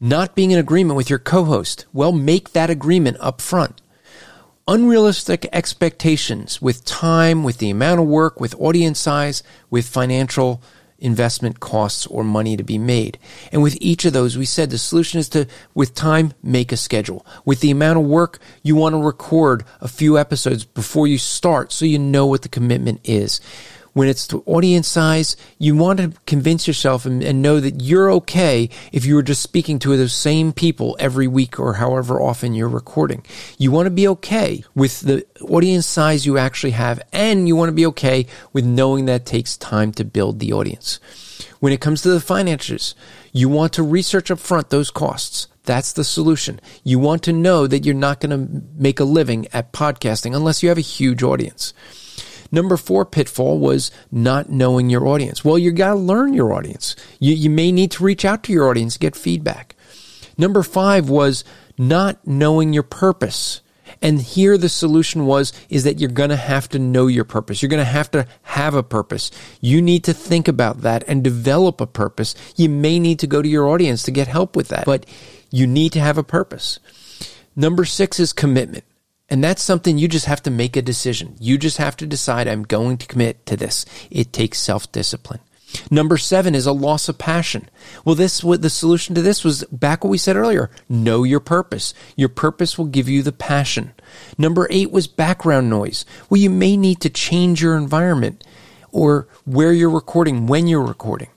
Not 0.00 0.34
being 0.34 0.52
in 0.52 0.58
agreement 0.58 0.96
with 0.96 1.10
your 1.10 1.18
co-host. 1.18 1.86
Well, 1.92 2.12
make 2.12 2.52
that 2.52 2.70
agreement 2.70 3.16
up 3.18 3.40
front. 3.40 3.80
Unrealistic 4.68 5.48
expectations 5.52 6.62
with 6.62 6.84
time, 6.84 7.42
with 7.42 7.58
the 7.58 7.70
amount 7.70 8.00
of 8.00 8.06
work, 8.06 8.40
with 8.40 8.54
audience 8.58 9.00
size, 9.00 9.42
with 9.68 9.86
financial 9.88 10.62
investment 11.04 11.60
costs 11.60 12.06
or 12.06 12.24
money 12.24 12.56
to 12.56 12.64
be 12.64 12.78
made. 12.78 13.18
And 13.52 13.62
with 13.62 13.76
each 13.80 14.04
of 14.04 14.12
those, 14.12 14.36
we 14.36 14.46
said 14.46 14.70
the 14.70 14.78
solution 14.78 15.20
is 15.20 15.28
to, 15.30 15.46
with 15.74 15.94
time, 15.94 16.32
make 16.42 16.72
a 16.72 16.76
schedule. 16.76 17.24
With 17.44 17.60
the 17.60 17.70
amount 17.70 17.98
of 17.98 18.04
work, 18.06 18.38
you 18.62 18.74
want 18.74 18.94
to 18.94 19.02
record 19.02 19.64
a 19.80 19.88
few 19.88 20.18
episodes 20.18 20.64
before 20.64 21.06
you 21.06 21.18
start 21.18 21.72
so 21.72 21.84
you 21.84 21.98
know 21.98 22.26
what 22.26 22.42
the 22.42 22.48
commitment 22.48 23.00
is 23.04 23.40
when 23.94 24.08
it's 24.08 24.26
to 24.28 24.42
audience 24.44 24.86
size, 24.86 25.36
you 25.58 25.74
want 25.74 25.98
to 26.00 26.12
convince 26.26 26.66
yourself 26.66 27.06
and, 27.06 27.22
and, 27.22 27.40
know 27.40 27.60
that 27.60 27.80
you're 27.80 28.10
okay 28.10 28.68
if 28.92 29.04
you 29.04 29.14
were 29.14 29.22
just 29.22 29.42
speaking 29.42 29.78
to 29.78 29.96
those 29.96 30.12
same 30.12 30.52
people 30.52 30.96
every 31.00 31.26
week 31.26 31.58
or 31.58 31.74
however 31.74 32.20
often 32.20 32.54
you're 32.54 32.68
recording. 32.68 33.24
You 33.56 33.70
want 33.70 33.86
to 33.86 33.90
be 33.90 34.08
okay 34.08 34.64
with 34.74 35.00
the 35.00 35.24
audience 35.40 35.86
size 35.86 36.26
you 36.26 36.38
actually 36.38 36.72
have, 36.72 37.00
and 37.12 37.48
you 37.48 37.56
want 37.56 37.68
to 37.68 37.74
be 37.74 37.86
okay 37.86 38.26
with 38.52 38.64
knowing 38.64 39.06
that 39.06 39.26
takes 39.26 39.56
time 39.56 39.92
to 39.92 40.04
build 40.04 40.40
the 40.40 40.52
audience. 40.52 40.98
When 41.60 41.72
it 41.72 41.80
comes 41.80 42.02
to 42.02 42.10
the 42.10 42.20
finances, 42.20 42.94
you 43.32 43.48
want 43.48 43.72
to 43.74 43.82
research 43.82 44.30
up 44.30 44.38
front 44.38 44.70
those 44.70 44.90
costs. 44.90 45.48
That's 45.64 45.92
the 45.92 46.04
solution. 46.04 46.60
You 46.82 46.98
want 46.98 47.22
to 47.24 47.32
know 47.32 47.66
that 47.66 47.84
you're 47.84 47.94
not 47.94 48.20
going 48.20 48.30
to 48.30 48.62
make 48.76 49.00
a 49.00 49.04
living 49.04 49.46
at 49.52 49.72
podcasting 49.72 50.36
unless 50.36 50.62
you 50.62 50.68
have 50.68 50.78
a 50.78 50.82
huge 50.82 51.22
audience. 51.22 51.72
Number 52.54 52.76
four 52.76 53.04
pitfall 53.04 53.58
was 53.58 53.90
not 54.12 54.48
knowing 54.48 54.88
your 54.88 55.08
audience. 55.08 55.44
Well, 55.44 55.58
you 55.58 55.72
got 55.72 55.94
to 55.94 55.96
learn 55.96 56.34
your 56.34 56.52
audience. 56.52 56.94
You, 57.18 57.34
you 57.34 57.50
may 57.50 57.72
need 57.72 57.90
to 57.90 58.04
reach 58.04 58.24
out 58.24 58.44
to 58.44 58.52
your 58.52 58.68
audience, 58.68 58.96
get 58.96 59.16
feedback. 59.16 59.74
Number 60.38 60.62
five 60.62 61.08
was 61.08 61.42
not 61.76 62.24
knowing 62.24 62.72
your 62.72 62.84
purpose. 62.84 63.60
And 64.00 64.20
here 64.20 64.56
the 64.56 64.68
solution 64.68 65.26
was, 65.26 65.52
is 65.68 65.82
that 65.82 65.98
you're 65.98 66.10
going 66.10 66.30
to 66.30 66.36
have 66.36 66.68
to 66.68 66.78
know 66.78 67.08
your 67.08 67.24
purpose. 67.24 67.60
You're 67.60 67.70
going 67.70 67.84
to 67.84 67.84
have 67.84 68.12
to 68.12 68.24
have 68.42 68.74
a 68.74 68.84
purpose. 68.84 69.32
You 69.60 69.82
need 69.82 70.04
to 70.04 70.12
think 70.12 70.46
about 70.46 70.82
that 70.82 71.02
and 71.08 71.24
develop 71.24 71.80
a 71.80 71.88
purpose. 71.88 72.36
You 72.54 72.68
may 72.68 73.00
need 73.00 73.18
to 73.18 73.26
go 73.26 73.42
to 73.42 73.48
your 73.48 73.66
audience 73.66 74.04
to 74.04 74.12
get 74.12 74.28
help 74.28 74.54
with 74.54 74.68
that, 74.68 74.86
but 74.86 75.06
you 75.50 75.66
need 75.66 75.90
to 75.94 76.00
have 76.00 76.18
a 76.18 76.22
purpose. 76.22 76.78
Number 77.56 77.84
six 77.84 78.20
is 78.20 78.32
commitment. 78.32 78.84
And 79.28 79.42
that's 79.42 79.62
something 79.62 79.96
you 79.96 80.06
just 80.06 80.26
have 80.26 80.42
to 80.42 80.50
make 80.50 80.76
a 80.76 80.82
decision. 80.82 81.36
You 81.40 81.56
just 81.56 81.78
have 81.78 81.96
to 81.96 82.06
decide, 82.06 82.46
I'm 82.46 82.62
going 82.62 82.98
to 82.98 83.06
commit 83.06 83.46
to 83.46 83.56
this. 83.56 83.86
It 84.10 84.32
takes 84.32 84.58
self 84.58 84.90
discipline. 84.92 85.40
Number 85.90 86.16
seven 86.16 86.54
is 86.54 86.66
a 86.66 86.72
loss 86.72 87.08
of 87.08 87.18
passion. 87.18 87.68
Well, 88.04 88.14
this, 88.14 88.40
the 88.40 88.70
solution 88.70 89.14
to 89.14 89.22
this 89.22 89.42
was 89.42 89.64
back 89.64 90.04
what 90.04 90.10
we 90.10 90.18
said 90.18 90.36
earlier. 90.36 90.70
Know 90.88 91.24
your 91.24 91.40
purpose. 91.40 91.94
Your 92.16 92.28
purpose 92.28 92.78
will 92.78 92.86
give 92.86 93.08
you 93.08 93.22
the 93.22 93.32
passion. 93.32 93.92
Number 94.38 94.68
eight 94.70 94.90
was 94.90 95.06
background 95.06 95.68
noise. 95.68 96.04
Well, 96.28 96.40
you 96.40 96.50
may 96.50 96.76
need 96.76 97.00
to 97.00 97.10
change 97.10 97.62
your 97.62 97.76
environment 97.76 98.44
or 98.92 99.26
where 99.44 99.72
you're 99.72 99.90
recording, 99.90 100.46
when 100.46 100.68
you're 100.68 100.86
recording. 100.86 101.28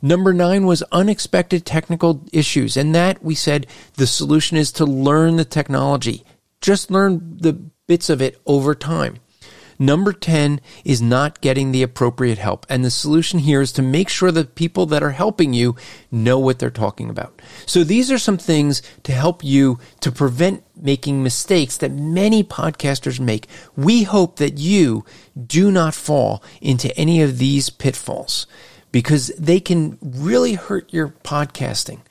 Number 0.00 0.32
nine 0.32 0.66
was 0.66 0.82
unexpected 0.92 1.64
technical 1.64 2.24
issues. 2.32 2.76
And 2.76 2.94
that 2.94 3.22
we 3.22 3.34
said 3.34 3.66
the 3.94 4.06
solution 4.06 4.56
is 4.56 4.72
to 4.72 4.84
learn 4.84 5.36
the 5.36 5.44
technology. 5.44 6.24
Just 6.62 6.90
learn 6.90 7.36
the 7.38 7.52
bits 7.86 8.08
of 8.08 8.22
it 8.22 8.40
over 8.46 8.74
time. 8.74 9.18
Number 9.78 10.12
10 10.12 10.60
is 10.84 11.02
not 11.02 11.40
getting 11.40 11.72
the 11.72 11.82
appropriate 11.82 12.38
help. 12.38 12.66
And 12.68 12.84
the 12.84 12.90
solution 12.90 13.40
here 13.40 13.60
is 13.60 13.72
to 13.72 13.82
make 13.82 14.08
sure 14.08 14.30
that 14.30 14.54
people 14.54 14.86
that 14.86 15.02
are 15.02 15.10
helping 15.10 15.52
you 15.52 15.74
know 16.08 16.38
what 16.38 16.60
they're 16.60 16.70
talking 16.70 17.10
about. 17.10 17.42
So 17.66 17.82
these 17.82 18.10
are 18.12 18.18
some 18.18 18.38
things 18.38 18.80
to 19.02 19.12
help 19.12 19.42
you 19.42 19.80
to 20.00 20.12
prevent 20.12 20.62
making 20.80 21.24
mistakes 21.24 21.76
that 21.78 21.90
many 21.90 22.44
podcasters 22.44 23.18
make. 23.18 23.48
We 23.76 24.04
hope 24.04 24.36
that 24.36 24.56
you 24.58 25.04
do 25.46 25.72
not 25.72 25.94
fall 25.94 26.44
into 26.60 26.96
any 26.96 27.20
of 27.20 27.38
these 27.38 27.68
pitfalls 27.68 28.46
because 28.92 29.28
they 29.38 29.58
can 29.58 29.98
really 30.00 30.54
hurt 30.54 30.92
your 30.92 31.08
podcasting. 31.08 32.02